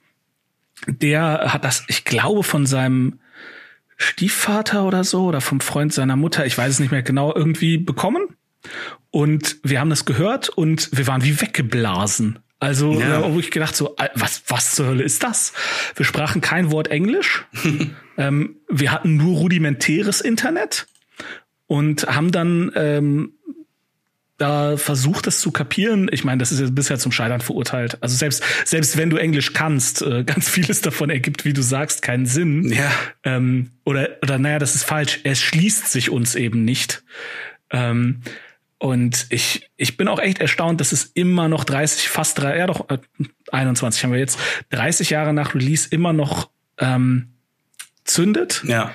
der 0.87 1.53
hat 1.53 1.65
das, 1.65 1.85
ich 1.89 2.05
glaube, 2.05 2.43
von 2.43 2.67
seinem 2.67 3.21
Stiefvater 4.01 4.85
oder 4.85 5.05
so 5.05 5.27
oder 5.27 5.43
vom 5.43 5.61
Freund 5.61 5.93
seiner 5.93 6.17
Mutter, 6.17 6.47
ich 6.47 6.57
weiß 6.57 6.73
es 6.73 6.81
nicht 6.81 6.91
mehr 6.91 7.03
genau, 7.03 7.35
irgendwie 7.35 7.77
bekommen. 7.77 8.29
Und 9.11 9.59
wir 9.63 9.79
haben 9.79 9.91
das 9.91 10.07
gehört 10.07 10.49
und 10.49 10.89
wir 10.97 11.07
waren 11.07 11.23
wie 11.23 11.41
weggeblasen. 11.41 12.39
Also, 12.61 12.99
ja. 12.99 13.33
wo 13.33 13.39
ich 13.39 13.51
gedacht 13.51 13.77
so, 13.77 13.97
was, 14.15 14.43
was 14.49 14.75
zur 14.75 14.87
Hölle 14.87 15.03
ist 15.03 15.23
das? 15.23 15.53
Wir 15.97 16.07
sprachen 16.07 16.41
kein 16.41 16.71
Wort 16.71 16.89
Englisch. 16.89 17.47
ähm, 18.17 18.57
wir 18.69 18.93
hatten 18.93 19.17
nur 19.17 19.39
rudimentäres 19.39 20.21
Internet 20.21 20.87
und 21.67 22.07
haben 22.07 22.33
dann 22.33 22.73
ähm, 22.75 23.35
da 24.41 24.77
versucht, 24.77 25.27
das 25.27 25.41
zu 25.41 25.51
kapieren. 25.51 26.09
Ich 26.13 26.25
meine, 26.25 26.39
das 26.39 26.51
ist 26.51 26.61
ja 26.61 26.69
bisher 26.71 26.99
zum 26.99 27.13
Scheitern 27.13 27.41
verurteilt. 27.41 27.99
Also 28.01 28.17
selbst, 28.17 28.43
selbst 28.65 28.97
wenn 28.97 29.11
du 29.11 29.17
Englisch 29.17 29.53
kannst, 29.53 30.03
äh, 30.03 30.25
ganz 30.25 30.49
vieles 30.49 30.81
davon 30.81 31.11
ergibt, 31.11 31.45
wie 31.45 31.53
du 31.53 31.63
sagst, 31.63 32.03
keinen 32.03 32.27
Sinn. 32.27 32.73
Ja. 32.73 32.91
Ähm, 33.23 33.71
oder, 33.85 34.09
oder 34.23 34.39
naja, 34.39 34.59
das 34.59 34.75
ist 34.75 34.85
falsch. 34.85 35.21
Es 35.25 35.41
schließt 35.41 35.91
sich 35.91 36.11
uns 36.11 36.35
eben 36.35 36.65
nicht. 36.65 37.03
Ähm, 37.71 38.23
und 38.79 39.27
ich, 39.29 39.71
ich 39.77 39.99
bin 39.99 40.09
auch 40.09 40.19
echt 40.19 40.39
erstaunt, 40.39 40.81
dass 40.81 40.93
es 40.93 41.05
immer 41.05 41.49
noch 41.49 41.65
30, 41.65 42.09
fast 42.09 42.39
drei, 42.39 42.57
ja 42.57 42.67
doch, 42.67 42.89
äh, 42.89 42.99
21 43.53 44.03
haben 44.05 44.13
wir 44.13 44.19
jetzt, 44.19 44.39
30 44.71 45.11
Jahre 45.11 45.35
nach 45.35 45.55
Release 45.55 45.87
immer 45.91 46.15
noch 46.15 46.49
ähm, 46.79 47.29
zündet. 48.05 48.65
Ja. 48.67 48.95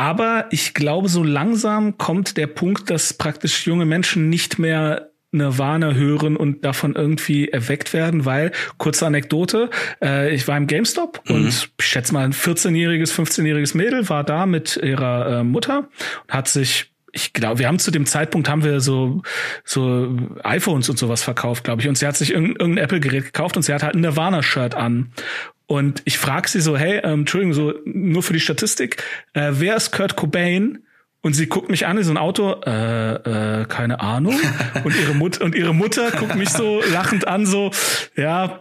Aber 0.00 0.46
ich 0.48 0.72
glaube, 0.72 1.10
so 1.10 1.22
langsam 1.22 1.98
kommt 1.98 2.38
der 2.38 2.46
Punkt, 2.46 2.88
dass 2.88 3.12
praktisch 3.12 3.66
junge 3.66 3.84
Menschen 3.84 4.30
nicht 4.30 4.58
mehr 4.58 5.10
Nirvana 5.30 5.92
hören 5.92 6.38
und 6.38 6.64
davon 6.64 6.94
irgendwie 6.94 7.50
erweckt 7.50 7.92
werden, 7.92 8.24
weil, 8.24 8.50
kurze 8.78 9.04
Anekdote, 9.04 9.68
äh, 10.02 10.34
ich 10.34 10.48
war 10.48 10.56
im 10.56 10.66
GameStop 10.66 11.20
mhm. 11.28 11.34
und 11.34 11.48
ich 11.48 11.68
schätze 11.78 12.14
mal 12.14 12.24
ein 12.24 12.32
14-jähriges, 12.32 13.12
15-jähriges 13.12 13.76
Mädel 13.76 14.08
war 14.08 14.24
da 14.24 14.46
mit 14.46 14.78
ihrer 14.82 15.40
äh, 15.40 15.44
Mutter 15.44 15.90
und 16.26 16.32
hat 16.32 16.48
sich 16.48 16.94
ich 17.12 17.32
glaube, 17.32 17.58
wir 17.58 17.68
haben 17.68 17.78
zu 17.78 17.90
dem 17.90 18.06
Zeitpunkt 18.06 18.48
haben 18.48 18.64
wir 18.64 18.80
so 18.80 19.22
so 19.64 20.16
iPhones 20.42 20.88
und 20.88 20.98
sowas 20.98 21.22
verkauft, 21.22 21.64
glaube 21.64 21.82
ich. 21.82 21.88
Und 21.88 21.96
sie 21.96 22.06
hat 22.06 22.16
sich 22.16 22.32
irgendein, 22.32 22.56
irgendein 22.56 22.84
Apple-Gerät 22.84 23.24
gekauft 23.24 23.56
und 23.56 23.62
sie 23.62 23.72
hat 23.72 23.82
halt 23.82 23.94
ein 23.94 24.00
Nirvana-Shirt 24.00 24.74
an. 24.74 25.12
Und 25.66 26.02
ich 26.04 26.18
frage 26.18 26.48
sie 26.48 26.60
so, 26.60 26.76
hey, 26.76 27.00
ähm, 27.04 27.20
Entschuldigung, 27.20 27.52
so 27.52 27.74
nur 27.84 28.22
für 28.22 28.32
die 28.32 28.40
Statistik, 28.40 29.04
äh, 29.34 29.52
wer 29.52 29.76
ist 29.76 29.92
Kurt 29.92 30.16
Cobain? 30.16 30.80
Und 31.22 31.34
sie 31.34 31.48
guckt 31.48 31.68
mich 31.68 31.86
an 31.86 31.98
wie 31.98 32.02
so 32.02 32.12
ein 32.12 32.16
Auto, 32.16 32.62
äh, 32.64 33.60
äh, 33.60 33.66
keine 33.66 34.00
Ahnung. 34.00 34.34
Und 34.84 34.96
ihre 34.96 35.14
Mutter 35.14 35.44
und 35.44 35.54
ihre 35.54 35.74
Mutter 35.74 36.10
guckt 36.12 36.34
mich 36.34 36.48
so 36.48 36.80
lachend 36.92 37.28
an, 37.28 37.44
so, 37.44 37.70
ja, 38.16 38.60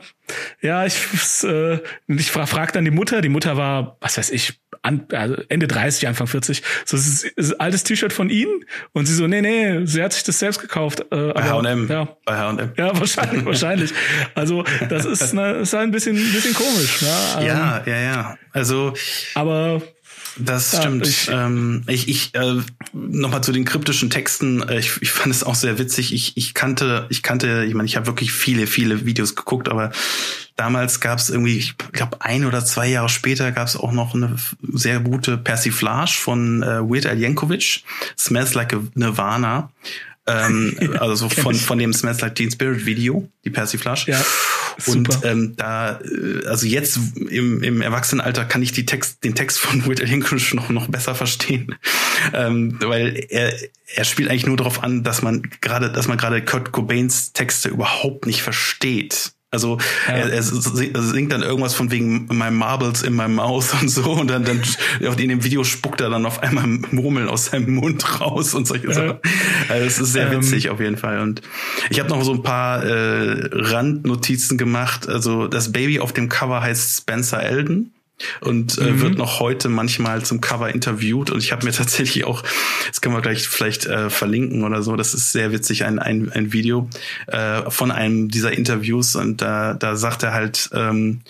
ja, 0.62 0.86
ich, 0.86 0.98
äh, 1.44 1.80
ich 2.08 2.32
frage 2.32 2.48
frag 2.48 2.74
dann 2.74 2.84
die 2.84 2.92
Mutter. 2.92 3.22
Die 3.22 3.30
Mutter 3.30 3.56
war, 3.56 3.96
was 4.02 4.18
weiß 4.18 4.30
ich, 4.32 4.60
an, 4.82 5.06
also 5.12 5.36
Ende 5.50 5.68
30, 5.68 6.08
Anfang 6.08 6.28
40. 6.28 6.64
So, 6.86 6.98
es 6.98 7.08
ist, 7.08 7.24
ist 7.24 7.54
ein 7.54 7.60
altes 7.60 7.84
T-Shirt 7.84 8.14
von 8.14 8.30
ihnen. 8.30 8.66
Und 8.94 9.06
sie 9.06 9.14
so, 9.14 9.28
nee, 9.28 9.42
nee, 9.42 9.86
sie 9.86 10.02
hat 10.02 10.14
sich 10.14 10.24
das 10.24 10.40
selbst 10.40 10.62
gekauft. 10.62 11.02
Äh, 11.12 11.34
bei 11.34 11.44
H&M. 11.44 11.88
Ja. 11.90 12.18
Bei 12.26 12.38
H&M. 12.38 12.72
Ja, 12.78 12.98
wahrscheinlich, 13.00 13.46
wahrscheinlich. 13.46 13.94
Also, 14.36 14.64
das 14.90 15.06
ist, 15.06 15.34
ne, 15.34 15.52
ist 15.58 15.74
halt 15.74 15.84
ein 15.84 15.92
bisschen, 15.92 16.16
ein 16.16 16.34
bisschen 16.34 16.54
komisch. 16.54 17.02
Ne? 17.02 17.46
Ja, 17.46 17.84
ja, 17.86 18.00
ja. 18.00 18.38
Also. 18.54 18.94
Aber 19.36 19.82
das 20.40 20.72
ja, 20.72 20.82
stimmt. 20.82 21.08
Ich, 21.08 21.30
ähm, 21.32 21.84
ich, 21.88 22.08
ich 22.08 22.36
äh, 22.36 22.62
nochmal 22.94 23.44
zu 23.44 23.52
den 23.52 23.66
kryptischen 23.66 24.10
Texten. 24.10 24.62
Äh, 24.68 24.80
ich, 24.80 25.02
ich 25.02 25.12
fand 25.12 25.34
es 25.34 25.44
auch 25.44 25.56
sehr 25.56 25.78
witzig. 25.78 26.14
Ich, 26.14 26.38
ich 26.38 26.54
kannte, 26.54 27.06
ich 27.10 27.24
kannte, 27.24 27.66
ich 27.68 27.74
meine, 27.74 27.86
ich 27.86 27.96
habe 27.96 28.08
wirklich 28.08 28.32
viele, 28.32 28.68
viele 28.68 29.06
Videos 29.06 29.36
geguckt, 29.36 29.70
aber 29.70 29.92
damals 30.60 31.00
gab 31.00 31.20
es 31.20 31.30
irgendwie, 31.30 31.58
ich 31.58 31.78
glaube, 31.78 32.18
ein 32.22 32.46
oder 32.46 32.64
zwei 32.66 32.88
Jahre 32.88 33.10
später 33.10 33.52
gab 33.52 33.68
es 33.68 33.78
auch 33.78 33.94
noch 33.94 34.14
eine 34.14 34.36
sehr 34.74 35.00
gute 35.00 35.38
Persiflage 35.38 36.12
von 36.20 36.62
äh, 36.64 36.82
Weird 36.82 37.06
Al 37.06 37.18
Yankovic, 37.18 37.84
Smells 38.18 38.54
Like 38.56 38.74
a 38.74 38.82
Nirvana. 38.94 39.72
ähm, 40.28 40.78
also 41.00 41.30
von, 41.30 41.56
von 41.56 41.80
dem 41.80 41.94
Smells 41.94 42.20
Like 42.20 42.36
Teen 42.36 42.52
Spirit 42.52 42.86
Video, 42.86 43.30
die 43.46 43.50
Persiflage. 43.50 44.12
Ja. 44.12 44.22
Und 44.86 45.20
ähm, 45.24 45.56
da, 45.56 46.00
äh, 46.02 46.46
also 46.46 46.66
jetzt 46.66 47.00
im, 47.16 47.64
im 47.64 47.82
Erwachsenenalter 47.82 48.44
kann 48.44 48.62
ich 48.62 48.74
die 48.74 48.86
Text, 48.86 49.24
den 49.24 49.36
Text 49.36 49.60
von 49.60 49.86
Al 49.88 50.10
Yankovic 50.10 50.54
noch, 50.54 50.70
noch 50.70 50.88
besser 50.88 51.16
verstehen. 51.16 51.76
Ähm, 52.34 52.78
weil 52.82 53.28
er, 53.30 53.54
er 53.96 54.04
spielt 54.04 54.30
eigentlich 54.30 54.46
nur 54.46 54.58
darauf 54.58 54.84
an, 54.84 55.04
dass 55.04 55.22
man 55.22 55.50
gerade, 55.62 55.90
dass 55.90 56.10
man 56.10 56.18
gerade 56.18 56.44
Kurt 56.44 56.74
Cobains 56.74 57.32
Texte 57.32 57.70
überhaupt 57.70 58.26
nicht 58.26 58.42
versteht. 58.42 59.32
Also 59.52 59.80
ja. 60.08 60.14
er, 60.14 60.32
er, 60.32 60.44
singt 60.44 61.32
dann 61.32 61.42
irgendwas 61.42 61.74
von 61.74 61.90
wegen 61.90 62.28
my 62.28 62.52
Marbles 62.52 63.02
in 63.02 63.16
my 63.16 63.28
mouth 63.28 63.74
und 63.82 63.90
so 63.90 64.12
und 64.12 64.30
dann, 64.30 64.46
dann 64.46 64.62
in 65.00 65.30
dem 65.30 65.44
Video 65.44 65.64
spuckt 65.64 66.02
er 66.02 66.10
dann 66.10 66.26
auf 66.28 66.44
einmal 66.44 66.68
Murmeln 66.92 67.28
aus 67.28 67.48
seinem 67.48 67.76
Mund 67.76 68.22
raus 68.22 68.54
und 68.54 68.68
solche 68.68 68.88
ja. 68.88 68.94
Sachen. 68.94 69.20
Also 69.68 69.86
es 69.86 70.00
ist 70.00 70.14
sehr 70.14 70.32
ähm. 70.32 70.40
witzig 70.40 70.66
ähm, 70.66 70.72
auf 70.74 70.80
jeden 70.80 70.98
Fall. 70.98 71.20
Und 71.20 71.42
ich 71.90 72.00
habe 72.00 72.10
noch 72.10 72.24
so 72.24 72.34
ein 72.34 72.44
paar 72.44 72.84
äh, 72.84 73.50
Randnotizen 73.52 74.58
gemacht. 74.60 75.10
Also 75.10 75.48
das 75.48 75.72
Baby 75.72 76.00
auf 76.00 76.14
dem 76.14 76.30
Cover 76.30 76.62
heißt 76.62 77.00
Spencer 77.00 77.42
Elden 77.42 77.92
und 78.42 78.78
äh, 78.78 78.92
mhm. 78.92 79.02
wird 79.02 79.18
noch 79.18 79.40
heute 79.40 79.70
manchmal 79.70 80.24
zum 80.24 80.42
Cover 80.42 80.74
interviewt. 80.74 81.30
Und 81.30 81.44
ich 81.44 81.52
habe 81.52 81.66
mir 81.66 81.72
tatsächlich 81.74 82.26
auch, 82.26 82.44
das 82.88 83.02
können 83.02 83.16
wir 83.16 83.22
gleich 83.22 83.48
vielleicht 83.48 83.86
äh, 83.86 84.10
verlinken 84.10 84.64
oder 84.64 84.82
so, 84.84 84.96
das 84.96 85.14
ist 85.14 85.32
sehr 85.32 85.52
witzig, 85.52 85.86
ein, 85.86 86.00
ein, 86.00 86.32
ein 86.32 86.54
Video 86.54 86.90
äh, 87.28 87.70
von 87.70 87.92
einem 87.92 88.30
dieser 88.30 88.52
Interviews. 88.52 89.16
Und 89.16 89.42
da, 89.42 89.74
da 89.74 89.96
sagt 89.96 90.24
er 90.24 90.34
halt, 90.34 90.70
ähm, 90.74 91.22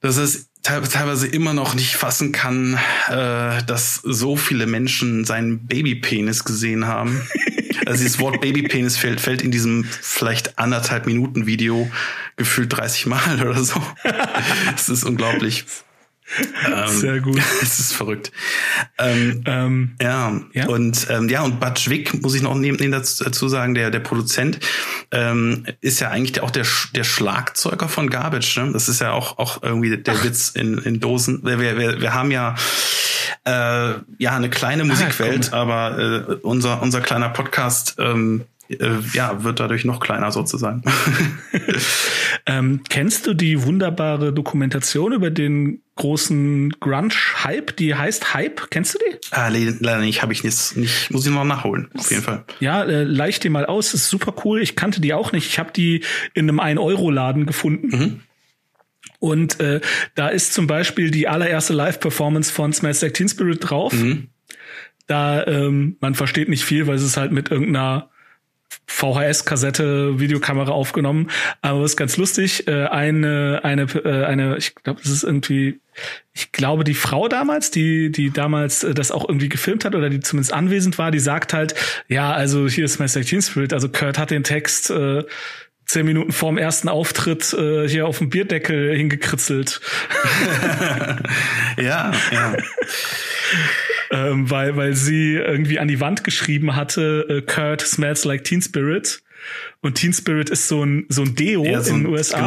dass 0.00 0.16
es 0.16 0.48
teilweise 0.62 1.26
immer 1.26 1.54
noch 1.54 1.74
nicht 1.74 1.96
fassen 1.96 2.32
kann, 2.32 2.78
äh, 3.08 3.62
dass 3.64 3.96
so 3.96 4.36
viele 4.36 4.66
Menschen 4.66 5.24
seinen 5.24 5.66
Babypenis 5.66 6.44
gesehen 6.44 6.86
haben. 6.86 7.20
Also 7.84 8.04
dieses 8.04 8.20
Wort 8.20 8.40
Babypenis 8.40 8.96
fällt, 8.96 9.20
fällt 9.20 9.42
in 9.42 9.50
diesem 9.50 9.84
vielleicht 9.84 10.56
anderthalb 10.56 11.06
Minuten 11.06 11.46
Video 11.46 11.90
gefühlt 12.36 12.72
30 12.76 13.06
Mal 13.06 13.42
oder 13.46 13.62
so. 13.64 13.82
Das 14.70 14.88
ist 14.88 15.02
unglaublich. 15.02 15.64
Ähm, 16.66 16.88
Sehr 16.88 17.20
gut. 17.20 17.40
Es 17.62 17.78
ist 17.78 17.92
verrückt. 17.92 18.32
Ähm, 18.98 19.42
ähm, 19.46 19.96
ja. 20.00 20.40
ja, 20.52 20.66
und 20.68 21.06
ähm, 21.10 21.28
ja, 21.28 21.42
und 21.42 21.60
Butch 21.60 21.88
Wick, 21.88 22.22
muss 22.22 22.34
ich 22.34 22.42
noch 22.42 22.54
neben, 22.54 22.90
dazu 22.90 23.48
sagen, 23.48 23.74
der, 23.74 23.90
der 23.90 24.00
Produzent, 24.00 24.58
ähm, 25.10 25.66
ist 25.80 26.00
ja 26.00 26.10
eigentlich 26.10 26.40
auch 26.42 26.50
der, 26.50 26.66
der 26.94 27.04
Schlagzeuger 27.04 27.88
von 27.88 28.10
Garbage. 28.10 28.56
Ne? 28.58 28.72
Das 28.72 28.88
ist 28.88 29.00
ja 29.00 29.12
auch, 29.12 29.38
auch 29.38 29.62
irgendwie 29.62 29.96
der 29.96 30.14
Ach. 30.14 30.24
Witz 30.24 30.50
in, 30.50 30.78
in 30.78 31.00
Dosen. 31.00 31.42
Wir, 31.44 31.58
wir, 31.58 32.00
wir 32.00 32.14
haben 32.14 32.30
ja 32.30 32.54
äh, 33.44 33.94
ja 34.18 34.36
eine 34.36 34.50
kleine 34.50 34.84
Musikwelt, 34.84 35.52
ah, 35.52 35.62
aber 35.62 35.98
äh, 35.98 36.34
unser, 36.42 36.82
unser 36.82 37.00
kleiner 37.00 37.28
Podcast 37.28 37.96
ähm, 37.98 38.44
äh, 38.80 38.98
ja, 39.12 39.44
wird 39.44 39.60
dadurch 39.60 39.84
noch 39.84 40.00
kleiner 40.00 40.30
sozusagen. 40.32 40.82
ähm, 42.46 42.82
kennst 42.88 43.26
du 43.26 43.34
die 43.34 43.62
wunderbare 43.64 44.32
Dokumentation 44.32 45.12
über 45.12 45.30
den 45.30 45.82
großen 45.96 46.70
Grunge-Hype? 46.80 47.76
Die 47.76 47.94
heißt 47.94 48.34
Hype. 48.34 48.70
Kennst 48.70 48.94
du 48.94 48.98
die? 48.98 49.18
Ah, 49.30 49.48
leider 49.48 50.00
nicht, 50.00 50.22
habe 50.22 50.32
ich 50.32 50.44
nicht, 50.44 50.76
nicht. 50.76 51.10
Muss 51.10 51.26
ich 51.26 51.32
noch 51.32 51.44
nachholen, 51.44 51.88
auf 51.94 52.10
jeden 52.10 52.22
Fall. 52.22 52.44
Ja, 52.60 52.82
äh, 52.84 53.04
leicht 53.04 53.44
die 53.44 53.48
mal 53.48 53.66
aus. 53.66 53.94
Ist 53.94 54.08
super 54.08 54.34
cool. 54.44 54.60
Ich 54.60 54.76
kannte 54.76 55.00
die 55.00 55.14
auch 55.14 55.32
nicht. 55.32 55.46
Ich 55.46 55.58
habe 55.58 55.72
die 55.72 56.04
in 56.34 56.48
einem 56.48 56.60
1-Euro-Laden 56.60 57.46
gefunden. 57.46 57.86
Mhm. 57.88 58.20
Und 59.18 59.60
äh, 59.60 59.80
da 60.16 60.28
ist 60.28 60.52
zum 60.52 60.66
Beispiel 60.66 61.10
die 61.10 61.28
allererste 61.28 61.72
Live-Performance 61.72 62.52
von 62.52 62.72
Smash 62.72 63.02
Like 63.02 63.14
Teen 63.14 63.28
Spirit 63.28 63.58
drauf. 63.60 63.92
Mhm. 63.92 64.28
Da, 65.06 65.46
ähm, 65.46 65.96
man 66.00 66.14
versteht 66.14 66.48
nicht 66.48 66.64
viel, 66.64 66.86
weil 66.86 66.96
es 66.96 67.02
ist 67.02 67.16
halt 67.16 67.32
mit 67.32 67.50
irgendeiner 67.50 68.10
VHS-Kassette, 68.86 70.18
Videokamera 70.20 70.72
aufgenommen. 70.72 71.30
Aber 71.60 71.80
es 71.82 71.92
ist 71.92 71.96
ganz 71.96 72.16
lustig. 72.16 72.68
Äh, 72.68 72.86
eine, 72.86 73.60
eine, 73.62 73.82
äh, 73.82 74.24
eine, 74.24 74.56
ich 74.56 74.74
glaube, 74.74 75.00
das 75.02 75.10
ist 75.10 75.24
irgendwie, 75.24 75.80
ich 76.32 76.52
glaube, 76.52 76.84
die 76.84 76.94
Frau 76.94 77.28
damals, 77.28 77.70
die, 77.70 78.10
die 78.10 78.30
damals 78.30 78.84
äh, 78.84 78.94
das 78.94 79.10
auch 79.10 79.28
irgendwie 79.28 79.48
gefilmt 79.48 79.84
hat 79.84 79.94
oder 79.94 80.10
die 80.10 80.20
zumindest 80.20 80.52
anwesend 80.52 80.98
war, 80.98 81.10
die 81.10 81.20
sagt 81.20 81.52
halt, 81.52 81.74
ja, 82.08 82.32
also 82.32 82.68
hier 82.68 82.84
ist 82.84 82.98
Master 82.98 83.22
Teen 83.22 83.42
Spirit, 83.42 83.72
also 83.72 83.88
Kurt 83.88 84.18
hat 84.18 84.30
den 84.30 84.44
Text 84.44 84.90
äh, 84.90 85.24
zehn 85.86 86.06
Minuten 86.06 86.32
vorm 86.32 86.58
ersten 86.58 86.88
Auftritt 86.88 87.52
äh, 87.52 87.88
hier 87.88 88.06
auf 88.06 88.18
dem 88.18 88.30
Bierdeckel 88.30 88.96
hingekritzelt. 88.96 89.80
ja, 91.76 92.12
ja 92.32 92.56
ähm, 94.12 94.50
weil, 94.50 94.76
weil 94.76 94.94
sie 94.94 95.34
irgendwie 95.34 95.78
an 95.78 95.88
die 95.88 95.98
Wand 95.98 96.22
geschrieben 96.22 96.76
hatte, 96.76 97.26
äh, 97.28 97.42
Kurt 97.42 97.80
smells 97.80 98.24
like 98.24 98.44
Teen 98.44 98.62
Spirit. 98.62 99.22
Und 99.80 99.96
Teen 99.96 100.12
Spirit 100.12 100.50
ist 100.50 100.68
so 100.68 100.84
ein 100.84 101.06
so 101.08 101.22
ein 101.22 101.34
Deo 101.34 101.64
ja, 101.64 101.80
so 101.80 101.92
in 101.92 102.04
den 102.04 102.12
USA. 102.12 102.38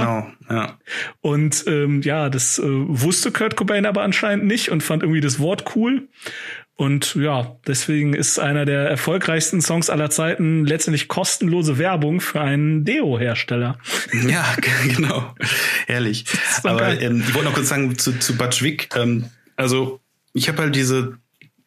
Genau, 0.47 0.57
ja. 0.57 0.80
Und 1.20 1.66
ähm, 1.68 2.01
ja, 2.03 2.30
das 2.30 2.57
äh, 2.59 2.63
wusste 2.66 3.32
Kurt 3.32 3.57
Cobain 3.57 3.86
aber 3.86 4.03
anscheinend 4.03 4.45
nicht 4.45 4.70
und 4.70 4.82
fand 4.82 5.03
irgendwie 5.03 5.20
das 5.20 5.39
Wort 5.39 5.76
cool. 5.76 6.07
Und 6.78 7.16
ja, 7.16 7.57
deswegen 7.68 8.13
ist 8.13 8.38
einer 8.38 8.66
der 8.66 8.89
erfolgreichsten 8.89 9.61
Songs 9.61 9.89
aller 9.89 10.09
Zeiten 10.09 10.66
letztendlich 10.66 11.07
kostenlose 11.07 11.78
Werbung 11.78 12.22
für 12.22 12.41
einen 12.41 12.86
Deo-Hersteller. 12.86 13.80
Ja, 14.28 14.45
genau. 14.95 15.36
Herrlich. 15.88 16.26
Aber 16.63 17.01
ähm, 17.01 17.24
ich 17.28 17.34
wollte 17.34 17.49
noch 17.49 17.55
kurz 17.55 17.70
sagen 17.70 17.97
zu, 17.97 18.18
zu 18.20 18.38
Butch 18.38 18.61
Vig. 18.61 18.89
Ähm, 18.95 19.26
also 19.55 19.99
ich 20.34 20.47
habe 20.47 20.63
halt 20.63 20.76
diese 20.76 21.18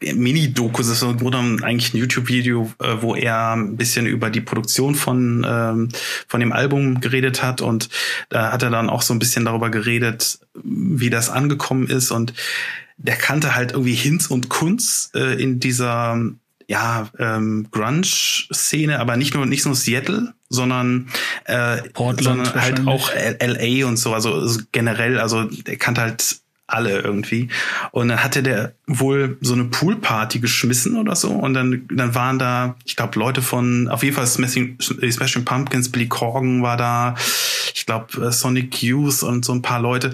Mini-Doku, 0.01 0.79
das 0.79 0.89
ist 0.89 1.03
im 1.03 1.17
Grunde 1.17 1.65
eigentlich 1.65 1.93
ein 1.93 1.99
YouTube-Video, 1.99 2.73
äh, 2.81 2.97
wo 3.01 3.17
er 3.17 3.53
ein 3.53 3.77
bisschen 3.77 4.07
über 4.07 4.31
die 4.31 4.41
Produktion 4.41 4.95
von, 4.95 5.45
ähm, 5.49 5.89
von 6.29 6.41
dem 6.41 6.53
Album 6.53 7.01
geredet 7.01 7.43
hat. 7.43 7.61
Und 7.61 7.89
da 8.29 8.53
hat 8.53 8.63
er 8.63 8.71
dann 8.71 8.91
auch 8.91 9.03
so 9.03 9.13
ein 9.13 9.19
bisschen 9.19 9.45
darüber 9.45 9.71
geredet, 9.71 10.39
wie 10.55 11.11
das 11.11 11.31
angekommen 11.31 11.89
ist. 11.89 12.11
Und 12.11 12.33
der 12.97 13.17
kannte 13.17 13.55
halt 13.55 13.73
irgendwie 13.73 13.95
Hinz 13.95 14.27
und 14.27 14.49
Kunz 14.49 15.11
äh, 15.15 15.41
in 15.41 15.61
dieser 15.61 16.21
ja 16.69 17.09
ähm, 17.19 17.69
Grunge-Szene, 17.71 19.01
aber 19.01 19.17
nicht 19.17 19.35
nur 19.35 19.47
nicht 19.47 19.65
nur 19.65 19.75
Seattle, 19.75 20.35
sondern 20.51 21.09
äh, 21.45 21.79
Portland 21.95 22.47
sondern 22.47 22.61
halt 22.61 22.87
auch 22.87 23.11
L.A. 23.11 23.89
und 23.89 23.97
so, 23.97 24.13
also, 24.13 24.35
also 24.35 24.61
generell, 24.71 25.19
also 25.19 25.45
der 25.45 25.77
kannte 25.77 26.03
halt 26.03 26.41
alle 26.69 27.01
irgendwie. 27.01 27.49
Und 27.91 28.09
dann 28.09 28.23
hatte 28.23 28.43
der 28.43 28.75
wohl 28.87 29.39
so 29.41 29.55
eine 29.55 29.65
Poolparty 29.65 30.39
geschmissen 30.39 30.97
oder 30.97 31.17
so. 31.17 31.31
Und 31.31 31.55
dann, 31.55 31.89
dann 31.91 32.15
waren 32.15 32.39
da, 32.39 32.77
ich 32.85 32.95
glaube, 32.95 33.19
Leute 33.19 33.43
von, 33.43 33.89
auf 33.89 34.03
jeden 34.03 34.15
Fall 34.15 34.27
Smashing, 34.27 34.79
Smashing 34.81 35.45
Pumpkins, 35.45 35.91
Billy 35.91 36.07
Corgan 36.07 36.63
war 36.63 36.77
da, 36.77 37.15
ich 37.75 37.87
glaube, 37.87 38.27
äh, 38.27 38.31
Sonic 38.31 38.83
Youth 38.83 39.23
und 39.23 39.45
so 39.45 39.53
ein 39.53 39.63
paar 39.63 39.81
Leute. 39.81 40.13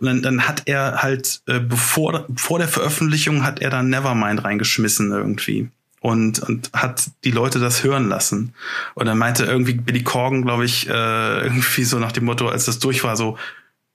Und 0.00 0.06
dann, 0.06 0.22
dann 0.22 0.48
hat 0.48 0.62
er 0.66 1.02
halt, 1.02 1.40
äh, 1.46 1.60
bevor, 1.60 2.26
vor 2.34 2.58
der 2.58 2.68
Veröffentlichung 2.68 3.44
hat 3.44 3.62
er 3.62 3.70
dann 3.70 3.88
Nevermind 3.88 4.44
reingeschmissen 4.44 5.12
irgendwie. 5.12 5.70
Und, 6.00 6.40
und 6.40 6.70
hat 6.72 7.10
die 7.22 7.30
Leute 7.30 7.60
das 7.60 7.84
hören 7.84 8.08
lassen. 8.08 8.54
Und 8.94 9.06
dann 9.06 9.18
meinte 9.18 9.44
irgendwie 9.44 9.74
Billy 9.74 10.02
Corgan, 10.02 10.42
glaube 10.42 10.64
ich, 10.64 10.88
äh, 10.88 11.42
irgendwie 11.42 11.84
so 11.84 12.00
nach 12.00 12.10
dem 12.10 12.24
Motto, 12.24 12.48
als 12.48 12.64
das 12.64 12.80
durch 12.80 13.04
war, 13.04 13.16
so, 13.16 13.38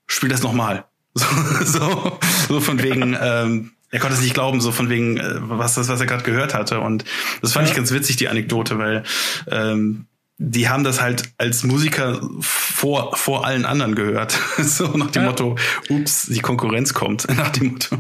spiel 0.06 0.30
das 0.30 0.42
nochmal 0.42 0.86
so, 1.18 1.26
so, 1.66 2.20
so 2.48 2.60
von 2.60 2.82
wegen, 2.82 3.18
ähm, 3.20 3.72
er 3.92 4.00
konnte 4.00 4.16
es 4.16 4.22
nicht 4.22 4.34
glauben, 4.34 4.62
so 4.62 4.72
von 4.72 4.90
wegen, 4.90 5.18
äh, 5.18 5.36
was 5.40 5.76
das, 5.76 5.88
was 5.90 6.00
er 6.00 6.08
gerade 6.08 6.24
gehört 6.24 6.54
hatte. 6.54 6.80
Und 6.80 7.06
das 7.42 7.54
fand 7.54 7.68
ja. 7.68 7.72
ich 7.72 7.78
ganz 7.78 7.92
witzig, 7.92 8.18
die 8.18 8.28
Anekdote, 8.28 8.78
weil 8.78 9.04
ähm, 9.50 10.08
die 10.40 10.70
haben 10.70 10.84
das 10.84 11.02
halt 11.02 11.24
als 11.40 11.64
Musiker 11.64 12.22
vor, 12.42 13.16
vor 13.16 13.46
allen 13.46 13.66
anderen 13.66 13.96
gehört. 13.96 14.32
so 14.58 14.86
nach 14.96 15.12
dem 15.12 15.24
ja. 15.24 15.30
Motto, 15.30 15.56
ups, 15.90 16.28
die 16.28 16.42
Konkurrenz 16.42 16.94
kommt, 16.94 17.28
nach 17.38 17.50
dem 17.50 17.74
Motto. 17.74 17.98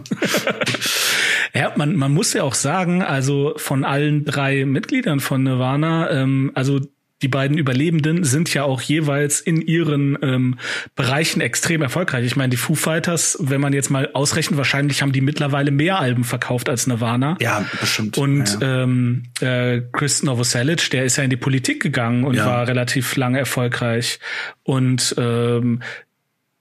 ja, 1.53 1.73
man, 1.75 1.95
man 1.95 2.13
muss 2.13 2.33
ja 2.33 2.43
auch 2.43 2.53
sagen, 2.53 3.01
also 3.01 3.53
von 3.57 3.83
allen 3.83 4.25
drei 4.25 4.65
Mitgliedern 4.65 5.19
von 5.19 5.43
Nirvana, 5.43 6.11
ähm, 6.11 6.51
also 6.53 6.79
die 7.21 7.27
beiden 7.27 7.57
Überlebenden 7.57 8.23
sind 8.23 8.53
ja 8.53 8.63
auch 8.63 8.81
jeweils 8.81 9.39
in 9.39 9.61
ihren 9.61 10.17
ähm, 10.21 10.59
Bereichen 10.95 11.41
extrem 11.41 11.81
erfolgreich. 11.81 12.25
Ich 12.25 12.35
meine, 12.35 12.49
die 12.49 12.57
Foo 12.57 12.75
Fighters, 12.75 13.37
wenn 13.39 13.59
man 13.59 13.73
jetzt 13.73 13.89
mal 13.89 14.11
ausrechnet, 14.13 14.57
wahrscheinlich 14.57 15.01
haben 15.01 15.11
die 15.11 15.21
mittlerweile 15.21 15.71
mehr 15.71 15.99
Alben 15.99 16.23
verkauft 16.23 16.69
als 16.69 16.85
Nirvana. 16.85 17.37
Ja, 17.41 17.65
bestimmt. 17.79 18.17
Und 18.17 18.59
ja. 18.61 18.83
ähm, 18.83 19.23
äh, 19.41 19.81
Chris 19.93 20.21
Novoselic, 20.21 20.91
der 20.91 21.05
ist 21.05 21.17
ja 21.17 21.23
in 21.23 21.31
die 21.31 21.37
Politik 21.37 21.81
gegangen 21.81 22.23
und 22.23 22.35
ja. 22.35 22.45
war 22.45 22.67
relativ 22.67 23.15
lange 23.15 23.39
erfolgreich. 23.39 24.19
Und 24.63 25.15
ähm, 25.17 25.81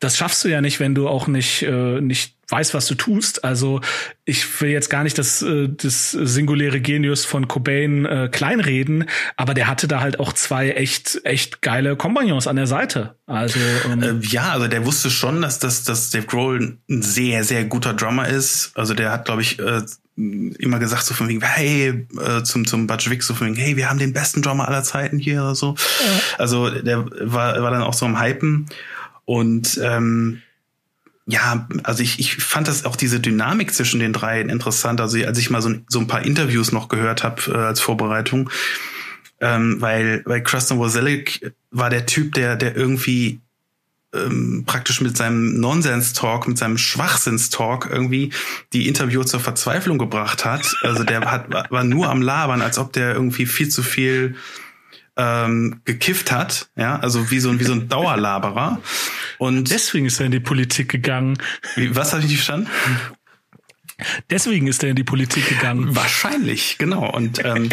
das 0.00 0.16
schaffst 0.16 0.44
du 0.44 0.48
ja 0.48 0.60
nicht, 0.60 0.80
wenn 0.80 0.94
du 0.94 1.08
auch 1.08 1.26
nicht 1.26 1.62
äh, 1.62 2.00
nicht 2.00 2.35
weißt, 2.48 2.74
was 2.74 2.86
du 2.86 2.94
tust. 2.94 3.44
Also 3.44 3.80
ich 4.24 4.60
will 4.60 4.70
jetzt 4.70 4.90
gar 4.90 5.02
nicht 5.02 5.18
das, 5.18 5.42
äh, 5.42 5.68
das 5.68 6.12
singuläre 6.12 6.80
Genius 6.80 7.24
von 7.24 7.48
Cobain 7.48 8.04
äh, 8.06 8.28
kleinreden, 8.30 9.08
aber 9.36 9.54
der 9.54 9.68
hatte 9.68 9.88
da 9.88 10.00
halt 10.00 10.20
auch 10.20 10.32
zwei 10.32 10.70
echt 10.70 11.20
echt 11.24 11.62
geile 11.62 11.96
Kompagnons 11.96 12.46
an 12.46 12.56
der 12.56 12.66
Seite. 12.66 13.16
Also 13.26 13.58
ähm, 13.90 14.02
äh, 14.02 14.26
ja, 14.26 14.50
also 14.50 14.68
der 14.68 14.84
wusste 14.86 15.10
schon, 15.10 15.42
dass 15.42 15.58
das 15.58 15.84
dass 15.84 16.10
Dave 16.10 16.26
Grohl 16.26 16.78
ein 16.88 17.02
sehr 17.02 17.44
sehr 17.44 17.64
guter 17.64 17.94
Drummer 17.94 18.28
ist. 18.28 18.72
Also 18.74 18.94
der 18.94 19.12
hat, 19.12 19.24
glaube 19.24 19.42
ich, 19.42 19.58
äh, 19.58 19.82
immer 20.16 20.78
gesagt 20.78 21.04
so 21.04 21.14
von 21.14 21.28
wegen, 21.28 21.42
hey, 21.42 22.06
äh, 22.18 22.42
zum, 22.42 22.66
zum 22.66 22.86
Butch 22.86 23.10
Vig 23.10 23.22
so 23.22 23.34
von 23.34 23.48
wegen, 23.48 23.56
hey, 23.56 23.76
wir 23.76 23.90
haben 23.90 23.98
den 23.98 24.14
besten 24.14 24.40
Drummer 24.40 24.66
aller 24.66 24.82
Zeiten 24.82 25.18
hier 25.18 25.42
oder 25.42 25.54
so. 25.54 25.74
Ja. 25.76 26.20
Also 26.38 26.70
der 26.70 27.04
war, 27.20 27.62
war 27.62 27.70
dann 27.70 27.82
auch 27.82 27.92
so 27.92 28.06
am 28.06 28.18
Hypen 28.20 28.66
und 29.26 29.78
ähm, 29.82 30.40
ja, 31.26 31.66
also 31.82 32.02
ich, 32.02 32.20
ich 32.20 32.36
fand 32.36 32.68
das 32.68 32.84
auch 32.84 32.94
diese 32.94 33.18
Dynamik 33.18 33.74
zwischen 33.74 33.98
den 33.98 34.12
dreien 34.12 34.48
interessant. 34.48 35.00
Also 35.00 35.18
als 35.26 35.38
ich 35.38 35.50
mal 35.50 35.60
so, 35.60 35.74
so 35.88 35.98
ein 35.98 36.06
paar 36.06 36.24
Interviews 36.24 36.70
noch 36.70 36.88
gehört 36.88 37.24
habe 37.24 37.42
äh, 37.50 37.56
als 37.56 37.80
Vorbereitung, 37.80 38.48
ähm, 39.40 39.80
weil 39.80 40.22
weil 40.24 40.42
Kristen 40.42 40.78
Wozelick 40.78 41.52
war 41.72 41.90
der 41.90 42.06
Typ, 42.06 42.34
der 42.34 42.54
der 42.54 42.76
irgendwie 42.76 43.40
ähm, 44.14 44.62
praktisch 44.66 45.00
mit 45.00 45.16
seinem 45.16 45.58
Nonsens-Talk, 45.60 46.46
mit 46.46 46.58
seinem 46.58 46.78
Schwachsinns-Talk 46.78 47.88
irgendwie 47.90 48.32
die 48.72 48.86
Interviewer 48.86 49.26
zur 49.26 49.40
Verzweiflung 49.40 49.98
gebracht 49.98 50.44
hat. 50.44 50.76
Also 50.82 51.02
der 51.02 51.20
hat, 51.22 51.50
war 51.70 51.84
nur 51.84 52.08
am 52.08 52.22
Labern, 52.22 52.62
als 52.62 52.78
ob 52.78 52.92
der 52.92 53.14
irgendwie 53.14 53.46
viel 53.46 53.68
zu 53.68 53.82
viel 53.82 54.36
ähm, 55.16 55.80
gekifft 55.84 56.30
hat, 56.30 56.68
ja, 56.76 56.98
also 56.98 57.30
wie 57.30 57.40
so 57.40 57.50
ein 57.50 57.60
wie 57.60 57.64
so 57.64 57.72
ein 57.72 57.88
Dauerlaberer. 57.90 58.80
Und 59.38 59.70
Deswegen 59.70 60.06
ist 60.06 60.20
er 60.20 60.26
in 60.26 60.32
die 60.32 60.40
Politik 60.40 60.88
gegangen. 60.90 61.38
wie, 61.74 61.94
was 61.94 62.12
habe 62.12 62.22
ich 62.22 62.28
nicht 62.28 62.36
verstanden? 62.36 62.68
Deswegen 64.28 64.66
ist 64.66 64.82
er 64.84 64.90
in 64.90 64.96
die 64.96 65.04
Politik 65.04 65.48
gegangen. 65.48 65.96
Wahrscheinlich, 65.96 66.76
genau. 66.78 67.10
Und 67.10 67.42
ähm, 67.44 67.70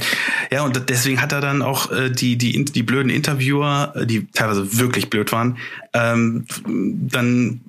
ja, 0.51 0.63
und 0.63 0.89
deswegen 0.89 1.21
hat 1.21 1.33
er 1.33 1.41
dann 1.41 1.61
auch 1.61 1.91
äh, 1.91 2.09
die 2.09 2.37
die 2.37 2.63
die 2.63 2.83
blöden 2.83 3.09
Interviewer, 3.09 3.93
äh, 3.95 4.05
die 4.05 4.27
teilweise 4.31 4.77
wirklich 4.79 5.09
blöd 5.09 5.31
waren, 5.33 5.57
ähm, 5.93 6.45
dann 6.65 7.61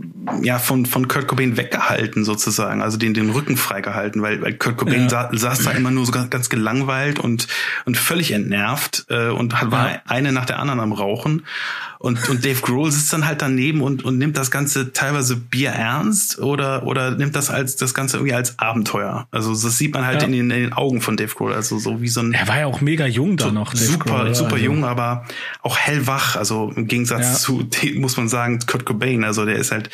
ja 0.43 0.59
von 0.61 0.87
von 0.87 1.09
Kurt 1.09 1.27
Cobain 1.27 1.57
weggehalten 1.57 2.25
sozusagen, 2.25 2.81
also 2.81 2.97
den 2.97 3.13
den 3.13 3.31
Rücken 3.31 3.57
freigehalten, 3.57 4.23
weil 4.23 4.41
weil 4.41 4.55
Kurt 4.55 4.77
Cobain 4.77 5.03
Ja. 5.03 5.09
sa 5.09 5.31
saß 5.33 5.65
da 5.65 5.73
immer 5.73 5.91
nur 5.91 6.07
so 6.07 6.13
ganz, 6.13 6.31
ganz 6.31 6.49
gelangweilt 6.49 7.19
und 7.19 7.49
und 7.87 7.97
völlig 7.97 8.31
entnervt 8.31 9.07
äh, 9.09 9.31
und 9.31 9.61
hat, 9.61 9.73
war 9.73 9.91
Ja. 9.91 10.03
eine 10.07 10.31
nach 10.33 10.45
der 10.47 10.61
anderen 10.61 10.79
am 10.81 10.93
Rauchen. 10.93 11.43
Und, 11.99 12.29
und 12.29 12.45
Dave 12.45 12.61
Grohl 12.61 12.93
sitzt 12.93 13.11
dann 13.15 13.25
halt 13.25 13.41
daneben 13.41 13.81
und, 13.81 14.05
und 14.05 14.19
nimmt 14.19 14.37
das 14.37 14.51
Ganze 14.51 14.93
teilweise 14.93 15.37
Bier 15.37 15.71
ernst 15.71 16.39
oder, 16.39 16.83
oder 16.85 17.13
nimmt 17.13 17.35
das 17.35 17.49
als 17.49 17.77
das 17.77 17.95
Ganze 17.95 18.19
irgendwie 18.19 18.35
als 18.35 18.44
Abenteuer. 18.59 19.27
Also 19.31 19.53
das 19.53 19.79
sieht 19.79 19.95
man 19.95 20.05
halt 20.07 20.21
Ja. 20.23 20.27
in, 20.27 20.33
den, 20.33 20.51
in 20.51 20.61
den 20.63 20.73
Augen 20.73 21.01
von 21.01 21.17
Dave 21.17 21.35
Grohl. 21.35 21.53
Also 21.55 21.79
so 21.79 22.01
wie 22.01 22.09
so 22.09 22.21
ein 22.21 22.33
Er 22.33 22.47
war 22.49 22.59
ja 22.59 22.67
auch 22.67 22.81
mega 22.81 23.07
jung 23.07 23.37
da 23.37 23.51
noch. 23.51 23.73
Dave 23.73 23.85
super, 23.85 24.05
Grohl, 24.25 24.35
super 24.35 24.55
also. 24.55 24.65
jung, 24.65 24.85
aber 24.85 25.25
auch 25.63 25.77
hellwach. 25.79 26.37
Also 26.37 26.73
im 26.77 26.87
Gegensatz 26.87 27.23
Ja. 27.25 27.35
zu, 27.35 27.69
muss 27.97 28.17
man 28.17 28.29
sagen, 28.29 28.59
Kurt 28.67 28.85
Cobain. 28.85 29.25
Also 29.25 29.45
der 29.45 29.57
ist 29.57 29.73
halt, 29.73 29.91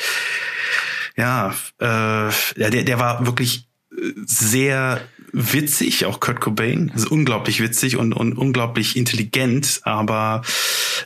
ja, 1.17 1.55
äh, 1.81 1.85
ja 1.87 2.71
der, 2.71 2.83
der 2.85 2.99
war 2.99 3.27
wirklich 3.27 3.67
äh, 3.93 4.13
sehr 4.25 5.01
witzig, 5.33 6.07
auch 6.07 6.19
Kurt 6.21 6.41
Cobain. 6.41 6.91
Also 6.95 7.09
unglaublich 7.11 7.61
witzig 7.61 7.97
und, 7.97 8.13
und 8.13 8.33
unglaublich 8.37 8.97
intelligent, 8.97 9.81
aber 9.85 10.43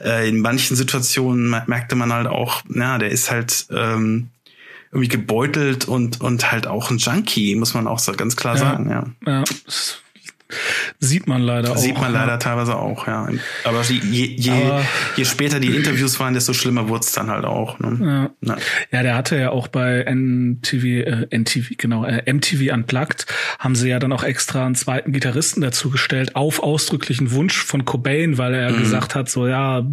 äh, 0.03 0.29
in 0.29 0.41
manchen 0.41 0.77
Situationen 0.77 1.51
mer- 1.51 1.65
merkte 1.67 1.95
man 1.95 2.11
halt 2.13 2.27
auch, 2.27 2.63
na, 2.67 2.97
der 2.99 3.11
ist 3.11 3.31
halt 3.31 3.67
ähm, 3.71 4.31
irgendwie 4.95 5.09
gebeutelt 5.09 5.87
und, 5.87 6.21
und 6.21 6.51
halt 6.53 6.67
auch 6.67 6.91
ein 6.91 6.99
Junkie, 6.99 7.55
muss 7.57 7.75
man 7.75 7.87
auch 7.87 7.99
so 7.99 8.13
ganz 8.13 8.37
klar 8.37 8.55
Ja. 8.55 8.61
sagen, 8.61 8.89
ja. 8.91 9.07
Ja, 9.27 9.41
das 9.41 9.99
sieht 11.01 11.27
man 11.27 11.43
leider 11.43 11.73
auch. 11.73 11.77
Sieht 11.77 11.95
man 11.99 12.13
ja. 12.13 12.21
leider 12.21 12.39
teilweise 12.39 12.77
auch, 12.77 13.09
ja. 13.09 13.27
Aber 13.65 13.83
je, 13.83 13.97
je, 13.99 14.27
je, 14.37 14.53
Aber- 14.53 14.83
je 15.17 15.25
später 15.25 15.59
die 15.59 15.75
Interviews 15.75 16.21
waren, 16.21 16.35
desto 16.35 16.53
schlimmer 16.53 16.89
wurde 16.89 17.01
es 17.01 17.13
dann 17.13 17.29
halt 17.29 17.45
auch. 17.45 17.79
Ne? 17.81 18.31
Ja. 18.43 18.49
Ja. 18.55 18.57
Ja, 18.93 19.03
der 19.03 19.17
hatte 19.17 19.37
ja 19.39 19.51
auch 19.51 19.67
bei 19.69 20.05
NTV, 20.05 20.85
äh, 20.85 21.27
NTV, 21.31 21.71
genau, 21.77 22.05
äh, 22.05 22.23
MTV 22.33 22.73
Unplugged, 22.73 23.27
haben 23.59 23.75
sie 23.75 23.89
ja 23.89 23.99
dann 23.99 24.13
auch 24.13 24.23
extra 24.23 24.65
einen 24.67 24.75
zweiten 24.77 25.13
Gitarristen 25.13 25.61
dazu 25.61 25.91
gestellt, 25.91 26.37
auf 26.37 26.63
ausdrücklichen 26.63 27.33
Wunsch 27.33 27.57
von 27.57 27.85
Cobain, 27.85 28.39
weil 28.39 28.53
Mhm. 28.53 28.59
er 28.59 28.73
gesagt 28.81 29.15
hat, 29.17 29.29
so 29.29 29.49
ja, 29.49 29.85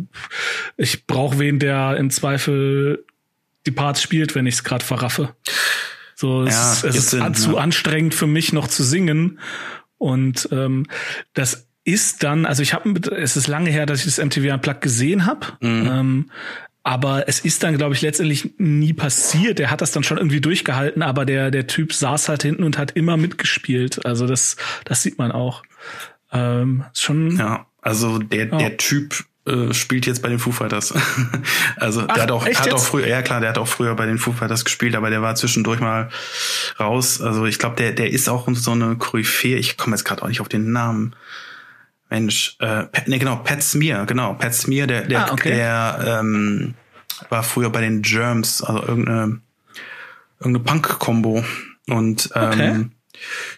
ich 0.77 1.07
brauche 1.07 1.39
wen, 1.39 1.57
der 1.59 1.95
im 1.97 2.11
Zweifel 2.11 3.03
die 3.65 3.71
Parts 3.71 4.01
spielt, 4.01 4.35
wenn 4.35 4.45
ich 4.47 4.55
es 4.55 4.63
gerade 4.63 4.83
verraffe. 4.85 5.35
So, 6.15 6.43
es, 6.43 6.53
Ja, 6.53 6.73
ist- 6.73 6.83
es 6.83 6.95
ist 6.97 7.09
Sinn, 7.11 7.21
an, 7.21 7.33
zu 7.35 7.51
ja. 7.53 7.57
anstrengend 7.57 8.13
für 8.13 8.27
mich 8.27 8.53
noch 8.53 8.67
zu 8.67 8.83
singen. 8.83 9.39
Und 9.97 10.49
ähm, 10.51 10.85
das 11.33 11.67
ist 11.83 12.23
dann, 12.23 12.45
also 12.45 12.61
ich 12.61 12.73
habe, 12.73 12.91
es 13.15 13.37
ist 13.37 13.47
lange 13.47 13.69
her, 13.71 13.85
dass 13.85 13.99
ich 13.99 14.05
das 14.05 14.23
MTV 14.23 14.53
Unplugged 14.53 14.81
gesehen 14.81 15.25
habe. 15.25 15.47
Mhm. 15.61 15.87
Ähm, 15.91 16.31
aber 16.83 17.27
es 17.27 17.39
ist 17.41 17.61
dann, 17.61 17.77
glaube 17.77 17.93
ich, 17.93 18.01
letztendlich 18.01 18.55
nie 18.57 18.93
passiert. 18.93 19.59
Er 19.59 19.69
hat 19.69 19.81
das 19.81 19.91
dann 19.91 20.03
schon 20.03 20.17
irgendwie 20.17 20.41
durchgehalten, 20.41 21.03
aber 21.03 21.25
der, 21.25 21.51
der 21.51 21.67
Typ 21.67 21.93
saß 21.93 22.27
halt 22.29 22.41
hinten 22.41 22.63
und 22.63 22.79
hat 22.79 22.91
immer 22.91 23.17
mitgespielt. 23.17 24.03
Also 24.05 24.25
das, 24.25 24.57
das 24.85 25.03
sieht 25.03 25.19
man 25.19 25.31
auch. 25.31 25.61
Ähm, 26.31 26.83
schon, 26.95 27.37
ja, 27.37 27.67
also 27.81 28.17
der, 28.17 28.47
Ja. 28.47 28.57
der 28.57 28.77
Typ 28.77 29.25
äh, 29.47 29.73
spielt 29.73 30.05
jetzt 30.05 30.21
bei 30.21 30.29
den 30.29 30.39
Foo 30.39 30.51
Fighters. 30.51 30.93
also 31.77 32.03
Ach, 32.07 32.13
der 32.13 32.23
hat 32.23 32.31
auch, 32.31 32.45
hat 32.45 32.73
auch 32.73 32.83
früher, 32.83 33.07
ja 33.07 33.21
klar, 33.21 33.39
der 33.39 33.49
hat 33.49 33.57
auch 33.57 33.67
früher 33.67 33.95
bei 33.95 34.05
den 34.05 34.17
Foo 34.17 34.33
Fighters 34.33 34.65
gespielt, 34.65 34.95
aber 34.95 35.09
der 35.09 35.21
war 35.21 35.35
zwischendurch 35.35 35.79
mal 35.79 36.09
raus. 36.79 37.21
Also 37.21 37.45
ich 37.45 37.57
glaube, 37.57 37.75
der, 37.75 37.91
der 37.93 38.11
ist 38.11 38.29
auch 38.29 38.47
so 38.53 38.71
eine 38.71 38.95
Koryphäe. 38.97 39.57
Ich 39.57 39.77
komme 39.77 39.95
jetzt 39.95 40.03
gerade 40.03 40.21
auch 40.21 40.27
nicht 40.27 40.41
auf 40.41 40.49
den 40.49 40.71
Namen. 40.71 41.15
Mensch, 42.09 42.57
äh, 42.59 42.83
Pat, 42.83 43.07
nee, 43.07 43.19
genau, 43.19 43.37
Pat 43.37 43.63
Smear, 43.63 44.05
genau, 44.05 44.33
Pat 44.33 44.53
Smear, 44.53 44.85
der, 44.85 45.03
der, 45.03 45.27
Ah, 45.27 45.31
okay. 45.31 45.49
der 45.51 46.19
ähm, 46.19 46.73
war 47.29 47.41
früher 47.41 47.69
bei 47.69 47.81
den 47.81 48.01
Germs, 48.01 48.61
also 48.61 48.81
irgendeine, 48.81 49.39
irgendeine 50.39 50.65
Punk-Kombo. 50.65 51.43
Und 51.87 52.29
ähm, 52.35 52.51
Okay. 52.51 52.85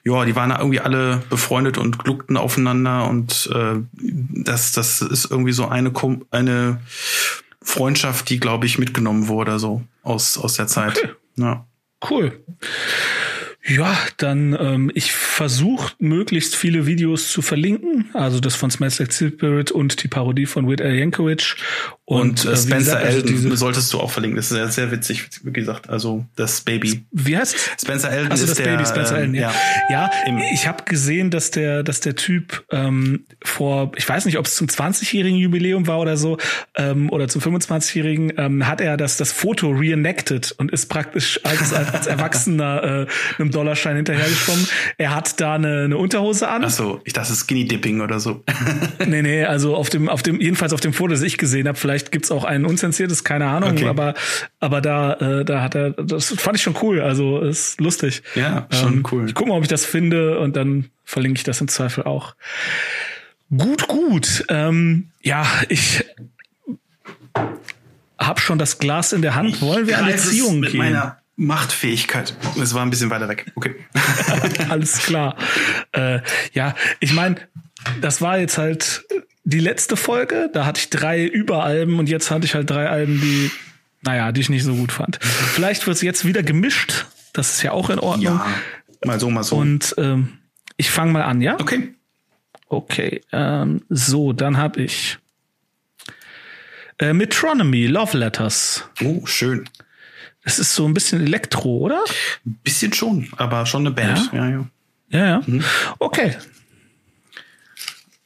Ja, 0.04 0.26
die 0.26 0.36
waren 0.36 0.52
irgendwie 0.52 0.80
alle 0.80 1.24
befreundet 1.30 1.78
und 1.78 2.00
gluckten 2.00 2.38
aufeinander 2.38 3.08
und 3.08 3.50
äh, 3.54 3.76
das, 3.94 4.72
das 4.72 5.02
ist 5.02 5.30
irgendwie 5.32 5.54
so 5.54 5.68
eine, 5.68 5.90
Kom- 5.90 6.26
eine 6.32 6.82
Freundschaft, 7.62 8.30
die, 8.30 8.40
glaube 8.40 8.66
ich, 8.66 8.78
mitgenommen 8.78 9.28
wurde, 9.28 9.60
so 9.60 9.84
aus, 10.02 10.38
aus 10.38 10.56
der 10.56 10.68
Zeit. 10.68 10.98
Okay. 10.98 11.10
Ja. 11.38 11.66
Cool. 12.10 12.44
Ja, 13.66 13.98
dann 14.18 14.58
ähm, 14.60 14.92
ich 14.94 15.14
versuche 15.14 15.94
möglichst 15.98 16.54
viele 16.54 16.86
Videos 16.86 17.32
zu 17.32 17.42
verlinken, 17.42 18.10
also 18.14 18.42
das 18.42 18.56
von 18.56 18.70
Smells 18.70 19.00
Like 19.00 19.14
Spirit 19.14 19.72
und 19.72 20.04
die 20.04 20.10
Parodie 20.10 20.46
von 20.46 20.68
Weird 20.68 20.82
Al 20.82 20.94
Yankovic 20.94 21.56
Und, 22.06 22.44
äh, 22.44 22.52
äh, 22.52 22.58
Spencer 22.58 22.78
gesagt, 22.78 23.06
also 23.06 23.18
Elden 23.20 23.28
diese- 23.36 23.56
solltest 23.58 23.94
du 23.94 24.00
auch 24.02 24.12
verlinken. 24.12 24.36
Das 24.36 24.46
ist 24.46 24.52
sehr, 24.58 24.68
sehr 24.68 24.92
witzig, 24.92 25.30
wie 25.44 25.54
gesagt. 25.54 25.90
Also 25.90 26.26
das 26.36 26.60
Baby. 26.62 27.06
wie 27.12 27.38
heißt 27.38 27.56
es? 27.56 27.82
Spencer 27.82 28.12
Elden 28.12 28.30
Also 28.30 28.44
ist 28.44 28.50
das 28.50 28.58
der, 28.58 28.66
Baby 28.76 28.86
Spencer 28.86 29.16
Allen, 29.16 29.34
ja. 29.34 29.54
Ja, 29.90 30.12
Im- 30.28 30.38
ich 30.54 30.68
habe 30.68 30.84
gesehen, 30.84 31.30
dass 31.32 31.52
der, 31.52 31.82
dass 31.82 32.02
der 32.02 32.16
Typ 32.18 32.66
ähm, 32.72 33.24
vor, 33.42 33.94
ich 33.96 34.08
weiß 34.08 34.26
nicht, 34.26 34.38
ob 34.38 34.46
es 34.48 34.56
zum 34.58 34.68
20-jährigen 34.68 35.38
Jubiläum 35.40 35.88
war 35.88 36.00
oder 36.00 36.18
so, 36.18 36.38
ähm, 36.76 37.10
oder 37.10 37.30
zum 37.30 37.42
25-jährigen, 37.42 38.34
ähm, 38.38 38.68
hat 38.68 38.82
er 38.82 38.98
das, 38.98 39.16
das 39.16 39.32
Foto 39.32 39.70
reenacted 39.72 40.52
und 40.58 40.72
ist 40.72 40.88
praktisch 40.88 41.40
als, 41.46 41.72
als, 41.74 41.94
als 41.94 42.08
Erwachsener 42.08 43.08
äh, 43.38 43.42
einem 43.42 43.52
Dollarschein 43.52 43.96
hinterhergeschwommen. 43.96 44.68
Er 44.98 45.16
hat 45.16 45.40
da 45.40 45.56
eine, 45.56 45.84
eine 45.86 45.96
Unterhose 45.98 46.50
an. 46.50 46.66
Ach 46.66 46.70
so, 46.70 47.00
ich 47.06 47.14
dachte 47.14 47.34
Skinny 47.34 47.66
Dipping 47.66 48.02
oder 48.02 48.20
so. 48.20 48.44
Nee, 49.08 49.22
nee, 49.22 49.46
also 49.46 49.74
auf 49.78 49.90
dem, 49.90 50.10
auf 50.10 50.22
dem, 50.22 50.42
jedenfalls 50.42 50.74
auf 50.74 50.82
dem 50.82 50.92
Foto, 50.92 51.12
das 51.12 51.22
ich 51.22 51.38
gesehen 51.38 51.68
habe, 51.70 51.78
vielleicht 51.78 51.93
gibt's 52.12 52.32
auch 52.32 52.44
ein 52.44 52.66
unzensiertes, 52.66 53.24
keine 53.24 53.48
Ahnung, 53.48 53.72
Okay. 53.72 53.88
aber, 53.88 54.14
aber 54.60 54.82
da, 54.82 55.14
äh, 55.14 55.46
da 55.46 55.62
hat 55.62 55.76
er, 55.76 55.92
das 55.92 56.34
fand 56.38 56.58
ich 56.58 56.64
schon 56.64 56.76
cool, 56.82 57.02
also 57.02 57.40
ist 57.42 57.80
lustig. 57.80 58.24
Ja, 58.36 58.68
schon 58.72 58.94
Ähm, 58.94 59.04
cool. 59.12 59.28
Ich 59.28 59.36
gucke 59.36 59.50
mal, 59.50 59.56
ob 59.58 59.64
ich 59.64 59.70
das 59.70 59.86
finde 59.86 60.40
und 60.40 60.56
dann 60.56 60.90
verlinke 61.04 61.38
ich 61.38 61.44
das 61.44 61.62
im 61.62 61.68
Zweifel 61.68 62.04
auch. 62.04 62.36
Gut, 63.56 63.88
gut. 63.88 64.46
Ähm, 64.50 65.10
ja, 65.22 65.46
ich 65.70 66.04
habe 68.20 68.40
schon 68.40 68.58
das 68.58 68.80
Glas 68.80 69.14
in 69.14 69.22
der 69.22 69.36
Hand. 69.36 69.62
Wollen 69.62 69.88
wir 69.88 69.98
an 69.98 70.08
es 70.10 70.30
Ziehung 70.30 70.60
mit 70.60 70.72
gehen? 70.72 70.78
meiner 70.80 71.18
Machtfähigkeit. 71.36 72.36
Es 72.62 72.74
war 72.74 72.84
ein 72.84 72.90
bisschen 72.90 73.10
weiter 73.10 73.28
weg. 73.28 73.52
Okay. 73.56 73.76
Alles 74.70 75.00
klar. 75.00 75.36
Äh, 75.92 76.20
ja, 76.54 76.76
ich 77.00 77.14
meine, 77.14 77.36
das 78.02 78.22
war 78.22 78.38
jetzt 78.38 78.58
halt 78.58 79.04
die 79.44 79.60
letzte 79.60 79.96
Folge. 79.96 80.50
Da 80.54 80.66
hatte 80.66 80.80
ich 80.80 80.90
drei 80.90 81.26
Überalben 81.26 82.00
und 82.00 82.10
jetzt 82.10 82.32
hatte 82.32 82.46
ich 82.46 82.56
halt 82.56 82.70
drei 82.70 82.90
Alben, 82.90 83.20
die, 83.22 83.52
naja, 84.02 84.32
die 84.32 84.42
ich 84.42 84.50
nicht 84.50 84.64
so 84.64 84.76
gut 84.76 84.92
fand. 84.92 85.20
Vielleicht 85.24 85.86
wird 85.86 85.96
es 85.96 86.02
jetzt 86.02 86.26
wieder 86.26 86.44
gemischt. 86.44 87.06
Das 87.34 87.54
ist 87.54 87.64
ja 87.64 87.72
auch 87.72 87.90
in 87.90 88.00
Ordnung. 88.00 88.36
Ja, 88.36 88.48
mal 89.06 89.20
so, 89.20 89.30
mal 89.30 89.44
so. 89.44 89.58
Und 89.58 89.96
ähm, 89.98 90.40
ich 90.78 90.90
fange 90.90 91.12
mal 91.12 91.24
an, 91.24 91.42
ja? 91.42 91.60
okay. 91.60 91.94
Okay. 92.70 93.22
Ähm, 93.32 93.84
so, 93.90 94.34
dann 94.34 94.58
habe 94.58 94.82
ich 94.82 95.20
äh, 96.98 97.14
Metronomy, 97.14 97.86
Love 97.86 98.18
Letters. 98.18 98.88
Oh, 99.04 99.26
schön. 99.26 99.70
Das 100.44 100.60
ist 100.60 100.74
so 100.74 100.86
ein 100.86 100.94
bisschen 100.94 101.22
Elektro, 101.22 101.78
oder? 101.78 102.04
Ein 102.46 102.60
bisschen 102.64 102.92
schon, 102.94 103.30
aber 103.38 103.66
schon 103.66 103.86
eine 103.86 103.92
Band. 103.96 104.30
Ja, 104.34 104.50
ja. 104.50 104.66
Ja, 105.10 105.26
ja. 105.26 105.42
Mhm. 105.46 105.64
Okay. 106.00 106.36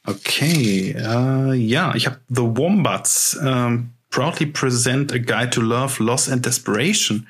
Okay, 0.08 0.94
äh, 0.98 1.54
ja, 1.54 1.94
ich 1.94 2.06
habe 2.06 2.18
The 2.28 2.42
Wombats. 2.42 3.38
Ähm, 3.44 3.90
proudly 4.08 4.46
present 4.46 5.12
a 5.12 5.18
guide 5.18 5.50
to 5.50 5.60
love, 5.60 6.02
loss 6.02 6.30
and 6.30 6.46
desperation. 6.46 7.26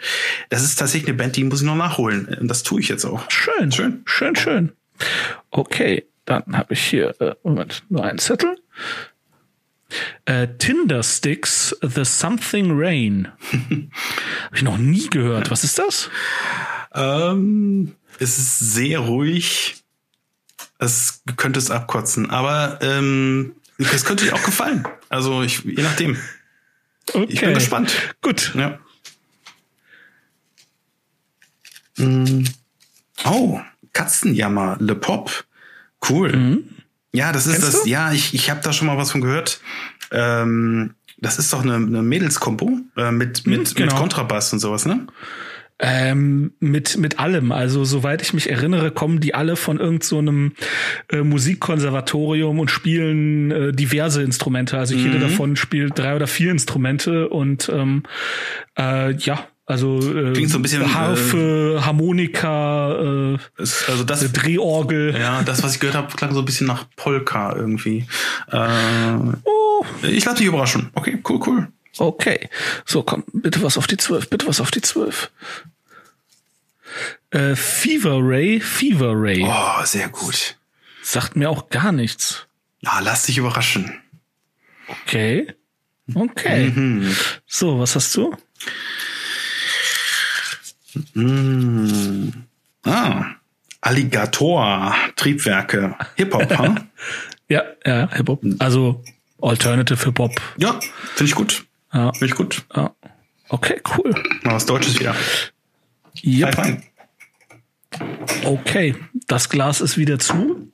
Das 0.49 0.63
ist 0.63 0.77
tatsächlich 0.77 1.09
eine 1.09 1.17
Band, 1.17 1.35
die 1.35 1.43
muss 1.43 1.61
ich 1.61 1.67
noch 1.67 1.75
nachholen. 1.75 2.27
Und 2.41 2.47
das 2.47 2.63
tue 2.63 2.81
ich 2.81 2.89
jetzt 2.89 3.05
auch. 3.05 3.29
Schön, 3.33 3.73
Schön. 3.73 4.03
schön, 4.05 4.37
schön. 4.37 4.73
Okay, 5.51 6.05
dann 6.25 6.57
habe 6.57 6.75
ich 6.75 6.83
hier, 6.85 7.21
äh, 7.21 7.35
Moment, 7.43 7.83
nur 7.89 8.05
einen 8.05 8.21
Zettel. 8.21 8.57
Äh, 10.25 10.47
Tinder 10.59 11.03
Sticks, 11.03 11.77
The 11.83 12.05
Something 12.05 12.79
Rain. 12.79 13.29
habe 13.51 14.57
ich 14.57 14.63
noch 14.63 14.79
nie 14.79 15.09
gehört. 15.09 15.51
Was 15.51 15.65
ist 15.65 15.81
das? 15.81 16.11
Ähm, 16.95 17.97
es 18.21 18.39
ist 18.39 18.59
sehr 18.61 19.01
ruhig. 19.01 19.83
Es 20.79 21.23
könnte 21.37 21.59
es 21.59 21.71
abkotzen, 21.71 22.31
aber 22.31 22.79
ähm, 22.83 23.53
es 23.79 24.05
könnte 24.05 24.25
dir 24.25 24.35
auch 24.35 24.43
gefallen. 24.43 24.87
Also 25.09 25.43
ich, 25.43 25.65
je 25.65 25.83
nachdem. 25.83 26.17
Okay. 27.13 27.27
Ich 27.29 27.41
bin 27.41 27.55
gespannt. 27.55 28.15
Gut. 28.23 28.53
Ja. 28.55 28.79
Mm. 31.97 32.45
Oh, 33.25 33.61
Katzenjammer, 33.93 34.77
Le 34.79 34.95
Pop. 34.95 35.45
Cool. 36.09 36.65
Ja, 37.13 37.33
das 37.33 37.47
ist 37.47 37.59
Mhm. 37.59 37.63
Kennst 37.63 37.75
das. 37.75 37.83
du? 37.83 37.89
Ja, 37.89 38.13
ich, 38.13 38.35
ich 38.35 38.51
habe 38.51 38.61
da 38.63 38.73
schon 38.73 38.87
mal 38.87 38.97
was 38.97 39.11
von 39.11 39.21
gehört. 39.21 39.61
Ähm, 40.11 40.95
das 41.17 41.39
ist 41.39 41.53
doch 41.53 41.63
eine, 41.63 41.75
eine 41.75 42.03
Mädelskompo 42.03 42.79
äh, 42.97 43.11
mit, 43.11 43.47
mit, 43.47 43.75
genau. 43.75 43.93
mit 43.93 44.01
Kontrabass 44.01 44.53
und 44.53 44.61
sowas, 44.61 44.87
ne? 44.87 45.07
Ähm, 45.81 46.53
mit, 46.59 46.97
mit 46.99 47.21
allem. 47.21 47.53
Also, 47.53 47.85
soweit 47.85 48.21
ich 48.21 48.33
mich 48.33 48.51
erinnere, 48.51 48.91
kommen 48.91 49.21
die 49.21 49.35
alle 49.35 49.55
von 49.55 49.79
irgend 49.79 50.03
so 50.03 50.19
einem 50.19 50.53
äh, 51.13 51.19
Musikkonservatorium 51.23 52.59
und 52.59 52.71
spielen 52.71 53.51
äh, 53.53 53.73
diverse 53.73 54.23
Instrumente. 54.23 54.77
Also 54.79 54.95
jede 54.97 55.21
davon 55.21 55.55
spielt 55.57 55.97
drei 55.97 56.17
oder 56.17 56.27
vier 56.27 56.51
Instrumente 56.51 57.29
und 57.29 57.69
ähm, 57.73 58.03
äh, 58.77 59.13
ja, 59.15 59.47
also 59.67 59.99
äh, 59.99 60.33
Klingt 60.33 60.51
so 60.51 60.59
ein 60.59 60.63
bisschen, 60.63 60.95
Harfe, 60.95 61.81
Harmonika, 61.85 63.35
äh, 63.35 63.39
Also 63.59 64.03
das, 64.05 64.33
Drehorgel. 64.33 65.15
ja, 65.19 65.43
das, 65.43 65.63
was 65.63 65.75
ich 65.75 65.81
gehört 65.81 65.97
habe, 65.97 66.09
klang 66.17 66.33
so 66.33 66.41
ein 66.41 66.45
bisschen 66.47 66.67
nach 66.67 66.87
Polka 66.97 67.55
irgendwie. 67.55 68.07
Äh, 68.51 68.59
Oh, 69.45 69.85
ich 70.03 70.25
lasse 70.25 70.39
mich 70.39 70.49
überraschen. 70.49 70.91
Okay, 70.95 71.19
cool, 71.29 71.41
cool. 71.47 71.69
Okay. 71.99 72.49
So, 72.85 73.03
komm, 73.03 73.25
bitte 73.33 73.63
was 73.63 73.79
auf 73.79 73.87
die 73.87 73.97
zwölf, 73.97 74.29
bitte 74.31 74.47
was 74.47 74.61
auf 74.61 74.71
die 74.71 74.81
zwölf. 74.83 75.31
Äh, 77.31 77.55
Fever 77.57 78.19
Ray, 78.21 78.61
Fever 78.61 79.13
Ray. 79.15 79.45
Oh, 79.47 79.85
sehr 79.85 80.09
gut. 80.09 80.57
Sagt 81.03 81.37
mir 81.37 81.51
auch 81.51 81.69
gar 81.69 81.93
nichts. 81.93 82.47
Ja, 82.81 83.01
lass 83.01 83.25
dich 83.25 83.39
überraschen. 83.39 84.01
Okay. 84.89 85.55
Okay. 86.15 86.71
Mhm. 86.71 87.15
So, 87.47 87.79
was 87.79 87.95
hast 87.95 88.15
du? 88.17 88.35
Mm. 91.15 92.31
Ah, 92.85 93.35
Alligator, 93.81 94.95
Triebwerke, 95.17 95.95
Hip-Hop, 96.17 96.59
huh? 96.59 96.75
Ja, 97.51 97.63
ja, 97.87 98.11
Hip-Hop. 98.13 98.43
Also 98.59 99.03
Alternative 99.41 100.05
Hip-Hop. 100.05 100.33
Ja, 100.59 100.79
finde 101.15 101.31
ich 101.31 101.35
gut. 101.35 101.65
Ja, 101.93 102.13
Finde 102.13 102.27
ich 102.27 102.35
gut. 102.35 102.65
ja. 102.75 102.95
Okay, 103.51 103.81
cool. 103.97 104.15
Mal 104.43 104.55
was 104.55 104.67
Deutsches 104.67 105.01
wieder. 105.01 105.15
Yep. 106.23 106.57
High 106.57 106.67
five. 106.67 106.83
Okay, 108.45 108.95
das 109.27 109.49
Glas 109.49 109.81
ist 109.81 109.97
wieder 109.97 110.19
zu. 110.19 110.71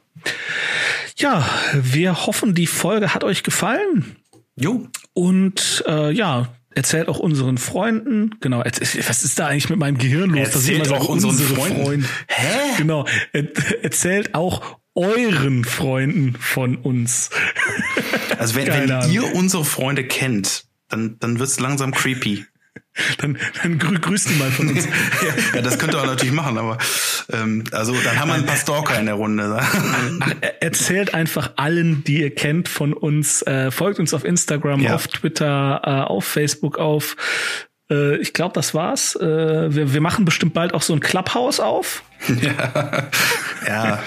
Ja, 1.17 1.49
wir 1.73 2.27
hoffen, 2.27 2.55
die 2.55 2.67
Folge 2.67 3.15
hat 3.15 3.23
euch 3.23 3.45
gefallen. 3.45 4.17
Jo. 4.57 4.89
Und 5.13 5.85
äh, 5.87 6.11
ja, 6.11 6.49
erzählt 6.75 7.09
auch 7.09 7.21
unseren 7.21 7.59
Freunden. 7.59 8.35
Genau, 8.41 8.65
was 8.65 9.25
ist 9.25 9.39
da 9.39 9.47
eigentlich 9.47 9.71
mit 9.71 9.79
meinem 9.79 9.99
Gehirn 9.99 10.31
los? 10.31 10.55
Erzählt 10.55 10.91
auch 10.91 11.09
unseren 11.09 11.31
unsere 11.31 11.55
Freunden. 11.55 11.83
Freunde. 11.85 12.09
Hä? 12.27 12.75
Genau, 12.79 13.07
er, 13.33 13.45
erzählt 13.85 14.35
auch 14.35 14.79
euren 14.97 15.65
Freunden 15.65 16.35
von 16.35 16.77
uns. 16.77 17.31
Also 18.39 18.57
wenn, 18.57 18.67
wenn 18.69 19.11
ihr 19.11 19.35
unsere 19.35 19.65
Freunde 19.65 20.05
kennt, 20.05 20.65
dann, 20.95 21.17
dann 21.21 21.39
wird's 21.39 21.61
langsam 21.61 21.93
creepy. 21.93 22.45
Dann, 23.19 23.37
dann 23.63 23.79
grü 23.81 23.99
grüßt 23.99 24.31
die 24.31 24.35
mal 24.35 24.51
von 24.53 24.69
uns. 24.69 24.87
Ja, 25.55 25.63
das 25.63 25.79
könnt 25.81 25.95
ihr 25.95 26.01
auch 26.01 26.07
natürlich 26.07 26.33
machen, 26.33 26.57
aber 26.59 26.79
ähm, 27.33 27.65
also 27.73 27.93
dann 28.05 28.19
haben 28.21 28.29
wir 28.29 28.35
ein 28.35 28.47
paar 28.47 28.57
Stalker 28.57 28.99
in 29.01 29.07
der 29.07 29.17
Runde. 29.17 29.57
Ach, 29.61 30.33
er- 30.41 30.63
erzählt 30.63 31.13
einfach 31.13 31.53
allen, 31.57 32.05
die 32.05 32.21
ihr 32.21 32.33
kennt 32.33 32.69
von 32.69 32.93
uns. 32.93 33.43
Äh, 33.43 33.73
folgt 33.73 33.99
uns 33.99 34.15
auf 34.15 34.25
Instagram, 34.25 34.81
Ja. 34.81 34.95
auf 34.95 35.09
Twitter, 35.09 35.81
äh, 35.85 35.89
auf 36.09 36.25
Facebook, 36.25 36.79
auf. 36.79 37.17
Äh, 37.91 38.17
ich 38.17 38.33
glaube, 38.33 38.53
das 38.55 38.75
war's. 38.75 39.17
Äh, 39.17 39.75
wir, 39.75 39.93
wir 39.93 40.01
machen 40.01 40.25
bestimmt 40.25 40.55
bald 40.55 40.75
auch 40.75 40.83
so 40.83 40.93
ein 40.93 41.01
Clubhouse 41.01 41.61
auf. 41.61 42.03
Ja, 43.67 44.03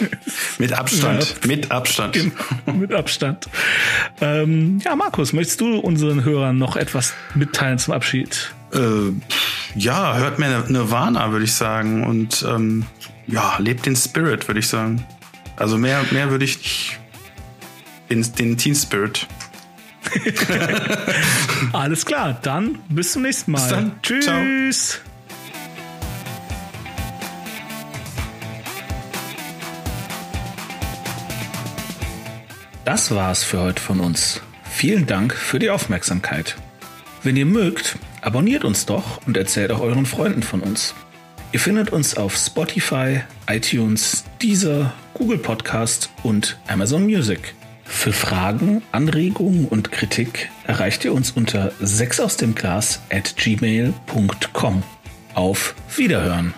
mit 0.59 0.71
Abstand, 0.73 1.47
mit 1.47 1.71
Abstand. 1.71 2.31
Mit 2.67 2.93
Abstand. 2.93 3.47
Ähm, 4.21 4.79
ja, 4.85 4.95
Markus, 4.95 5.33
möchtest 5.33 5.61
du 5.61 5.79
unseren 5.79 6.23
Hörern 6.23 6.59
noch 6.59 6.75
etwas 6.75 7.13
mitteilen 7.33 7.79
zum 7.79 7.95
Abschied? 7.95 8.53
Äh, 8.73 9.13
ja, 9.75 10.15
hört 10.17 10.39
mir 10.39 10.63
Nirvana, 10.67 11.31
würde 11.31 11.45
ich 11.45 11.53
sagen. 11.53 12.03
Und 12.03 12.45
ähm, 12.47 12.85
ja, 13.25 13.55
lebt 13.57 13.85
den 13.85 13.95
Spirit, 13.95 14.47
würde 14.47 14.59
ich 14.59 14.67
sagen. 14.67 15.05
Also 15.55 15.77
mehr, 15.77 16.03
mehr 16.11 16.29
würde 16.29 16.45
ich 16.45 16.57
nicht. 16.57 16.99
Den, 18.09 18.25
den 18.35 18.57
Teen 18.57 18.75
Spirit. 18.75 19.27
Alles 21.73 22.05
klar, 22.05 22.39
dann 22.41 22.79
bis 22.89 23.13
zum 23.13 23.23
nächsten 23.23 23.51
Mal. 23.51 23.59
Bis 23.59 23.69
dann. 23.69 23.91
Tschüss. 24.01 25.01
Das 32.85 33.13
war's 33.13 33.43
für 33.43 33.59
heute 33.59 33.81
von 33.81 33.99
uns. 33.99 34.39
Vielen 34.63 35.07
Dank 35.07 35.33
für 35.33 35.59
die 35.59 35.69
Aufmerksamkeit. 35.69 36.55
Wenn 37.21 37.35
ihr 37.35 37.45
mögt, 37.45 37.97
abonniert 38.21 38.63
uns 38.63 38.85
doch 38.85 39.19
und 39.27 39.35
erzählt 39.35 39.71
auch 39.73 39.81
euren 39.81 40.05
Freunden 40.05 40.41
von 40.41 40.61
uns. 40.61 40.95
Ihr 41.51 41.59
findet 41.59 41.89
uns 41.89 42.15
auf 42.15 42.37
Spotify, 42.37 43.23
iTunes, 43.49 44.23
Deezer, 44.41 44.93
Google 45.13 45.37
Podcast 45.37 46.09
und 46.23 46.57
Amazon 46.67 47.03
Music. 47.03 47.56
Für 47.87 48.13
Fragen, 48.13 48.83
Anregungen 48.91 49.67
und 49.67 49.91
Kritik 49.91 50.49
erreicht 50.65 51.03
ihr 51.05 51.13
uns 51.13 51.31
unter 51.31 51.71
6 51.79 52.19
aus 52.19 52.37
dem 52.37 52.53
Glas 52.53 53.01
at 53.09 53.35
gmail.com. 53.37 54.83
Auf 55.33 55.75
Wiederhören! 55.95 56.53